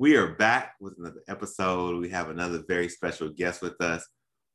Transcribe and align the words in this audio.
We 0.00 0.16
are 0.16 0.28
back 0.28 0.76
with 0.80 0.94
another 0.96 1.20
episode. 1.28 2.00
We 2.00 2.08
have 2.08 2.30
another 2.30 2.62
very 2.66 2.88
special 2.88 3.28
guest 3.28 3.60
with 3.60 3.78
us 3.82 4.02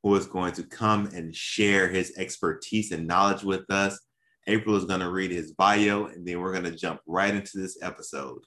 who 0.01 0.15
is 0.15 0.25
going 0.25 0.53
to 0.53 0.63
come 0.63 1.05
and 1.13 1.35
share 1.35 1.87
his 1.87 2.11
expertise 2.17 2.91
and 2.91 3.05
knowledge 3.05 3.43
with 3.43 3.69
us. 3.69 3.99
April 4.47 4.75
is 4.75 4.85
going 4.85 5.01
to 5.01 5.11
read 5.11 5.29
his 5.29 5.51
bio, 5.51 6.05
and 6.05 6.27
then 6.27 6.39
we're 6.39 6.51
going 6.51 6.63
to 6.63 6.75
jump 6.75 6.99
right 7.05 7.31
into 7.31 7.59
this 7.59 7.77
episode. 7.83 8.39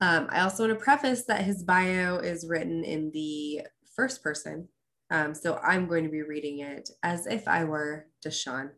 Um, 0.00 0.26
I 0.30 0.40
also 0.40 0.66
want 0.66 0.76
to 0.76 0.84
preface 0.84 1.26
that 1.26 1.44
his 1.44 1.62
bio 1.62 2.16
is 2.16 2.44
written 2.48 2.82
in 2.82 3.12
the 3.14 3.60
first 3.94 4.20
person. 4.20 4.66
Um, 5.12 5.32
so 5.32 5.60
I'm 5.62 5.86
going 5.86 6.02
to 6.02 6.10
be 6.10 6.22
reading 6.22 6.58
it 6.58 6.90
as 7.04 7.28
if 7.28 7.46
I 7.46 7.62
were 7.62 8.08
Deshawn. 8.26 8.70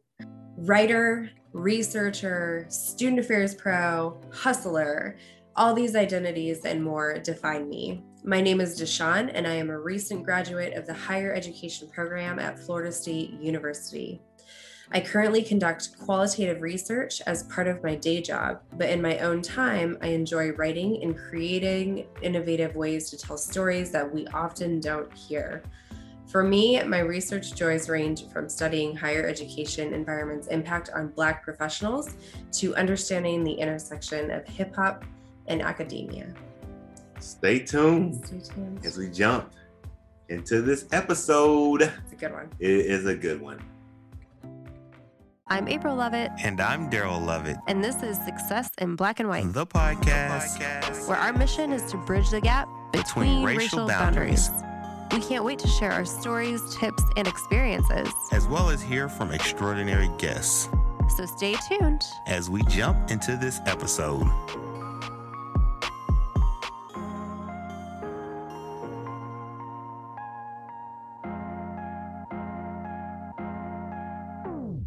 Writer, 0.59 1.31
researcher, 1.55 2.67
student 2.69 3.21
affairs 3.21 3.55
pro, 3.55 4.21
hustler, 4.35 5.17
all 5.57 5.73
these 5.73 5.95
identities 5.95 6.65
and 6.65 6.83
more 6.83 7.19
define 7.19 7.69
me. 7.69 8.03
My 8.25 8.41
name 8.41 8.61
is 8.61 8.81
Deshawn, 8.81 9.31
and 9.35 9.47
I 9.47 9.55
am 9.55 9.71
a 9.71 9.79
recent 9.79 10.25
graduate 10.25 10.75
of 10.75 10.87
the 10.87 10.95
higher 10.95 11.33
education 11.33 11.89
program 11.89 12.39
at 12.39 12.59
Florida 12.59 12.91
State 12.91 13.35
University. 13.41 14.21
I 14.91 15.01
currently 15.01 15.43
conduct 15.43 15.99
qualitative 15.99 16.61
research 16.61 17.23
as 17.27 17.45
part 17.45 17.69
of 17.69 17.83
my 17.83 17.95
day 17.95 18.21
job, 18.21 18.63
but 18.77 18.91
in 18.91 19.01
my 19.01 19.19
own 19.19 19.43
time, 19.43 19.97
I 20.03 20.09
enjoy 20.09 20.51
writing 20.53 21.03
and 21.03 21.17
creating 21.17 22.07
innovative 22.21 22.75
ways 22.75 23.09
to 23.11 23.17
tell 23.17 23.39
stories 23.39 23.91
that 23.93 24.13
we 24.13 24.27
often 24.29 24.81
don't 24.81 25.13
hear. 25.13 25.63
For 26.27 26.43
me, 26.43 26.83
my 26.83 26.99
research 26.99 27.55
joys 27.55 27.89
range 27.89 28.29
from 28.31 28.49
studying 28.49 28.97
higher 28.97 29.27
education 29.27 29.95
environments' 29.95 30.49
impact 30.49 30.91
on 30.95 31.09
Black 31.09 31.45
professionals 31.45 32.17
to 32.53 32.75
understanding 32.75 33.45
the 33.45 33.53
intersection 33.53 34.31
of 34.31 34.47
hip 34.49 34.75
hop 34.75 35.05
and 35.47 35.63
academia. 35.63 36.33
Stay 37.21 37.59
tuned, 37.61 38.25
Stay 38.27 38.41
tuned 38.55 38.85
as 38.85 38.97
we 38.99 39.09
jump 39.11 39.53
into 40.29 40.63
this 40.63 40.87
episode. 40.93 41.83
It's 41.83 42.13
a 42.13 42.17
good 42.17 42.33
one. 42.33 42.51
It 42.59 42.71
is 42.71 43.07
a 43.07 43.15
good 43.15 43.41
one. 43.41 43.63
I'm 45.47 45.69
April 45.69 45.95
Lovett. 45.95 46.31
And 46.43 46.59
I'm 46.61 46.91
Daryl 46.91 47.25
Lovett. 47.25 47.59
And 47.69 47.85
this 47.85 48.03
is 48.03 48.17
Success 48.25 48.71
in 48.79 48.97
Black 48.97 49.21
and 49.21 49.29
White, 49.29 49.53
the 49.53 49.67
podcast, 49.67 50.59
the 50.59 50.65
podcast 50.65 51.09
where 51.09 51.19
our 51.19 51.35
mission 51.35 51.71
is 51.73 51.83
to 51.93 51.99
bridge 51.99 52.31
the 52.31 52.41
gap 52.41 52.67
between, 52.93 53.43
between 53.43 53.45
racial, 53.45 53.59
racial 53.59 53.87
boundaries. 53.87 54.49
boundaries. 54.49 54.71
We 55.13 55.21
can't 55.21 55.45
wait 55.45 55.59
to 55.61 55.69
share 55.69 55.93
our 55.93 56.07
stories, 56.07 56.61
tips, 56.75 57.03
and 57.17 57.29
experiences, 57.29 58.09
as 58.33 58.47
well 58.49 58.71
as 58.71 58.83
hear 58.83 59.09
from 59.09 59.33
extraordinary 59.33 60.11
guests. 60.19 60.69
So 61.17 61.27
stay 61.27 61.55
tuned 61.69 62.03
as 62.27 62.49
we 62.49 62.63
jump 62.65 63.11
into 63.11 63.37
this 63.37 63.61
episode. 63.67 64.27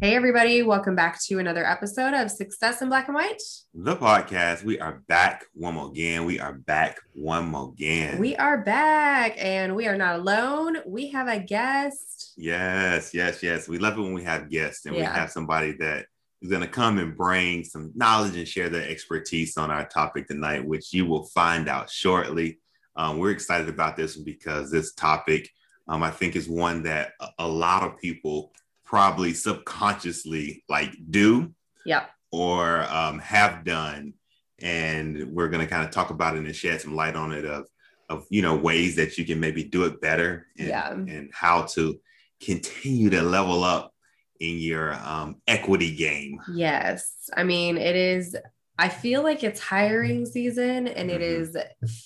Hey, 0.00 0.14
everybody, 0.14 0.62
welcome 0.62 0.94
back 0.94 1.20
to 1.24 1.40
another 1.40 1.66
episode 1.66 2.14
of 2.14 2.30
Success 2.30 2.82
in 2.82 2.88
Black 2.88 3.08
and 3.08 3.16
White, 3.16 3.42
the 3.74 3.96
podcast. 3.96 4.62
We 4.62 4.78
are 4.78 5.02
back 5.08 5.46
one 5.54 5.74
more 5.74 5.88
again. 5.88 6.24
We 6.24 6.38
are 6.38 6.52
back 6.52 7.00
one 7.14 7.48
more 7.48 7.70
again. 7.70 8.20
We 8.20 8.36
are 8.36 8.58
back 8.58 9.34
and 9.38 9.74
we 9.74 9.88
are 9.88 9.96
not 9.96 10.20
alone. 10.20 10.76
We 10.86 11.08
have 11.08 11.26
a 11.26 11.40
guest. 11.40 12.34
Yes, 12.36 13.12
yes, 13.12 13.42
yes. 13.42 13.66
We 13.66 13.78
love 13.78 13.98
it 13.98 14.02
when 14.02 14.14
we 14.14 14.22
have 14.22 14.48
guests 14.48 14.86
and 14.86 14.94
yeah. 14.94 15.00
we 15.00 15.18
have 15.18 15.32
somebody 15.32 15.72
that 15.80 16.06
is 16.42 16.48
going 16.48 16.62
to 16.62 16.68
come 16.68 16.98
and 16.98 17.16
bring 17.16 17.64
some 17.64 17.90
knowledge 17.96 18.36
and 18.36 18.46
share 18.46 18.68
their 18.68 18.88
expertise 18.88 19.56
on 19.56 19.72
our 19.72 19.88
topic 19.88 20.28
tonight, 20.28 20.64
which 20.64 20.92
you 20.92 21.06
will 21.06 21.24
find 21.24 21.68
out 21.68 21.90
shortly. 21.90 22.60
Um, 22.94 23.18
we're 23.18 23.32
excited 23.32 23.68
about 23.68 23.96
this 23.96 24.14
one 24.14 24.24
because 24.24 24.70
this 24.70 24.94
topic, 24.94 25.50
um, 25.88 26.04
I 26.04 26.12
think, 26.12 26.36
is 26.36 26.48
one 26.48 26.84
that 26.84 27.14
a, 27.18 27.30
a 27.40 27.48
lot 27.48 27.82
of 27.82 27.98
people 27.98 28.52
probably 28.88 29.34
subconsciously 29.34 30.64
like 30.66 30.94
do 31.10 31.52
yeah 31.84 32.06
or 32.32 32.82
um, 32.90 33.18
have 33.20 33.64
done. 33.64 34.14
And 34.60 35.32
we're 35.32 35.48
going 35.48 35.64
to 35.64 35.70
kind 35.70 35.84
of 35.84 35.90
talk 35.90 36.10
about 36.10 36.36
it 36.36 36.44
and 36.44 36.56
shed 36.56 36.80
some 36.80 36.94
light 36.96 37.14
on 37.14 37.32
it 37.32 37.44
of 37.44 37.66
of 38.08 38.26
you 38.30 38.42
know 38.42 38.56
ways 38.56 38.96
that 38.96 39.18
you 39.18 39.24
can 39.24 39.38
maybe 39.38 39.62
do 39.62 39.84
it 39.84 40.00
better 40.00 40.46
and, 40.58 40.68
yeah. 40.68 40.90
and 40.90 41.30
how 41.32 41.62
to 41.62 42.00
continue 42.42 43.10
to 43.10 43.22
level 43.22 43.62
up 43.62 43.92
in 44.40 44.58
your 44.58 44.94
um, 44.94 45.36
equity 45.46 45.94
game. 45.94 46.40
Yes. 46.52 47.28
I 47.36 47.44
mean 47.44 47.76
it 47.76 47.94
is 47.94 48.34
I 48.78 48.88
feel 48.88 49.24
like 49.24 49.42
it's 49.42 49.60
hiring 49.60 50.24
season 50.24 50.86
and 50.86 51.10
it 51.10 51.20
mm-hmm. 51.20 51.42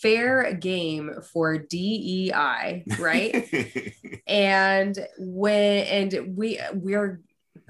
fair 0.00 0.55
game 0.55 1.12
for 1.33 1.59
DEI, 1.59 2.84
right? 2.99 3.94
and 4.27 4.99
when 5.19 5.84
and 5.84 6.37
we 6.37 6.59
we're 6.72 7.21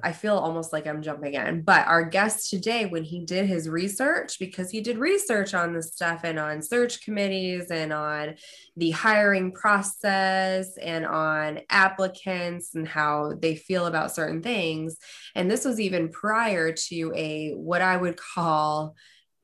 I 0.03 0.13
feel 0.13 0.37
almost 0.37 0.73
like 0.73 0.87
I'm 0.87 1.03
jumping 1.03 1.35
in. 1.35 1.63
But 1.63 1.87
our 1.87 2.05
guest 2.05 2.51
today, 2.51 2.87
when 2.87 3.05
he 3.05 3.25
did 3.25 3.47
his 3.47 3.69
research, 3.69 4.39
because 4.39 4.71
he 4.71 4.81
did 4.81 4.99
research 4.99 5.55
on 5.55 5.73
this 5.73 5.93
stuff 5.93 6.21
and 6.25 6.39
on 6.39 6.63
search 6.63 7.05
committees 7.05 7.71
and 7.71 7.93
on 7.93 8.35
the 8.77 8.91
hiring 8.91 9.53
process 9.53 10.77
and 10.79 11.07
on 11.07 11.61
applicants 11.71 12.75
and 12.75 12.87
how 12.87 13.35
they 13.41 13.55
feel 13.55 13.87
about 13.87 14.15
certain 14.15 14.43
things. 14.43 14.97
And 15.35 15.51
this 15.51 15.65
was 15.65 15.79
even 15.81 16.11
prior 16.11 16.73
to 16.73 17.13
a 17.15 17.51
what 17.53 17.83
I 17.83 17.97
would 17.97 18.17
call 18.17 18.95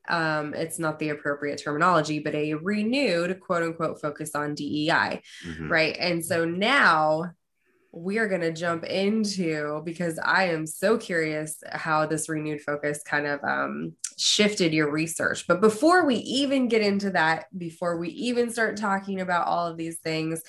um, 0.09 0.55
it's 0.55 0.79
not 0.79 0.99
the 0.99 1.11
appropriate 1.11 1.63
terminology, 1.63 2.19
but 2.19 2.35
a 2.35 2.55
renewed 2.55 3.41
quote 3.41 3.63
unquote 3.63 4.01
focus 4.01 4.35
on 4.35 4.55
DEI. 4.55 5.21
Mm-hmm. 5.47 5.69
Right. 5.71 5.97
And 5.99 6.25
so 6.25 6.45
now 6.47 7.33
we 7.93 8.19
are 8.19 8.29
going 8.29 8.43
to 8.43 8.53
jump 8.53 8.85
into 8.85 9.81
because 9.85 10.19
I 10.19 10.49
am 10.49 10.67
so 10.67 10.99
curious 10.99 11.63
how 11.73 12.07
this 12.07 12.29
renewed 12.29 12.61
focus 12.61 13.03
kind 13.03 13.27
of 13.27 13.43
um, 13.43 13.95
shifted 14.19 14.75
your 14.75 14.91
research. 14.91 15.47
But 15.47 15.61
before 15.61 16.05
we 16.05 16.17
even 16.17 16.69
get 16.69 16.83
into 16.83 17.11
that, 17.11 17.47
before 17.57 17.97
we 17.97 18.11
even 18.11 18.51
start 18.51 18.77
talking 18.77 19.21
about 19.21 19.47
all 19.47 19.67
of 19.67 19.77
these 19.77 19.99
things, 19.99 20.43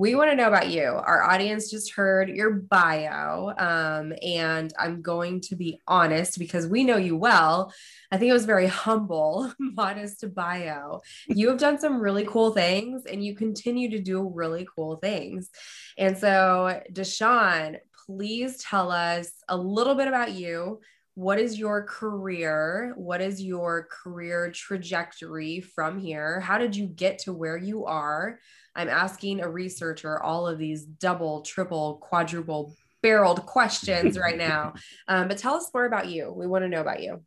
we 0.00 0.14
want 0.14 0.30
to 0.30 0.34
know 0.34 0.48
about 0.48 0.70
you. 0.70 0.84
Our 0.84 1.22
audience 1.22 1.70
just 1.70 1.92
heard 1.92 2.30
your 2.30 2.52
bio, 2.52 3.52
um, 3.58 4.14
and 4.22 4.72
I'm 4.78 5.02
going 5.02 5.42
to 5.42 5.56
be 5.56 5.78
honest 5.86 6.38
because 6.38 6.66
we 6.66 6.84
know 6.84 6.96
you 6.96 7.18
well. 7.18 7.70
I 8.10 8.16
think 8.16 8.30
it 8.30 8.32
was 8.32 8.46
very 8.46 8.66
humble, 8.66 9.52
modest 9.60 10.24
bio. 10.34 11.02
You 11.28 11.50
have 11.50 11.58
done 11.58 11.78
some 11.78 12.00
really 12.00 12.24
cool 12.24 12.50
things, 12.52 13.04
and 13.04 13.22
you 13.22 13.36
continue 13.36 13.90
to 13.90 14.00
do 14.00 14.26
really 14.26 14.66
cool 14.74 14.96
things. 14.96 15.50
And 15.98 16.16
so, 16.16 16.80
Deshawn, 16.90 17.76
please 18.06 18.56
tell 18.56 18.90
us 18.90 19.30
a 19.50 19.56
little 19.58 19.96
bit 19.96 20.08
about 20.08 20.32
you 20.32 20.80
what 21.14 21.38
is 21.38 21.58
your 21.58 21.84
career? 21.84 22.92
What 22.96 23.20
is 23.20 23.42
your 23.42 23.88
career 23.90 24.50
trajectory 24.50 25.60
from 25.60 25.98
here? 25.98 26.40
How 26.40 26.58
did 26.58 26.74
you 26.74 26.86
get 26.86 27.18
to 27.20 27.32
where 27.32 27.56
you 27.56 27.86
are? 27.86 28.38
I'm 28.74 28.88
asking 28.88 29.40
a 29.40 29.48
researcher 29.48 30.22
all 30.22 30.46
of 30.46 30.58
these 30.58 30.84
double, 30.84 31.42
triple, 31.42 31.98
quadruple 32.02 32.74
barreled 33.02 33.44
questions 33.46 34.18
right 34.18 34.38
now. 34.50 34.74
Um, 35.08 35.28
but 35.28 35.38
tell 35.38 35.54
us 35.54 35.70
more 35.74 35.84
about 35.84 36.08
you. 36.08 36.32
We 36.32 36.46
want 36.46 36.64
to 36.64 36.68
know 36.68 36.80
about 36.80 37.02
you. 37.02 37.22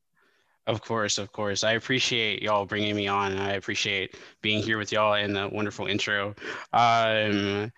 Of 0.65 0.81
course, 0.81 1.17
of 1.17 1.33
course. 1.33 1.65
I 1.65 1.73
appreciate 1.73 2.41
y'all 2.41 2.65
bringing 2.65 2.95
me 2.95 3.07
on. 3.07 3.37
I 3.37 3.53
appreciate 3.53 4.15
being 4.41 4.63
here 4.63 4.77
with 4.77 4.93
y'all 4.93 5.15
and 5.15 5.35
the 5.35 5.49
wonderful 5.49 5.87
intro. 5.87 6.35
Um, 6.71 7.69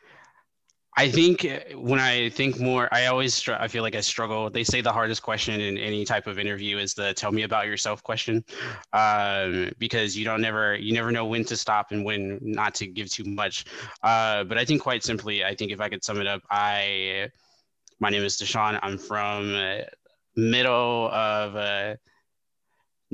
I 0.97 1.09
think 1.09 1.44
uh, 1.44 1.78
when 1.78 2.00
I 2.00 2.29
think 2.29 2.59
more, 2.59 2.88
I 2.94 3.07
always 3.07 3.33
str- 3.33 3.53
I 3.59 3.67
feel 3.67 3.83
like 3.83 3.95
I 3.95 4.01
struggle. 4.01 4.50
They 4.50 4.63
say 4.63 4.79
the 4.79 4.94
hardest 4.94 5.22
question 5.22 5.59
in 5.59 5.78
any 5.78 6.06
type 6.06 6.25
of 6.25 6.39
interview 6.39 6.78
is 6.78 6.94
the 6.94 7.13
"tell 7.13 7.31
me 7.33 7.44
about 7.44 7.67
yourself" 7.67 8.01
question, 8.01 8.45
um, 8.94 9.72
because 9.78 10.16
you 10.17 10.23
don't 10.23 10.41
never 10.41 10.75
you 10.75 10.94
never 10.94 11.11
know 11.11 11.25
when 11.25 11.44
to 11.45 11.57
stop 11.57 11.91
and 11.91 12.06
when 12.06 12.39
not 12.42 12.75
to 12.75 12.88
give 12.88 13.09
too 13.09 13.25
much. 13.25 13.65
Uh, 14.03 14.45
but 14.45 14.57
I 14.57 14.63
think 14.63 14.81
quite 14.81 15.03
simply, 15.03 15.44
I 15.44 15.53
think 15.53 15.71
if 15.71 15.81
I 15.81 15.89
could 15.89 16.03
sum 16.03 16.21
it 16.21 16.27
up, 16.27 16.42
I 16.50 17.30
my 18.00 18.09
name 18.09 18.24
is 18.24 18.38
Deshawn. 18.38 18.80
I'm 18.81 18.98
from 18.98 19.53
uh, 19.53 19.81
middle 20.38 21.09
of 21.12 21.56
uh, 21.57 21.95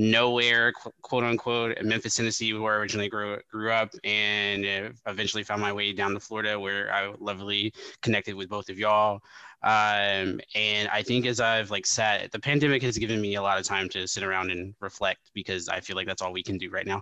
nowhere, 0.02 0.74
quote 1.02 1.24
unquote, 1.24 1.78
in 1.78 1.88
Memphis, 1.88 2.16
Tennessee, 2.16 2.54
where 2.54 2.74
I 2.74 2.78
originally 2.78 3.08
grew 3.08 3.38
grew 3.50 3.72
up, 3.72 3.94
and 4.04 4.94
eventually 5.06 5.44
found 5.44 5.62
my 5.62 5.72
way 5.72 5.94
down 5.94 6.14
to 6.14 6.20
Florida, 6.20 6.60
where 6.60 6.92
I 6.94 7.14
lovely 7.20 7.74
connected 8.02 8.36
with 8.36 8.50
both 8.50 8.70
of 8.70 8.80
y'all. 8.80 9.22
Um, 9.64 10.42
and 10.56 10.90
I 10.92 11.04
think 11.04 11.28
as 11.28 11.40
I've 11.40 11.70
like 11.70 11.86
sat, 11.86 12.32
the 12.32 12.40
pandemic 12.40 12.82
has 12.82 12.98
given 12.98 13.22
me 13.22 13.36
a 13.36 13.42
lot 13.42 13.60
of 13.60 13.66
time 13.66 13.88
to 13.90 14.08
sit 14.08 14.24
around 14.24 14.50
and 14.50 14.74
reflect 14.80 15.30
because 15.36 15.70
I 15.70 15.80
feel 15.82 15.96
like 15.96 16.08
that's 16.08 16.24
all 16.24 16.34
we 16.34 16.42
can 16.42 16.58
do 16.58 16.72
right 16.72 16.88
now. 16.88 17.02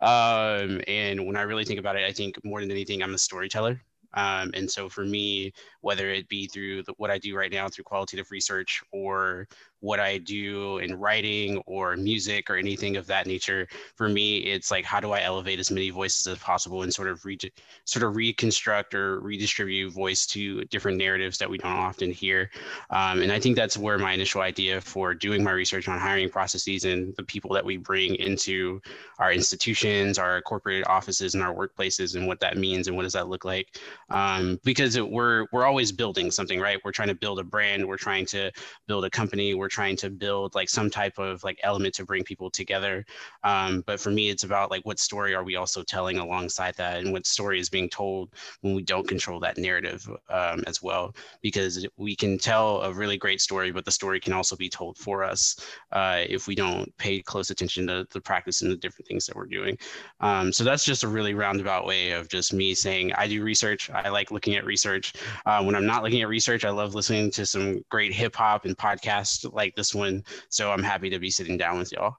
Um, 0.00 0.82
and 0.86 1.26
when 1.26 1.36
I 1.36 1.42
really 1.42 1.64
think 1.64 1.80
about 1.80 1.96
it, 1.96 2.04
I 2.04 2.12
think 2.12 2.38
more 2.44 2.60
than 2.60 2.70
anything, 2.70 3.02
I'm 3.02 3.14
a 3.14 3.18
storyteller. 3.18 3.80
Um, 4.14 4.50
and 4.54 4.70
so 4.70 4.88
for 4.88 5.04
me, 5.04 5.52
whether 5.80 6.10
it 6.10 6.28
be 6.28 6.46
through 6.46 6.84
the, 6.84 6.94
what 6.98 7.10
I 7.10 7.18
do 7.18 7.36
right 7.36 7.50
now 7.50 7.68
through 7.68 7.84
qualitative 7.84 8.30
research 8.30 8.82
or 8.92 9.48
what 9.84 10.00
I 10.00 10.16
do 10.16 10.78
in 10.78 10.98
writing 10.98 11.58
or 11.66 11.94
music 11.94 12.48
or 12.48 12.56
anything 12.56 12.96
of 12.96 13.06
that 13.08 13.26
nature. 13.26 13.68
For 13.96 14.08
me, 14.08 14.38
it's 14.38 14.70
like 14.70 14.82
how 14.82 14.98
do 14.98 15.12
I 15.12 15.20
elevate 15.20 15.58
as 15.58 15.70
many 15.70 15.90
voices 15.90 16.26
as 16.26 16.38
possible 16.38 16.84
and 16.84 16.92
sort 16.92 17.08
of 17.08 17.22
re- 17.26 17.38
sort 17.84 18.02
of 18.02 18.16
reconstruct 18.16 18.94
or 18.94 19.20
redistribute 19.20 19.92
voice 19.92 20.24
to 20.28 20.64
different 20.64 20.96
narratives 20.96 21.36
that 21.36 21.50
we 21.50 21.58
don't 21.58 21.70
often 21.70 22.10
hear. 22.10 22.50
Um, 22.88 23.20
and 23.20 23.30
I 23.30 23.38
think 23.38 23.56
that's 23.56 23.76
where 23.76 23.98
my 23.98 24.12
initial 24.14 24.40
idea 24.40 24.80
for 24.80 25.12
doing 25.12 25.44
my 25.44 25.50
research 25.50 25.86
on 25.86 25.98
hiring 26.00 26.30
processes 26.30 26.86
and 26.86 27.14
the 27.16 27.22
people 27.22 27.52
that 27.52 27.64
we 27.64 27.76
bring 27.76 28.14
into 28.14 28.80
our 29.18 29.32
institutions, 29.32 30.18
our 30.18 30.40
corporate 30.40 30.86
offices, 30.86 31.34
and 31.34 31.42
our 31.42 31.54
workplaces, 31.54 32.16
and 32.16 32.26
what 32.26 32.40
that 32.40 32.56
means 32.56 32.88
and 32.88 32.96
what 32.96 33.02
does 33.02 33.12
that 33.12 33.28
look 33.28 33.44
like. 33.44 33.78
Um, 34.08 34.58
because 34.64 34.96
it, 34.96 35.06
we're 35.06 35.46
we're 35.52 35.66
always 35.66 35.92
building 35.92 36.30
something, 36.30 36.58
right? 36.58 36.80
We're 36.82 36.92
trying 36.92 37.08
to 37.08 37.14
build 37.14 37.38
a 37.38 37.44
brand. 37.44 37.86
We're 37.86 37.98
trying 37.98 38.24
to 38.26 38.50
build 38.86 39.04
a 39.04 39.10
company. 39.10 39.52
We're 39.52 39.73
trying 39.74 39.96
to 39.96 40.08
build 40.08 40.54
like 40.54 40.68
some 40.68 40.88
type 40.88 41.18
of 41.18 41.42
like 41.42 41.58
element 41.64 41.94
to 41.94 42.04
bring 42.04 42.22
people 42.22 42.50
together. 42.50 43.04
Um, 43.42 43.82
but 43.86 43.98
for 43.98 44.10
me, 44.10 44.30
it's 44.30 44.44
about 44.44 44.70
like 44.70 44.86
what 44.86 45.00
story 45.00 45.34
are 45.34 45.42
we 45.42 45.56
also 45.56 45.82
telling 45.82 46.18
alongside 46.18 46.74
that, 46.76 47.00
and 47.00 47.12
what 47.12 47.26
story 47.26 47.58
is 47.58 47.68
being 47.68 47.88
told 47.88 48.30
when 48.60 48.74
we 48.74 48.82
don't 48.82 49.08
control 49.08 49.40
that 49.40 49.58
narrative 49.58 50.08
um, 50.30 50.62
as 50.66 50.80
well. 50.80 51.14
Because 51.42 51.86
we 51.96 52.14
can 52.14 52.38
tell 52.38 52.82
a 52.82 52.92
really 52.92 53.16
great 53.16 53.40
story, 53.40 53.72
but 53.72 53.84
the 53.84 53.98
story 54.00 54.20
can 54.20 54.32
also 54.32 54.56
be 54.56 54.68
told 54.68 54.96
for 54.96 55.24
us 55.32 55.56
uh, 55.90 56.22
if 56.36 56.46
we 56.46 56.54
don't 56.54 56.88
pay 56.98 57.20
close 57.20 57.50
attention 57.50 57.86
to 57.88 58.06
the 58.12 58.20
practice 58.20 58.62
and 58.62 58.70
the 58.70 58.76
different 58.76 59.08
things 59.08 59.26
that 59.26 59.36
we're 59.36 59.54
doing. 59.58 59.76
Um, 60.20 60.52
so 60.52 60.62
that's 60.62 60.84
just 60.84 61.02
a 61.02 61.08
really 61.08 61.34
roundabout 61.34 61.84
way 61.84 62.12
of 62.12 62.28
just 62.28 62.52
me 62.52 62.74
saying 62.74 63.12
I 63.14 63.26
do 63.26 63.42
research. 63.42 63.90
I 63.90 64.08
like 64.08 64.30
looking 64.30 64.54
at 64.54 64.64
research. 64.64 65.14
Uh, 65.46 65.62
when 65.64 65.74
I'm 65.74 65.86
not 65.86 66.02
looking 66.04 66.22
at 66.22 66.28
research, 66.28 66.64
I 66.64 66.70
love 66.70 66.94
listening 66.94 67.30
to 67.32 67.44
some 67.44 67.82
great 67.88 68.12
hip 68.12 68.36
hop 68.36 68.66
and 68.66 68.76
podcasts 68.76 69.50
like 69.60 69.63
like 69.64 69.74
this 69.76 69.94
one. 69.94 70.24
So 70.48 70.70
I'm 70.70 70.82
happy 70.82 71.10
to 71.10 71.18
be 71.18 71.30
sitting 71.30 71.56
down 71.56 71.78
with 71.78 71.92
y'all. 71.92 72.16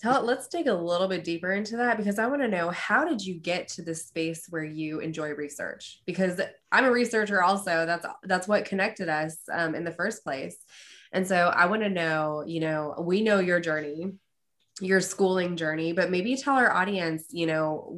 Tell 0.00 0.22
let's 0.24 0.48
dig 0.48 0.66
a 0.66 0.74
little 0.74 1.06
bit 1.06 1.22
deeper 1.22 1.52
into 1.52 1.76
that 1.76 1.96
because 1.96 2.18
I 2.18 2.26
want 2.26 2.42
to 2.42 2.48
know 2.48 2.70
how 2.70 3.04
did 3.04 3.24
you 3.24 3.34
get 3.34 3.68
to 3.68 3.82
the 3.82 3.94
space 3.94 4.46
where 4.50 4.64
you 4.64 4.98
enjoy 4.98 5.30
research? 5.30 6.00
Because 6.06 6.40
I'm 6.72 6.84
a 6.84 6.90
researcher 6.90 7.42
also. 7.42 7.86
That's 7.86 8.06
that's 8.24 8.48
what 8.48 8.64
connected 8.64 9.08
us 9.08 9.36
um, 9.52 9.76
in 9.76 9.84
the 9.84 9.92
first 9.92 10.24
place. 10.24 10.56
And 11.12 11.26
so 11.26 11.52
I 11.54 11.66
want 11.66 11.82
to 11.82 11.90
know, 11.90 12.42
you 12.44 12.58
know, 12.58 12.96
we 12.98 13.22
know 13.22 13.38
your 13.38 13.60
journey, 13.60 14.12
your 14.80 15.00
schooling 15.00 15.56
journey, 15.56 15.92
but 15.92 16.10
maybe 16.10 16.36
tell 16.36 16.56
our 16.56 16.72
audience, 16.72 17.26
you 17.30 17.46
know, 17.46 17.96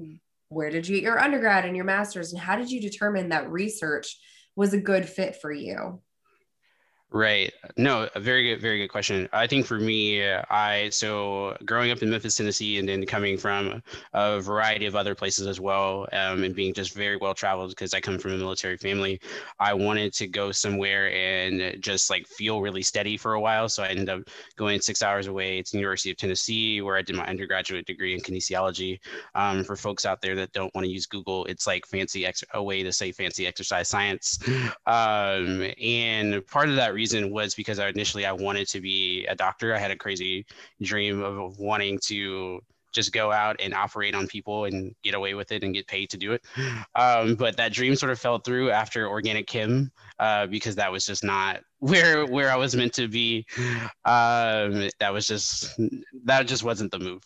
where 0.48 0.70
did 0.70 0.86
you 0.86 0.96
get 0.96 1.04
your 1.04 1.18
undergrad 1.18 1.64
and 1.64 1.76
your 1.76 1.84
master's, 1.86 2.32
and 2.32 2.42
how 2.42 2.56
did 2.56 2.70
you 2.70 2.80
determine 2.80 3.30
that 3.30 3.50
research 3.50 4.18
was 4.56 4.74
a 4.74 4.80
good 4.80 5.08
fit 5.08 5.36
for 5.40 5.52
you? 5.52 6.00
Right. 7.16 7.52
No, 7.76 8.08
a 8.16 8.18
very 8.18 8.42
good, 8.42 8.60
very 8.60 8.78
good 8.78 8.88
question. 8.88 9.28
I 9.32 9.46
think 9.46 9.66
for 9.66 9.78
me, 9.78 10.20
I 10.28 10.88
so 10.90 11.56
growing 11.64 11.92
up 11.92 12.02
in 12.02 12.10
Memphis, 12.10 12.34
Tennessee, 12.34 12.80
and 12.80 12.88
then 12.88 13.06
coming 13.06 13.38
from 13.38 13.84
a 14.14 14.40
variety 14.40 14.86
of 14.86 14.96
other 14.96 15.14
places 15.14 15.46
as 15.46 15.60
well, 15.60 16.08
um, 16.12 16.42
and 16.42 16.56
being 16.56 16.74
just 16.74 16.92
very 16.92 17.16
well 17.16 17.32
traveled 17.32 17.70
because 17.70 17.94
I 17.94 18.00
come 18.00 18.18
from 18.18 18.32
a 18.32 18.36
military 18.36 18.76
family, 18.76 19.20
I 19.60 19.74
wanted 19.74 20.12
to 20.14 20.26
go 20.26 20.50
somewhere 20.50 21.12
and 21.12 21.80
just 21.80 22.10
like 22.10 22.26
feel 22.26 22.60
really 22.60 22.82
steady 22.82 23.16
for 23.16 23.34
a 23.34 23.40
while. 23.40 23.68
So 23.68 23.84
I 23.84 23.90
ended 23.90 24.08
up 24.08 24.22
going 24.56 24.80
six 24.80 25.00
hours 25.00 25.28
away 25.28 25.62
to 25.62 25.70
the 25.70 25.78
University 25.78 26.10
of 26.10 26.16
Tennessee, 26.16 26.80
where 26.80 26.96
I 26.96 27.02
did 27.02 27.14
my 27.14 27.26
undergraduate 27.26 27.86
degree 27.86 28.14
in 28.14 28.22
kinesiology. 28.22 28.98
Um, 29.36 29.62
for 29.62 29.76
folks 29.76 30.04
out 30.04 30.20
there 30.20 30.34
that 30.34 30.50
don't 30.50 30.74
want 30.74 30.84
to 30.84 30.90
use 30.90 31.06
Google, 31.06 31.44
it's 31.44 31.64
like 31.64 31.86
fancy 31.86 32.26
ex- 32.26 32.42
a 32.54 32.62
way 32.62 32.82
to 32.82 32.92
say 32.92 33.12
fancy 33.12 33.46
exercise 33.46 33.86
science. 33.88 34.36
Um, 34.86 35.70
and 35.80 36.46
part 36.46 36.68
of 36.68 36.76
that 36.76 36.92
reason 36.94 37.03
reason 37.04 37.30
was 37.30 37.54
because 37.54 37.78
I 37.78 37.88
initially 37.88 38.24
I 38.24 38.32
wanted 38.32 38.66
to 38.68 38.80
be 38.80 39.26
a 39.26 39.34
doctor. 39.34 39.74
I 39.74 39.78
had 39.78 39.90
a 39.90 39.96
crazy 39.96 40.46
dream 40.80 41.22
of 41.22 41.58
wanting 41.58 41.98
to 42.06 42.60
just 42.94 43.12
go 43.12 43.30
out 43.30 43.56
and 43.60 43.74
operate 43.74 44.14
on 44.14 44.26
people 44.26 44.64
and 44.64 44.94
get 45.02 45.14
away 45.14 45.34
with 45.34 45.52
it 45.52 45.62
and 45.62 45.74
get 45.74 45.86
paid 45.86 46.08
to 46.10 46.16
do 46.16 46.32
it. 46.32 46.42
Um, 46.96 47.34
but 47.34 47.56
that 47.56 47.72
dream 47.72 47.96
sort 47.96 48.12
of 48.12 48.20
fell 48.20 48.38
through 48.38 48.70
after 48.70 49.08
organic 49.08 49.48
chem 49.48 49.90
uh, 50.20 50.46
because 50.46 50.76
that 50.76 50.92
was 50.92 51.04
just 51.04 51.24
not 51.24 51.60
where 51.80 52.24
where 52.24 52.50
I 52.50 52.56
was 52.56 52.74
meant 52.74 52.94
to 52.94 53.08
be. 53.08 53.44
Um, 54.06 54.90
that 55.00 55.12
was 55.12 55.26
just 55.26 55.78
that 56.24 56.46
just 56.46 56.62
wasn't 56.62 56.90
the 56.92 56.98
move. 56.98 57.22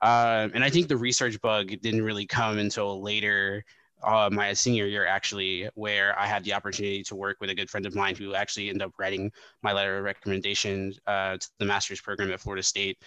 Um, 0.00 0.52
and 0.54 0.62
I 0.62 0.70
think 0.70 0.86
the 0.88 0.96
research 0.96 1.40
bug 1.40 1.72
didn't 1.82 2.02
really 2.02 2.26
come 2.26 2.58
until 2.58 3.02
later 3.02 3.64
uh, 4.02 4.28
my 4.32 4.52
senior 4.52 4.86
year 4.86 5.06
actually 5.06 5.68
where 5.74 6.18
i 6.18 6.26
had 6.26 6.44
the 6.44 6.52
opportunity 6.52 7.02
to 7.02 7.14
work 7.14 7.36
with 7.40 7.50
a 7.50 7.54
good 7.54 7.70
friend 7.70 7.86
of 7.86 7.94
mine 7.94 8.14
who 8.14 8.34
actually 8.34 8.68
ended 8.68 8.82
up 8.82 8.92
writing 8.98 9.30
my 9.62 9.72
letter 9.72 9.98
of 9.98 10.04
recommendation 10.04 10.92
uh, 11.06 11.36
to 11.36 11.48
the 11.58 11.64
master's 11.64 12.00
program 12.00 12.30
at 12.30 12.40
florida 12.40 12.62
state 12.62 12.98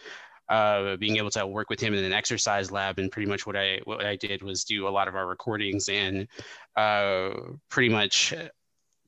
uh, 0.50 0.98
being 0.98 1.16
able 1.16 1.30
to 1.30 1.48
work 1.48 1.70
with 1.70 1.80
him 1.80 1.94
in 1.94 2.04
an 2.04 2.12
exercise 2.12 2.72
lab 2.72 3.00
and 3.00 3.12
pretty 3.12 3.30
much 3.30 3.46
what 3.46 3.56
i 3.56 3.80
what 3.86 4.06
i 4.06 4.16
did 4.16 4.42
was 4.42 4.64
do 4.64 4.88
a 4.88 4.90
lot 4.90 5.08
of 5.08 5.16
our 5.16 5.28
recordings 5.28 5.88
and 5.90 6.28
uh, 6.76 7.32
pretty 7.70 7.90
much 7.90 8.34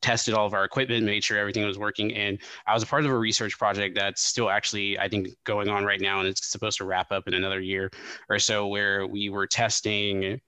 tested 0.04 0.34
all 0.36 0.46
of 0.46 0.54
our 0.54 0.66
equipment, 0.66 1.06
made 1.06 1.24
sure 1.24 1.40
everything 1.40 1.66
was 1.66 1.80
working. 1.80 2.14
And 2.14 2.38
I 2.68 2.74
was 2.74 2.84
a 2.84 2.86
part 2.86 3.06
of 3.06 3.12
a 3.12 3.18
research 3.18 3.58
project 3.58 3.96
that's 3.96 4.22
still 4.22 4.50
actually, 4.50 5.00
I 5.00 5.08
think, 5.08 5.30
going 5.46 5.70
on 5.70 5.86
right 5.86 6.02
now, 6.02 6.20
and 6.20 6.28
it's 6.28 6.46
supposed 6.46 6.78
to 6.80 6.86
wrap 6.86 7.12
up 7.12 7.28
in 7.28 7.34
another 7.34 7.62
year 7.62 7.90
or 8.30 8.38
so, 8.38 8.68
where 8.68 9.08
we 9.08 9.30
were 9.30 9.48
testing 9.48 10.40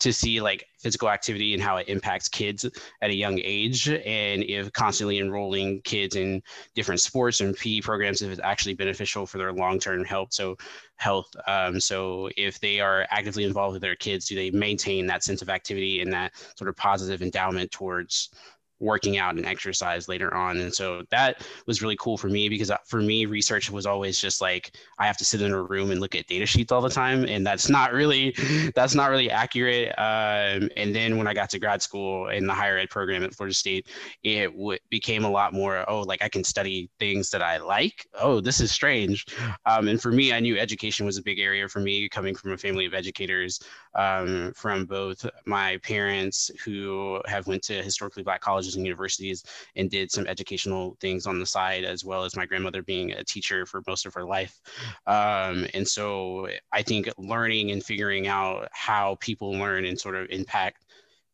to 0.00 0.12
see 0.12 0.40
like 0.40 0.66
physical 0.78 1.10
activity 1.10 1.54
and 1.54 1.62
how 1.62 1.76
it 1.76 1.88
impacts 1.88 2.28
kids 2.28 2.64
at 3.02 3.10
a 3.10 3.14
young 3.14 3.40
age 3.42 3.88
and 3.88 4.44
if 4.44 4.72
constantly 4.72 5.18
enrolling 5.18 5.80
kids 5.82 6.14
in 6.14 6.42
different 6.74 7.00
sports 7.00 7.40
and 7.40 7.56
PE 7.56 7.80
programs 7.80 8.22
if 8.22 8.30
it's 8.30 8.40
actually 8.42 8.74
beneficial 8.74 9.26
for 9.26 9.38
their 9.38 9.52
long-term 9.52 10.04
health 10.04 10.32
so 10.32 10.56
health. 10.96 11.28
Um, 11.46 11.78
so 11.80 12.28
if 12.36 12.58
they 12.60 12.80
are 12.80 13.06
actively 13.10 13.44
involved 13.44 13.74
with 13.74 13.82
their 13.82 13.96
kids 13.96 14.26
do 14.26 14.34
they 14.34 14.50
maintain 14.50 15.06
that 15.06 15.24
sense 15.24 15.42
of 15.42 15.48
activity 15.48 16.00
and 16.00 16.12
that 16.12 16.32
sort 16.56 16.68
of 16.68 16.76
positive 16.76 17.22
endowment 17.22 17.70
towards 17.70 18.30
working 18.80 19.18
out 19.18 19.36
and 19.36 19.46
exercise 19.46 20.08
later 20.08 20.32
on. 20.34 20.58
And 20.58 20.72
so 20.72 21.02
that 21.10 21.42
was 21.66 21.82
really 21.82 21.96
cool 21.96 22.16
for 22.16 22.28
me 22.28 22.48
because 22.48 22.70
uh, 22.70 22.76
for 22.84 23.00
me, 23.00 23.26
research 23.26 23.70
was 23.70 23.86
always 23.86 24.20
just 24.20 24.40
like 24.40 24.76
I 24.98 25.06
have 25.06 25.16
to 25.18 25.24
sit 25.24 25.42
in 25.42 25.52
a 25.52 25.62
room 25.62 25.90
and 25.90 26.00
look 26.00 26.14
at 26.14 26.26
data 26.26 26.46
sheets 26.46 26.72
all 26.72 26.80
the 26.80 26.88
time, 26.88 27.24
and 27.24 27.46
that's 27.46 27.68
not 27.68 27.92
really 27.92 28.34
that's 28.74 28.94
not 28.94 29.10
really 29.10 29.30
accurate. 29.30 29.88
Um, 29.98 30.68
and 30.76 30.94
then 30.94 31.16
when 31.16 31.26
I 31.26 31.34
got 31.34 31.50
to 31.50 31.58
grad 31.58 31.82
school 31.82 32.28
in 32.28 32.46
the 32.46 32.54
higher 32.54 32.78
ed 32.78 32.90
program 32.90 33.24
at 33.24 33.34
Florida 33.34 33.54
State, 33.54 33.88
it 34.22 34.48
w- 34.52 34.78
became 34.90 35.24
a 35.24 35.30
lot 35.30 35.52
more 35.52 35.88
oh 35.88 36.02
like 36.02 36.22
I 36.22 36.28
can 36.28 36.44
study 36.44 36.90
things 36.98 37.30
that 37.30 37.42
I 37.42 37.58
like. 37.58 38.06
Oh, 38.14 38.40
this 38.40 38.60
is 38.60 38.70
strange. 38.70 39.26
Um, 39.66 39.88
and 39.88 40.00
for 40.00 40.12
me, 40.12 40.32
I 40.32 40.40
knew 40.40 40.58
education 40.58 41.06
was 41.06 41.18
a 41.18 41.22
big 41.22 41.38
area 41.38 41.68
for 41.68 41.80
me, 41.80 42.08
coming 42.08 42.34
from 42.34 42.52
a 42.52 42.58
family 42.58 42.86
of 42.86 42.94
educators 42.94 43.60
um, 43.94 44.52
from 44.54 44.84
both 44.84 45.26
my 45.44 45.78
parents 45.78 46.50
who 46.64 47.20
have 47.26 47.46
went 47.46 47.62
to 47.64 47.82
historically 47.82 48.22
black 48.22 48.40
colleges 48.40 48.67
and 48.76 48.84
universities 48.84 49.44
and 49.76 49.90
did 49.90 50.10
some 50.10 50.26
educational 50.26 50.96
things 51.00 51.26
on 51.26 51.38
the 51.38 51.46
side, 51.46 51.84
as 51.84 52.04
well 52.04 52.24
as 52.24 52.36
my 52.36 52.46
grandmother 52.46 52.82
being 52.82 53.12
a 53.12 53.24
teacher 53.24 53.66
for 53.66 53.82
most 53.86 54.06
of 54.06 54.14
her 54.14 54.24
life. 54.24 54.60
Um, 55.06 55.66
and 55.74 55.86
so 55.86 56.48
I 56.72 56.82
think 56.82 57.08
learning 57.18 57.70
and 57.70 57.84
figuring 57.84 58.26
out 58.26 58.68
how 58.72 59.16
people 59.20 59.52
learn 59.52 59.84
and 59.84 59.98
sort 59.98 60.16
of 60.16 60.28
impact 60.30 60.84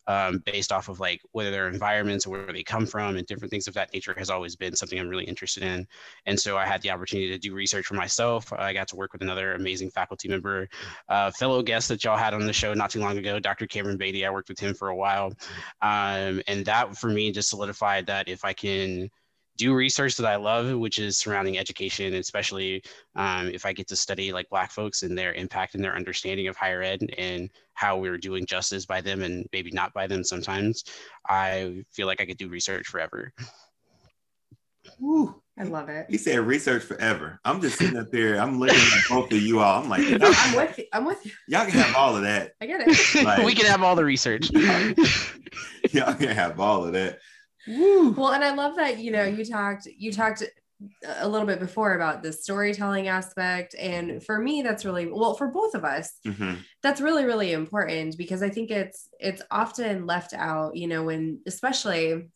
um, 0.07 0.39
based 0.45 0.73
off 0.73 0.89
of 0.89 1.01
like 1.01 1.21
whether 1.33 1.51
their 1.51 1.69
environments 1.69 2.27
or 2.27 2.31
where 2.31 2.53
they 2.53 2.63
come 2.63 2.87
from 2.87 3.17
and 3.17 3.27
different 3.27 3.51
things 3.51 3.67
of 3.67 3.75
that 3.75 3.93
nature 3.93 4.15
has 4.17 4.31
always 4.31 4.57
been 4.57 4.77
something 4.77 4.99
I'm 4.99 5.09
really 5.09 5.25
interested 5.25 5.63
in. 5.63 5.87
And 6.27 6.39
so 6.39 6.57
I 6.57 6.67
had 6.67 6.83
the 6.83 6.91
opportunity 6.91 7.29
to 7.29 7.39
do 7.39 7.55
research 7.55 7.87
for 7.87 7.95
myself. 7.95 8.53
I 8.53 8.73
got 8.73 8.89
to 8.89 8.97
work 8.97 9.13
with 9.13 9.23
another 9.23 9.55
amazing 9.55 9.91
faculty 9.91 10.29
member, 10.29 10.69
uh, 11.09 11.31
fellow 11.31 11.63
guest 11.63 11.89
that 11.89 12.05
y'all 12.05 12.17
had 12.17 12.35
on 12.35 12.47
the 12.47 12.53
show 12.53 12.75
not 12.75 12.91
too 12.91 13.01
long 13.01 13.19
ago, 13.19 13.39
Dr. 13.39 13.67
Cameron 13.67 13.97
Beatty. 13.97 14.27
I 14.27 14.31
worked 14.31 14.49
with 14.49 14.59
him 14.59 14.75
for 14.75 14.89
a 14.89 14.97
while. 14.97 15.33
Um, 15.83 16.43
and 16.47 16.65
that 16.67 16.97
for 16.97 17.09
me 17.09 17.33
just 17.33 17.49
solidified 17.49 18.07
that 18.07 18.29
if 18.29 18.45
I 18.45 18.53
can 18.53 19.11
do 19.57 19.75
research 19.75 20.17
that 20.17 20.27
I 20.27 20.37
love, 20.37 20.79
which 20.79 20.99
is 20.99 21.19
surrounding 21.19 21.59
education, 21.59 22.15
especially 22.15 22.83
um, 23.15 23.49
if 23.49 23.65
I 23.65 23.73
get 23.73 23.89
to 23.89 23.97
study 23.97 24.33
like 24.33 24.49
Black 24.51 24.71
folks 24.71 25.03
and 25.03 25.17
their 25.17 25.33
impact 25.33 25.75
and 25.75 25.85
their 25.85 25.97
understanding 25.97 26.49
of 26.49 26.57
higher 26.57 26.83
ed 26.83 27.01
and 27.19 27.51
how 27.75 27.97
we're 27.99 28.19
doing 28.19 28.47
justice 28.47 28.87
by 28.87 29.01
them 29.01 29.23
and 29.23 29.49
maybe 29.53 29.71
not 29.71 29.93
by 29.93 30.07
them 30.07 30.25
sometimes. 30.25 30.85
I 31.29 31.85
feel 31.93 32.07
like 32.07 32.21
I 32.21 32.27
could 32.27 32.39
do 32.39 32.49
research 32.49 32.89
forever. 32.89 33.33
Woo. 34.99 35.41
I 35.57 35.63
love 35.63 35.89
it. 35.89 36.07
He 36.11 36.19
said 36.19 36.41
research 36.41 36.83
forever. 36.83 37.39
I'm 37.45 37.61
just 37.61 37.79
sitting 37.79 37.97
up 37.97 38.11
there. 38.11 38.41
I'm 38.41 38.59
looking 38.59 38.77
at 38.77 39.09
both 39.09 39.31
of 39.31 39.41
you 39.41 39.61
all. 39.61 39.83
I'm 39.83 39.89
like, 39.89 40.03
I'm 40.21 40.57
with 40.57 40.79
you. 40.79 40.85
I'm 40.93 41.05
with 41.05 41.25
you. 41.25 41.31
Y'all 41.47 41.65
can 41.65 41.79
have 41.79 41.95
all 41.95 42.17
of 42.17 42.23
that. 42.23 42.55
I 42.61 42.67
get 42.67 42.81
it. 42.85 43.25
Like, 43.25 43.39
we 43.45 43.55
can 43.55 43.67
have 43.67 43.83
all 43.83 43.95
the 43.95 44.05
research. 44.05 44.51
y'all 45.93 46.15
can 46.15 46.29
have 46.29 46.59
all 46.59 46.85
of 46.85 46.93
that. 46.95 47.21
Woo. 47.67 48.11
Well, 48.13 48.33
and 48.33 48.45
I 48.45 48.55
love 48.55 48.77
that, 48.77 48.99
you 48.99 49.11
know, 49.11 49.25
you 49.25 49.45
talked, 49.45 49.87
you 49.87 50.13
talked 50.13 50.43
a 51.07 51.29
little 51.29 51.47
bit 51.47 51.61
before 51.61 51.95
about 51.95 52.23
the 52.23 52.33
storytelling 52.33 53.09
aspect. 53.09 53.75
And 53.79 54.23
for 54.23 54.39
me, 54.39 54.63
that's 54.63 54.85
really, 54.85 55.07
well, 55.07 55.35
for 55.35 55.49
both 55.49 55.75
of 55.75 55.85
us, 55.85 56.13
mm-hmm. 56.27 56.57
that's 56.83 57.01
really, 57.01 57.25
really 57.25 57.53
important 57.53 58.19
because 58.19 58.43
I 58.43 58.51
think 58.51 58.71
it's, 58.71 59.09
it's 59.19 59.43
often 59.51 60.07
left 60.07 60.35
out, 60.35 60.77
you 60.77 60.87
know, 60.87 61.05
when, 61.05 61.41
especially 61.47 62.29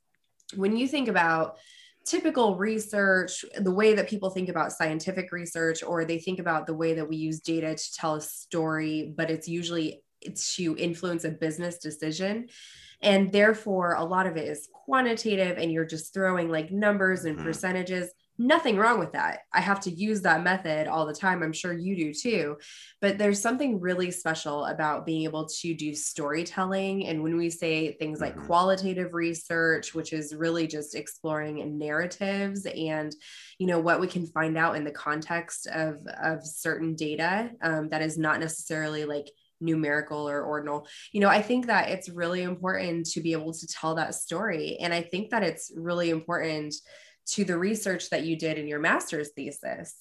when 0.54 0.76
you 0.76 0.88
think 0.88 1.08
about 1.08 1.58
typical 2.06 2.56
research, 2.56 3.44
the 3.58 3.70
way 3.70 3.94
that 3.94 4.08
people 4.08 4.30
think 4.30 4.48
about 4.48 4.72
scientific 4.72 5.30
research, 5.30 5.82
or 5.82 6.04
they 6.04 6.18
think 6.18 6.38
about 6.38 6.66
the 6.66 6.74
way 6.74 6.94
that 6.94 7.06
we 7.06 7.16
use 7.16 7.40
data 7.40 7.74
to 7.74 7.94
tell 7.94 8.14
a 8.14 8.20
story, 8.20 9.12
but 9.14 9.30
it's 9.30 9.46
usually 9.46 10.02
it's 10.22 10.56
to 10.56 10.74
influence 10.78 11.24
a 11.24 11.30
business 11.30 11.78
decision. 11.78 12.48
And 13.02 13.30
therefore, 13.30 13.94
a 13.94 14.04
lot 14.04 14.26
of 14.26 14.36
it 14.36 14.48
is 14.48 14.68
quantitative, 14.72 15.58
and 15.58 15.70
you're 15.70 15.84
just 15.84 16.12
throwing 16.12 16.48
like 16.48 16.70
numbers 16.70 17.24
and 17.24 17.36
mm-hmm. 17.36 17.46
percentages 17.46 18.10
nothing 18.38 18.76
wrong 18.76 19.00
with 19.00 19.12
that. 19.12 19.40
I 19.52 19.60
have 19.60 19.80
to 19.80 19.90
use 19.90 20.22
that 20.22 20.44
method 20.44 20.86
all 20.86 21.06
the 21.06 21.12
time. 21.12 21.42
I'm 21.42 21.52
sure 21.52 21.72
you 21.72 21.96
do 21.96 22.14
too. 22.14 22.56
But 23.00 23.18
there's 23.18 23.42
something 23.42 23.80
really 23.80 24.12
special 24.12 24.64
about 24.66 25.04
being 25.04 25.24
able 25.24 25.46
to 25.46 25.74
do 25.74 25.92
storytelling. 25.92 27.06
And 27.06 27.22
when 27.22 27.36
we 27.36 27.50
say 27.50 27.92
things 27.92 28.20
like 28.20 28.36
mm-hmm. 28.36 28.46
qualitative 28.46 29.12
research, 29.12 29.92
which 29.92 30.12
is 30.12 30.34
really 30.34 30.68
just 30.68 30.94
exploring 30.94 31.78
narratives 31.78 32.64
and, 32.64 33.14
you 33.58 33.66
know, 33.66 33.80
what 33.80 34.00
we 34.00 34.06
can 34.06 34.26
find 34.26 34.56
out 34.56 34.76
in 34.76 34.84
the 34.84 34.92
context 34.92 35.66
of, 35.66 35.96
of 36.22 36.46
certain 36.46 36.94
data 36.94 37.50
um, 37.60 37.88
that 37.88 38.02
is 38.02 38.16
not 38.16 38.38
necessarily 38.38 39.04
like 39.04 39.28
numerical 39.60 40.28
or 40.28 40.42
ordinal. 40.42 40.86
You 41.12 41.20
know, 41.20 41.28
I 41.28 41.42
think 41.42 41.66
that 41.66 41.88
it's 41.90 42.08
really 42.08 42.42
important 42.42 43.06
to 43.10 43.20
be 43.20 43.32
able 43.32 43.52
to 43.52 43.66
tell 43.66 43.94
that 43.96 44.14
story. 44.14 44.78
And 44.80 44.92
I 44.92 45.02
think 45.02 45.30
that 45.30 45.42
it's 45.42 45.72
really 45.74 46.10
important 46.10 46.74
to 47.28 47.44
the 47.44 47.58
research 47.58 48.08
that 48.10 48.24
you 48.24 48.36
did 48.36 48.58
in 48.58 48.66
your 48.66 48.78
master's 48.78 49.30
thesis 49.36 49.94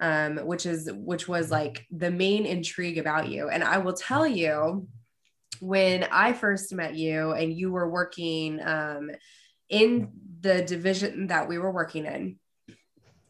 um, 0.00 0.36
which 0.38 0.66
is 0.66 0.90
which 0.92 1.26
was 1.26 1.50
like 1.50 1.86
the 1.90 2.10
main 2.10 2.44
intrigue 2.46 2.98
about 2.98 3.28
you 3.28 3.48
and 3.48 3.64
i 3.64 3.78
will 3.78 3.94
tell 3.94 4.26
you 4.26 4.86
when 5.60 6.04
i 6.04 6.32
first 6.32 6.74
met 6.74 6.94
you 6.94 7.32
and 7.32 7.52
you 7.52 7.70
were 7.72 7.88
working 7.88 8.60
um, 8.62 9.10
in 9.70 10.10
the 10.40 10.62
division 10.62 11.28
that 11.28 11.48
we 11.48 11.58
were 11.58 11.72
working 11.72 12.04
in 12.04 12.38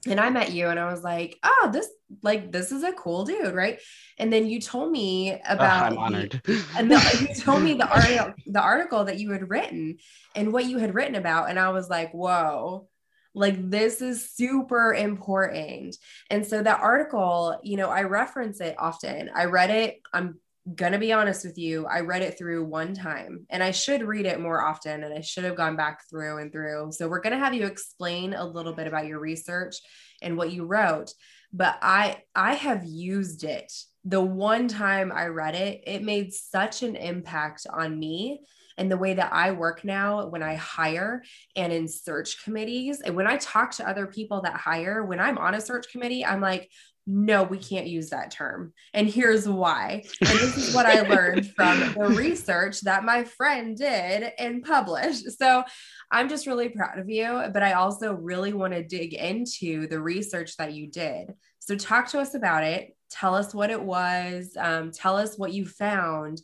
and 0.06 0.20
i 0.20 0.30
met 0.30 0.52
you 0.52 0.68
and 0.68 0.78
i 0.78 0.90
was 0.90 1.02
like 1.02 1.38
oh 1.42 1.70
this 1.72 1.88
like 2.22 2.52
this 2.52 2.72
is 2.72 2.82
a 2.82 2.92
cool 2.92 3.24
dude 3.24 3.54
right 3.54 3.80
and 4.18 4.32
then 4.32 4.46
you 4.46 4.60
told 4.60 4.90
me 4.90 5.40
about 5.48 5.92
i'm 5.92 5.98
honored 5.98 6.40
and 6.76 6.90
the, 6.90 7.26
you 7.28 7.34
told 7.34 7.62
me 7.62 7.74
the 7.74 7.88
article 7.88 8.34
the 8.46 8.60
article 8.60 9.04
that 9.04 9.18
you 9.18 9.30
had 9.30 9.48
written 9.48 9.96
and 10.34 10.52
what 10.52 10.66
you 10.66 10.78
had 10.78 10.94
written 10.94 11.14
about 11.14 11.50
and 11.50 11.58
i 11.58 11.70
was 11.70 11.88
like 11.88 12.12
whoa 12.12 12.86
like, 13.34 13.68
this 13.68 14.00
is 14.00 14.30
super 14.30 14.94
important. 14.94 15.96
And 16.30 16.46
so, 16.46 16.62
that 16.62 16.80
article, 16.80 17.58
you 17.64 17.76
know, 17.76 17.90
I 17.90 18.02
reference 18.02 18.60
it 18.60 18.76
often. 18.78 19.28
I 19.34 19.46
read 19.46 19.70
it. 19.70 20.00
I'm 20.12 20.38
gonna 20.74 20.98
be 20.98 21.12
honest 21.12 21.44
with 21.44 21.58
you. 21.58 21.86
I 21.86 22.00
read 22.00 22.22
it 22.22 22.38
through 22.38 22.64
one 22.64 22.94
time 22.94 23.46
and 23.50 23.62
I 23.62 23.70
should 23.70 24.02
read 24.02 24.26
it 24.26 24.40
more 24.40 24.64
often 24.64 25.04
and 25.04 25.12
I 25.12 25.20
should 25.20 25.44
have 25.44 25.56
gone 25.56 25.76
back 25.76 26.08
through 26.08 26.38
and 26.38 26.50
through. 26.50 26.92
So, 26.92 27.08
we're 27.08 27.20
gonna 27.20 27.38
have 27.38 27.54
you 27.54 27.66
explain 27.66 28.34
a 28.34 28.44
little 28.44 28.72
bit 28.72 28.86
about 28.86 29.06
your 29.06 29.20
research 29.20 29.76
and 30.22 30.36
what 30.36 30.52
you 30.52 30.64
wrote. 30.64 31.12
But 31.52 31.78
I, 31.82 32.22
I 32.34 32.54
have 32.54 32.84
used 32.84 33.44
it 33.44 33.72
the 34.04 34.20
one 34.20 34.68
time 34.68 35.10
I 35.12 35.26
read 35.26 35.54
it, 35.54 35.82
it 35.86 36.02
made 36.02 36.32
such 36.32 36.82
an 36.82 36.94
impact 36.94 37.66
on 37.70 37.98
me 37.98 38.40
and 38.76 38.90
the 38.90 38.96
way 38.96 39.14
that 39.14 39.32
I 39.32 39.52
work 39.52 39.84
now 39.84 40.26
when 40.26 40.42
I 40.42 40.56
hire 40.56 41.22
and 41.56 41.72
in 41.72 41.88
search 41.88 42.44
committees. 42.44 43.00
And 43.00 43.16
when 43.16 43.26
I 43.26 43.36
talk 43.36 43.70
to 43.72 43.88
other 43.88 44.06
people 44.06 44.42
that 44.42 44.56
hire, 44.56 45.04
when 45.04 45.20
I'm 45.20 45.38
on 45.38 45.54
a 45.54 45.60
search 45.60 45.90
committee, 45.90 46.24
I'm 46.24 46.40
like, 46.40 46.70
no, 47.06 47.42
we 47.42 47.58
can't 47.58 47.86
use 47.86 48.10
that 48.10 48.30
term. 48.30 48.72
And 48.94 49.08
here's 49.08 49.48
why. 49.48 50.04
And 50.20 50.38
this 50.38 50.56
is 50.56 50.74
what 50.74 50.86
I 50.86 51.02
learned 51.02 51.50
from 51.56 51.78
the 51.92 52.14
research 52.16 52.80
that 52.82 53.04
my 53.04 53.24
friend 53.24 53.76
did 53.76 54.32
and 54.38 54.62
published. 54.62 55.30
So 55.38 55.64
I'm 56.10 56.28
just 56.28 56.46
really 56.46 56.70
proud 56.70 56.98
of 56.98 57.08
you, 57.08 57.44
but 57.52 57.62
I 57.62 57.72
also 57.72 58.14
really 58.14 58.52
want 58.52 58.72
to 58.72 58.82
dig 58.82 59.12
into 59.14 59.86
the 59.88 60.00
research 60.00 60.56
that 60.56 60.72
you 60.72 60.86
did. 60.86 61.34
So 61.58 61.76
talk 61.76 62.08
to 62.08 62.20
us 62.20 62.34
about 62.34 62.64
it. 62.64 62.96
Tell 63.10 63.34
us 63.34 63.54
what 63.54 63.70
it 63.70 63.82
was. 63.82 64.56
Um, 64.58 64.90
tell 64.90 65.16
us 65.16 65.38
what 65.38 65.52
you 65.52 65.66
found 65.66 66.40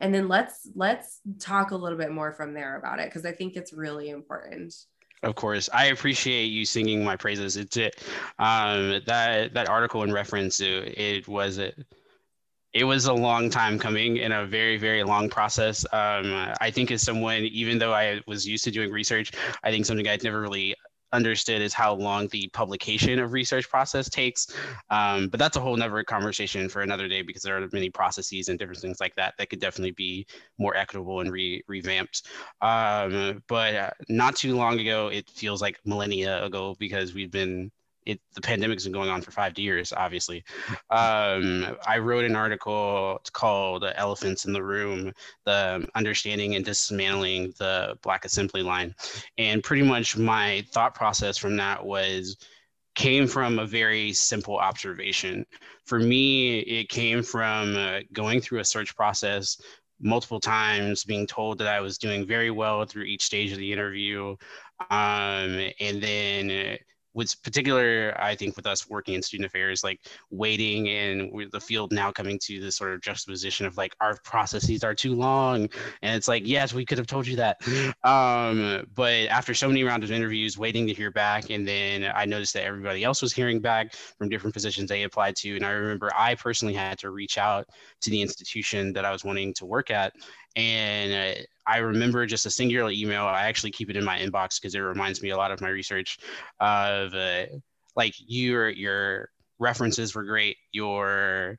and 0.00 0.14
then 0.14 0.28
let's 0.28 0.68
let's 0.74 1.20
talk 1.38 1.70
a 1.70 1.76
little 1.76 1.96
bit 1.96 2.10
more 2.10 2.32
from 2.32 2.52
there 2.52 2.76
about 2.76 2.98
it 2.98 3.06
because 3.06 3.24
i 3.24 3.32
think 3.32 3.56
it's 3.56 3.72
really 3.72 4.10
important 4.10 4.74
of 5.24 5.34
course. 5.34 5.68
I 5.72 5.86
appreciate 5.86 6.46
you 6.46 6.64
singing 6.64 7.04
my 7.04 7.16
praises. 7.16 7.56
It's 7.56 7.76
it 7.76 8.02
um 8.38 9.00
that 9.06 9.54
that 9.54 9.68
article 9.68 10.02
in 10.02 10.12
reference 10.12 10.58
to 10.58 10.66
it 11.00 11.26
was 11.28 11.58
it 11.58 11.74
it 12.72 12.84
was 12.84 13.06
a 13.06 13.12
long 13.12 13.50
time 13.50 13.78
coming 13.78 14.18
and 14.20 14.32
a 14.32 14.44
very 14.44 14.76
very 14.76 15.04
long 15.04 15.28
process. 15.30 15.84
Um, 15.92 16.52
i 16.60 16.70
think 16.70 16.90
as 16.90 17.02
someone 17.02 17.42
even 17.44 17.78
though 17.78 17.94
i 17.94 18.20
was 18.26 18.46
used 18.46 18.64
to 18.64 18.70
doing 18.70 18.90
research 18.90 19.32
i 19.62 19.70
think 19.70 19.86
something 19.86 20.06
i'd 20.08 20.24
never 20.24 20.40
really 20.40 20.74
understood 21.12 21.62
is 21.62 21.72
how 21.72 21.94
long 21.94 22.28
the 22.28 22.48
publication 22.52 23.18
of 23.18 23.32
research 23.32 23.68
process 23.68 24.08
takes. 24.08 24.48
Um, 24.90 25.28
but 25.28 25.38
that's 25.38 25.56
a 25.56 25.60
whole 25.60 25.76
nother 25.76 26.02
conversation 26.02 26.68
for 26.68 26.82
another 26.82 27.08
day 27.08 27.22
because 27.22 27.42
there 27.42 27.56
are 27.56 27.68
many 27.72 27.90
processes 27.90 28.48
and 28.48 28.58
different 28.58 28.80
things 28.80 29.00
like 29.00 29.14
that 29.16 29.34
that 29.38 29.50
could 29.50 29.60
definitely 29.60 29.92
be 29.92 30.26
more 30.58 30.76
equitable 30.76 31.20
and 31.20 31.30
re- 31.30 31.62
revamped. 31.68 32.26
Um, 32.60 33.42
but 33.48 33.74
uh, 33.74 33.90
not 34.08 34.36
too 34.36 34.56
long 34.56 34.80
ago, 34.80 35.08
it 35.08 35.30
feels 35.30 35.62
like 35.62 35.78
millennia 35.84 36.44
ago 36.44 36.74
because 36.78 37.14
we've 37.14 37.30
been 37.30 37.70
it 38.06 38.20
the 38.34 38.40
pandemic's 38.40 38.84
been 38.84 38.92
going 38.92 39.08
on 39.08 39.20
for 39.20 39.30
five 39.30 39.58
years 39.58 39.92
obviously. 39.96 40.44
Um, 40.90 41.76
i 41.86 41.98
wrote 41.98 42.24
an 42.24 42.36
article 42.36 43.20
called 43.32 43.84
elephants 43.96 44.44
in 44.44 44.52
the 44.52 44.62
room 44.62 45.12
the 45.44 45.86
understanding 45.94 46.54
and 46.54 46.64
dismantling 46.64 47.54
the 47.58 47.96
black 48.02 48.24
assembly 48.24 48.62
line. 48.62 48.94
And 49.38 49.62
pretty 49.62 49.82
much 49.82 50.16
my 50.16 50.64
thought 50.72 50.94
process 50.94 51.38
from 51.38 51.56
that 51.56 51.84
was 51.84 52.36
came 52.94 53.26
from 53.26 53.58
a 53.58 53.66
very 53.66 54.12
simple 54.12 54.56
observation. 54.56 55.44
For 55.84 55.98
me 55.98 56.60
it 56.60 56.88
came 56.88 57.22
from 57.22 57.76
uh, 57.76 58.00
going 58.12 58.40
through 58.40 58.60
a 58.60 58.64
search 58.64 58.94
process 58.96 59.60
multiple 60.00 60.40
times 60.40 61.04
being 61.04 61.26
told 61.26 61.56
that 61.56 61.68
i 61.68 61.80
was 61.80 61.98
doing 61.98 62.26
very 62.26 62.50
well 62.50 62.84
through 62.84 63.04
each 63.04 63.22
stage 63.22 63.52
of 63.52 63.58
the 63.58 63.72
interview. 63.72 64.36
Um, 64.90 65.70
and 65.80 66.02
then 66.02 66.78
what's 67.14 67.34
particular, 67.34 68.14
I 68.18 68.34
think, 68.34 68.56
with 68.56 68.66
us 68.66 68.88
working 68.90 69.14
in 69.14 69.22
student 69.22 69.46
affairs, 69.46 69.82
like 69.82 70.00
waiting 70.30 70.88
and 70.88 71.50
the 71.50 71.60
field 71.60 71.92
now 71.92 72.12
coming 72.12 72.38
to 72.40 72.60
this 72.60 72.76
sort 72.76 72.92
of 72.92 73.00
juxtaposition 73.00 73.66
of 73.66 73.76
like 73.76 73.94
our 74.00 74.18
processes 74.24 74.84
are 74.84 74.94
too 74.94 75.14
long. 75.14 75.68
And 76.02 76.16
it's 76.16 76.28
like, 76.28 76.42
yes, 76.44 76.74
we 76.74 76.84
could 76.84 76.98
have 76.98 77.06
told 77.06 77.26
you 77.26 77.36
that. 77.36 77.56
Um, 78.04 78.84
but 78.94 79.28
after 79.28 79.54
so 79.54 79.68
many 79.68 79.84
rounds 79.84 80.04
of 80.04 80.12
interviews, 80.12 80.58
waiting 80.58 80.86
to 80.88 80.92
hear 80.92 81.10
back, 81.10 81.50
and 81.50 81.66
then 81.66 82.12
I 82.14 82.26
noticed 82.26 82.52
that 82.54 82.64
everybody 82.64 83.04
else 83.04 83.22
was 83.22 83.32
hearing 83.32 83.60
back 83.60 83.94
from 83.94 84.28
different 84.28 84.52
positions 84.52 84.88
they 84.88 85.04
applied 85.04 85.36
to. 85.36 85.56
And 85.56 85.64
I 85.64 85.70
remember 85.70 86.10
I 86.16 86.34
personally 86.34 86.74
had 86.74 86.98
to 86.98 87.10
reach 87.10 87.38
out 87.38 87.68
to 88.02 88.10
the 88.10 88.20
institution 88.20 88.92
that 88.92 89.04
I 89.04 89.12
was 89.12 89.24
wanting 89.24 89.54
to 89.54 89.64
work 89.64 89.90
at 89.90 90.12
and 90.56 91.12
uh, 91.12 91.40
I 91.66 91.78
remember 91.78 92.26
just 92.26 92.46
a 92.46 92.50
singular 92.50 92.90
email. 92.90 93.24
I 93.24 93.44
actually 93.44 93.72
keep 93.72 93.90
it 93.90 93.96
in 93.96 94.04
my 94.04 94.18
inbox 94.18 94.60
because 94.60 94.74
it 94.74 94.80
reminds 94.80 95.22
me 95.22 95.30
a 95.30 95.36
lot 95.36 95.50
of 95.50 95.60
my 95.60 95.68
research 95.68 96.18
of 96.60 97.14
uh, 97.14 97.46
like 97.96 98.14
your 98.18 98.68
your 98.68 99.30
references 99.58 100.14
were 100.14 100.24
great, 100.24 100.56
your 100.72 101.58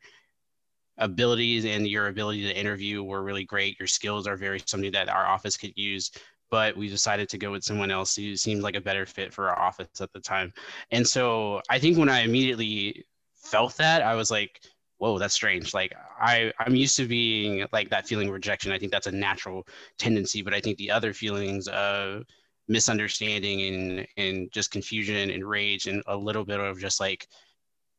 abilities 0.97 1.65
and 1.65 1.87
your 1.87 2.07
ability 2.07 2.43
to 2.43 2.57
interview 2.57 3.03
were 3.03 3.23
really 3.23 3.43
great. 3.43 3.79
Your 3.79 3.87
skills 3.87 4.27
are 4.27 4.37
very 4.37 4.61
something 4.65 4.91
that 4.91 5.09
our 5.09 5.25
office 5.25 5.57
could 5.57 5.73
use. 5.75 6.11
But 6.51 6.77
we 6.77 6.87
decided 6.87 7.27
to 7.29 7.37
go 7.37 7.51
with 7.51 7.63
someone 7.63 7.91
else 7.91 8.15
who 8.15 8.35
seemed 8.35 8.61
like 8.61 8.75
a 8.75 8.81
better 8.81 9.05
fit 9.05 9.33
for 9.33 9.49
our 9.49 9.59
office 9.59 9.99
at 9.99 10.13
the 10.13 10.19
time. 10.19 10.53
And 10.91 11.05
so 11.05 11.61
I 11.69 11.79
think 11.79 11.97
when 11.97 12.07
I 12.07 12.21
immediately 12.21 13.03
felt 13.33 13.75
that, 13.77 14.03
I 14.03 14.15
was 14.15 14.29
like, 14.29 14.61
whoa 14.97 15.17
that's 15.19 15.33
strange. 15.33 15.73
Like 15.73 15.93
i 16.19 16.51
i'm 16.59 16.75
used 16.75 16.95
to 16.97 17.07
being 17.07 17.65
like 17.71 17.89
that 17.89 18.07
feeling 18.07 18.27
of 18.27 18.33
rejection. 18.33 18.71
I 18.71 18.79
think 18.79 18.91
that's 18.91 19.07
a 19.07 19.11
natural 19.11 19.67
tendency 19.97 20.41
but 20.41 20.53
i 20.53 20.59
think 20.59 20.77
the 20.77 20.91
other 20.91 21.13
feelings 21.13 21.67
of 21.67 22.23
misunderstanding 22.67 23.61
and 23.61 24.07
and 24.17 24.51
just 24.51 24.71
confusion 24.71 25.29
and 25.29 25.47
rage 25.47 25.87
and 25.87 26.01
a 26.07 26.15
little 26.17 26.45
bit 26.45 26.59
of 26.59 26.79
just 26.79 26.99
like 26.99 27.27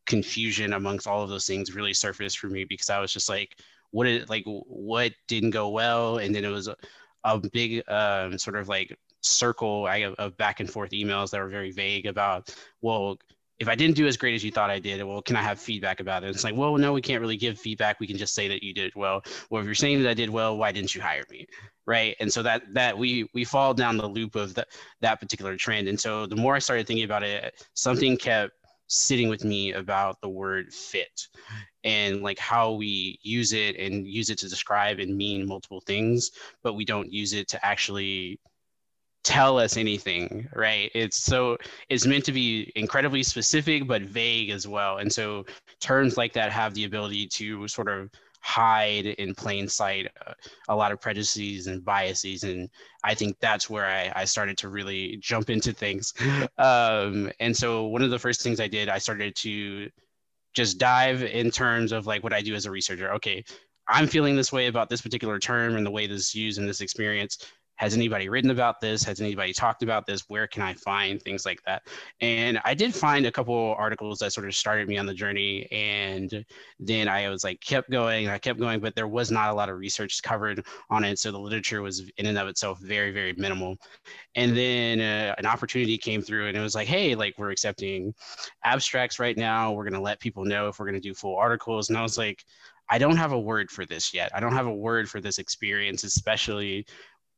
confusion 0.06 0.72
amongst 0.72 1.06
all 1.06 1.22
of 1.22 1.28
those 1.28 1.46
things 1.46 1.74
really 1.74 1.94
surfaced 1.94 2.38
for 2.38 2.48
me 2.48 2.64
because 2.64 2.90
i 2.90 3.00
was 3.00 3.12
just 3.12 3.28
like 3.28 3.56
what 3.90 4.04
did 4.04 4.28
like 4.28 4.44
what 4.46 5.12
didn't 5.28 5.50
go 5.50 5.68
well? 5.70 6.18
And 6.18 6.34
then 6.34 6.44
it 6.44 6.48
was 6.48 6.68
a, 6.68 6.76
a 7.24 7.38
big 7.38 7.82
um, 7.88 8.38
sort 8.38 8.56
of 8.56 8.68
like 8.68 8.96
circle 9.22 9.88
of 10.18 10.36
back 10.36 10.60
and 10.60 10.70
forth 10.70 10.90
emails 10.90 11.30
that 11.30 11.40
were 11.40 11.48
very 11.48 11.72
vague 11.72 12.06
about 12.06 12.54
well 12.82 13.18
if 13.58 13.68
I 13.68 13.74
didn't 13.74 13.96
do 13.96 14.06
as 14.06 14.16
great 14.16 14.34
as 14.34 14.44
you 14.44 14.50
thought 14.50 14.68
I 14.68 14.78
did, 14.78 15.02
well, 15.02 15.22
can 15.22 15.34
I 15.36 15.42
have 15.42 15.58
feedback 15.58 16.00
about 16.00 16.24
it? 16.24 16.30
It's 16.30 16.44
like, 16.44 16.54
well, 16.54 16.76
no, 16.76 16.92
we 16.92 17.00
can't 17.00 17.22
really 17.22 17.38
give 17.38 17.58
feedback. 17.58 17.98
We 17.98 18.06
can 18.06 18.18
just 18.18 18.34
say 18.34 18.48
that 18.48 18.62
you 18.62 18.74
did 18.74 18.94
well. 18.94 19.22
Well, 19.50 19.60
if 19.60 19.66
you're 19.66 19.74
saying 19.74 20.02
that 20.02 20.10
I 20.10 20.14
did 20.14 20.28
well, 20.28 20.58
why 20.58 20.72
didn't 20.72 20.94
you 20.94 21.00
hire 21.00 21.24
me? 21.30 21.46
Right. 21.86 22.16
And 22.20 22.30
so 22.30 22.42
that 22.42 22.62
that 22.74 22.98
we 22.98 23.30
we 23.32 23.44
fall 23.44 23.72
down 23.72 23.96
the 23.96 24.06
loop 24.06 24.34
of 24.34 24.54
that 24.54 24.68
that 25.00 25.20
particular 25.20 25.56
trend. 25.56 25.88
And 25.88 25.98
so 25.98 26.26
the 26.26 26.36
more 26.36 26.54
I 26.54 26.58
started 26.58 26.86
thinking 26.86 27.04
about 27.04 27.22
it, 27.22 27.54
something 27.74 28.16
kept 28.16 28.52
sitting 28.88 29.28
with 29.28 29.44
me 29.44 29.72
about 29.72 30.20
the 30.20 30.28
word 30.28 30.72
fit 30.72 31.26
and 31.82 32.22
like 32.22 32.38
how 32.38 32.72
we 32.72 33.18
use 33.22 33.52
it 33.52 33.76
and 33.76 34.06
use 34.06 34.30
it 34.30 34.38
to 34.38 34.48
describe 34.48 34.98
and 34.98 35.16
mean 35.16 35.46
multiple 35.46 35.80
things, 35.86 36.30
but 36.62 36.74
we 36.74 36.84
don't 36.84 37.12
use 37.12 37.32
it 37.32 37.48
to 37.48 37.66
actually 37.66 38.38
tell 39.26 39.58
us 39.58 39.76
anything, 39.76 40.48
right? 40.54 40.88
It's 40.94 41.20
so 41.20 41.58
it's 41.88 42.06
meant 42.06 42.24
to 42.26 42.32
be 42.32 42.70
incredibly 42.76 43.24
specific 43.24 43.88
but 43.88 44.02
vague 44.02 44.50
as 44.50 44.68
well. 44.68 44.98
And 44.98 45.12
so 45.12 45.44
terms 45.80 46.16
like 46.16 46.32
that 46.34 46.52
have 46.52 46.74
the 46.74 46.84
ability 46.84 47.26
to 47.26 47.66
sort 47.66 47.88
of 47.88 48.08
hide 48.40 49.06
in 49.06 49.34
plain 49.34 49.66
sight 49.66 50.08
uh, 50.24 50.32
a 50.68 50.76
lot 50.76 50.92
of 50.92 51.00
prejudices 51.00 51.66
and 51.66 51.84
biases 51.84 52.44
and 52.44 52.70
i 53.02 53.12
think 53.12 53.36
that's 53.40 53.68
where 53.68 53.86
i, 53.86 54.12
I 54.14 54.24
started 54.24 54.56
to 54.58 54.68
really 54.68 55.16
jump 55.16 55.50
into 55.50 55.72
things 55.72 56.14
um, 56.58 57.28
and 57.40 57.56
so 57.56 57.86
one 57.86 58.02
of 58.02 58.10
the 58.10 58.20
first 58.20 58.42
things 58.42 58.60
i 58.60 58.68
did 58.68 58.88
i 58.88 58.98
started 58.98 59.34
to 59.36 59.90
just 60.54 60.78
dive 60.78 61.24
in 61.24 61.50
terms 61.50 61.90
of 61.90 62.06
like 62.06 62.22
what 62.22 62.32
i 62.32 62.40
do 62.40 62.54
as 62.54 62.66
a 62.66 62.70
researcher 62.70 63.12
okay 63.14 63.44
i'm 63.88 64.06
feeling 64.06 64.36
this 64.36 64.52
way 64.52 64.68
about 64.68 64.88
this 64.88 65.02
particular 65.02 65.40
term 65.40 65.74
and 65.74 65.84
the 65.84 65.90
way 65.90 66.06
this 66.06 66.28
is 66.28 66.34
used 66.36 66.58
in 66.60 66.66
this 66.66 66.80
experience 66.80 67.38
has 67.76 67.94
anybody 67.94 68.28
written 68.28 68.50
about 68.50 68.80
this? 68.80 69.04
Has 69.04 69.20
anybody 69.20 69.52
talked 69.52 69.82
about 69.82 70.06
this? 70.06 70.28
Where 70.28 70.46
can 70.46 70.62
i 70.62 70.74
find 70.74 71.20
things 71.20 71.44
like 71.46 71.62
that? 71.64 71.82
And 72.20 72.60
i 72.64 72.74
did 72.74 72.94
find 72.94 73.26
a 73.26 73.32
couple 73.32 73.74
articles 73.78 74.18
that 74.18 74.32
sort 74.32 74.46
of 74.46 74.54
started 74.54 74.88
me 74.88 74.98
on 74.98 75.06
the 75.06 75.14
journey 75.14 75.68
and 75.70 76.44
then 76.78 77.08
i 77.08 77.28
was 77.28 77.44
like 77.44 77.60
kept 77.60 77.90
going 77.90 78.28
i 78.28 78.38
kept 78.38 78.58
going 78.58 78.80
but 78.80 78.94
there 78.94 79.08
was 79.08 79.30
not 79.30 79.50
a 79.50 79.54
lot 79.54 79.68
of 79.68 79.78
research 79.78 80.22
covered 80.22 80.64
on 80.90 81.04
it 81.04 81.18
so 81.18 81.30
the 81.30 81.38
literature 81.38 81.82
was 81.82 82.10
in 82.18 82.26
and 82.26 82.38
of 82.38 82.48
itself 82.48 82.78
very 82.80 83.10
very 83.10 83.32
minimal. 83.36 83.76
And 84.34 84.56
then 84.56 85.00
uh, 85.00 85.34
an 85.38 85.46
opportunity 85.46 85.96
came 85.98 86.22
through 86.22 86.48
and 86.48 86.56
it 86.56 86.60
was 86.60 86.74
like 86.74 86.88
hey 86.88 87.14
like 87.14 87.34
we're 87.38 87.50
accepting 87.50 88.14
abstracts 88.64 89.18
right 89.18 89.36
now. 89.36 89.72
We're 89.72 89.84
going 89.84 89.94
to 89.94 90.00
let 90.00 90.20
people 90.20 90.44
know 90.44 90.68
if 90.68 90.78
we're 90.78 90.86
going 90.86 91.00
to 91.00 91.08
do 91.08 91.14
full 91.14 91.36
articles. 91.36 91.88
And 91.88 91.98
i 91.98 92.02
was 92.02 92.18
like 92.18 92.44
I 92.88 92.98
don't 92.98 93.16
have 93.16 93.32
a 93.32 93.40
word 93.40 93.68
for 93.68 93.84
this 93.84 94.14
yet. 94.14 94.30
I 94.32 94.38
don't 94.38 94.52
have 94.52 94.66
a 94.66 94.74
word 94.74 95.10
for 95.10 95.20
this 95.20 95.38
experience, 95.38 96.04
especially 96.04 96.86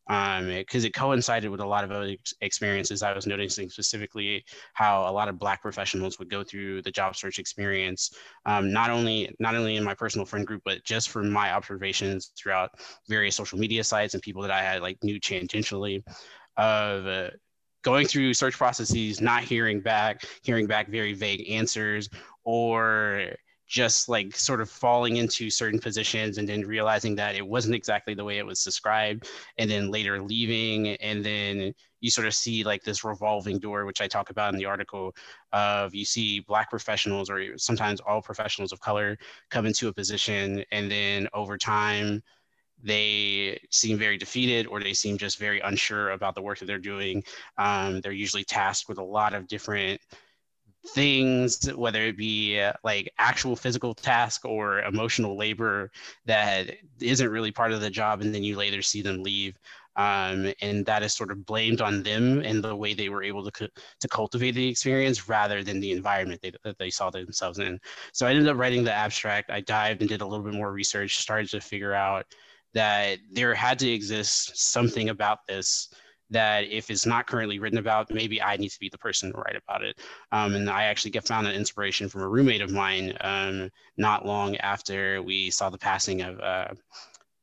because 0.09 0.85
um, 0.85 0.87
it 0.87 0.95
coincided 0.95 1.51
with 1.51 1.61
a 1.61 1.67
lot 1.67 1.85
of 1.85 1.91
other 1.91 2.17
experiences. 2.41 3.03
I 3.03 3.13
was 3.13 3.27
noticing 3.27 3.69
specifically 3.69 4.43
how 4.73 5.03
a 5.07 5.13
lot 5.13 5.29
of 5.29 5.39
Black 5.39 5.61
professionals 5.61 6.19
would 6.19 6.31
go 6.31 6.43
through 6.43 6.81
the 6.81 6.91
job 6.91 7.15
search 7.15 7.39
experience, 7.39 8.15
um, 8.47 8.73
not 8.73 8.91
only 8.91 9.35
not 9.39 9.55
only 9.55 9.77
in 9.77 9.85
my 9.85 9.95
personal 9.95 10.25
friend 10.25 10.47
group, 10.47 10.63
but 10.65 10.83
just 10.83 11.11
from 11.11 11.29
my 11.31 11.53
observations 11.53 12.33
throughout 12.39 12.71
various 13.07 13.37
social 13.37 13.59
media 13.59 13.85
sites 13.85 14.15
and 14.15 14.23
people 14.23 14.41
that 14.41 14.51
I 14.51 14.63
had 14.63 14.81
like 14.81 14.99
knew 15.03 15.21
tangentially 15.21 16.03
of. 16.57 17.07
Uh, 17.07 17.31
going 17.83 18.07
through 18.07 18.35
search 18.35 18.57
processes, 18.57 19.21
not 19.21 19.45
hearing 19.45 19.81
back, 19.81 20.25
hearing 20.43 20.67
back 20.67 20.89
very 20.89 21.13
vague 21.15 21.49
answers, 21.49 22.11
or 22.45 23.31
just 23.69 24.09
like 24.09 24.35
sort 24.35 24.61
of 24.61 24.71
falling 24.71 25.19
into 25.19 25.51
certain 25.51 25.79
positions 25.79 26.39
and 26.39 26.49
then 26.49 26.63
realizing 26.63 27.15
that 27.15 27.37
it 27.37 27.47
wasn't 27.47 27.75
exactly 27.75 28.15
the 28.15 28.25
way 28.25 28.39
it 28.39 28.47
was 28.47 28.65
described 28.65 29.29
and 29.59 29.71
then 29.71 29.91
later 29.91 30.21
leaving. 30.23 30.89
And 30.97 31.25
then 31.25 31.75
you 32.01 32.11
sort 32.11 32.27
of 32.27 32.35
see 32.35 32.65
like 32.65 32.83
this 32.83 33.03
revolving 33.03 33.59
door 33.59 33.85
which 33.85 34.01
i 34.01 34.07
talk 34.07 34.31
about 34.31 34.55
in 34.55 34.59
the 34.59 34.65
article 34.65 35.13
of 35.53 35.93
you 35.97 36.05
see 36.05 36.39
black 36.39 36.71
professionals 36.71 37.29
or 37.29 37.59
sometimes 37.59 37.99
all 38.01 38.23
professionals 38.23 38.73
of 38.73 38.81
color 38.81 39.19
come 39.51 39.67
into 39.67 39.89
a 39.89 39.93
position 39.93 40.65
and 40.71 40.89
then 40.89 41.27
over 41.35 41.59
time 41.59 42.23
they 42.83 43.61
seem 43.71 43.99
very 43.99 44.17
defeated 44.17 44.67
or 44.67 44.81
they 44.81 44.93
seem 44.93 45.19
just 45.19 45.39
very 45.39 45.61
unsure 45.61 46.11
about 46.11 46.35
the 46.35 46.43
work 46.43 46.59
that 46.59 46.67
they're 46.67 46.79
doing. 46.79 47.25
Um, 47.57 48.01
they're 48.01 48.13
usually 48.13 48.45
tasked 48.45 48.89
with 48.89 48.99
a 48.99 49.05
lot 49.05 49.35
of 49.35 49.49
different 49.49 50.01
things, 50.95 51.73
whether 51.75 52.03
it 52.03 52.17
be 52.17 52.61
uh, 52.61 52.73
like 52.85 53.13
actual 53.19 53.57
physical 53.57 53.95
task 53.95 54.45
or 54.45 54.81
emotional 54.81 55.37
labor 55.37 55.91
that 56.27 56.71
isn't 57.01 57.31
really 57.31 57.53
part 57.53 57.73
of 57.73 57.81
the 57.81 57.91
job, 57.91 58.21
and 58.21 58.35
then 58.35 58.45
you 58.45 58.57
later 58.57 58.83
see 58.83 59.03
them 59.03 59.23
leave. 59.23 59.57
Um, 59.97 60.53
and 60.63 60.87
that 60.87 61.03
is 61.03 61.13
sort 61.13 61.33
of 61.33 61.45
blamed 61.45 61.81
on 61.81 62.05
them 62.05 62.41
and 62.43 62.63
the 62.63 62.77
way 62.77 62.95
they 62.95 63.09
were 63.09 63.25
able 63.25 63.45
to 63.45 63.51
cu- 63.51 63.81
to 64.01 64.09
cultivate 64.09 64.53
the 64.53 64.69
experience 64.69 65.29
rather 65.29 65.65
than 65.65 65.81
the 65.81 65.91
environment 65.91 66.41
they, 66.41 66.53
that 66.63 66.79
they 66.79 66.89
saw 66.91 67.11
themselves 67.11 67.59
in. 67.59 67.81
So 68.13 68.25
I 68.25 68.31
ended 68.31 68.47
up 68.47 68.57
writing 68.57 68.85
the 68.85 68.93
abstract. 68.93 69.51
I 69.51 69.61
dived 69.61 70.01
and 70.01 70.09
did 70.09 70.21
a 70.21 70.27
little 70.27 70.45
bit 70.45 70.55
more 70.55 70.73
research, 70.73 71.19
started 71.19 71.51
to 71.51 71.61
figure 71.61 71.95
out 71.95 72.27
that 72.75 73.19
there 73.33 73.55
had 73.55 73.79
to 73.81 73.91
exist 73.91 74.71
something 74.71 75.09
about 75.09 75.45
this 75.49 75.89
that 76.31 76.65
if 76.71 76.91
it's 76.91 77.07
not 77.07 77.27
currently 77.27 77.59
written 77.59 77.79
about, 77.79 78.11
maybe 78.11 78.41
I 78.43 78.57
need 78.57 78.71
to 78.71 78.81
be 78.81 78.89
the 78.89 78.99
person 78.99 79.33
to 79.33 79.39
write 79.39 79.57
about 79.57 79.83
it. 79.83 79.99
Um, 80.33 80.55
and 80.55 80.69
I 80.69 80.85
actually 80.85 81.13
get 81.13 81.27
found 81.27 81.47
an 81.47 81.55
inspiration 81.55 82.09
from 82.09 82.23
a 82.23 82.29
roommate 82.29 82.61
of 82.61 82.71
mine 82.71 83.17
um, 83.21 83.71
not 83.97 84.27
long 84.27 84.57
after 84.57 85.23
we 85.23 85.51
saw 85.51 85.71
the 85.71 85.79
passing 85.79 86.23
of 86.23 86.41
uh, 86.41 86.69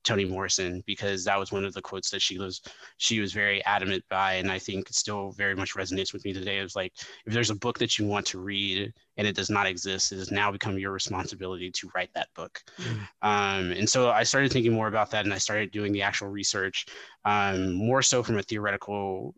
Toni 0.05 0.23
Morrison 0.23 0.83
because 0.85 1.25
that 1.25 1.37
was 1.37 1.51
one 1.51 1.65
of 1.65 1.73
the 1.73 1.81
quotes 1.81 2.09
that 2.11 2.21
she 2.21 2.37
was 2.37 2.61
she 2.97 3.19
was 3.19 3.33
very 3.33 3.63
adamant 3.65 4.03
by, 4.09 4.35
and 4.35 4.49
I 4.49 4.59
think 4.59 4.87
still 4.89 5.31
very 5.31 5.55
much 5.55 5.73
resonates 5.73 6.13
with 6.13 6.23
me 6.23 6.31
today. 6.31 6.59
It 6.59 6.63
was 6.63 6.75
like 6.75 6.93
if 7.25 7.33
there's 7.33 7.49
a 7.49 7.55
book 7.55 7.77
that 7.79 7.97
you 7.97 8.05
want 8.05 8.25
to 8.27 8.39
read 8.39 8.93
and 9.17 9.27
it 9.27 9.35
does 9.35 9.49
not 9.49 9.65
exist, 9.65 10.11
it 10.11 10.17
has 10.17 10.31
now 10.31 10.51
become 10.51 10.77
your 10.77 10.91
responsibility 10.91 11.71
to 11.71 11.89
write 11.95 12.13
that 12.13 12.29
book. 12.35 12.61
Mm. 12.77 12.99
Um, 13.21 13.71
and 13.71 13.89
so 13.89 14.11
I 14.11 14.23
started 14.23 14.51
thinking 14.51 14.73
more 14.73 14.87
about 14.87 15.11
that, 15.11 15.25
and 15.25 15.33
I 15.33 15.39
started 15.39 15.71
doing 15.71 15.91
the 15.91 16.03
actual 16.03 16.29
research, 16.29 16.85
um, 17.25 17.73
more 17.73 18.01
so 18.01 18.23
from 18.23 18.37
a 18.37 18.43
theoretical 18.43 19.35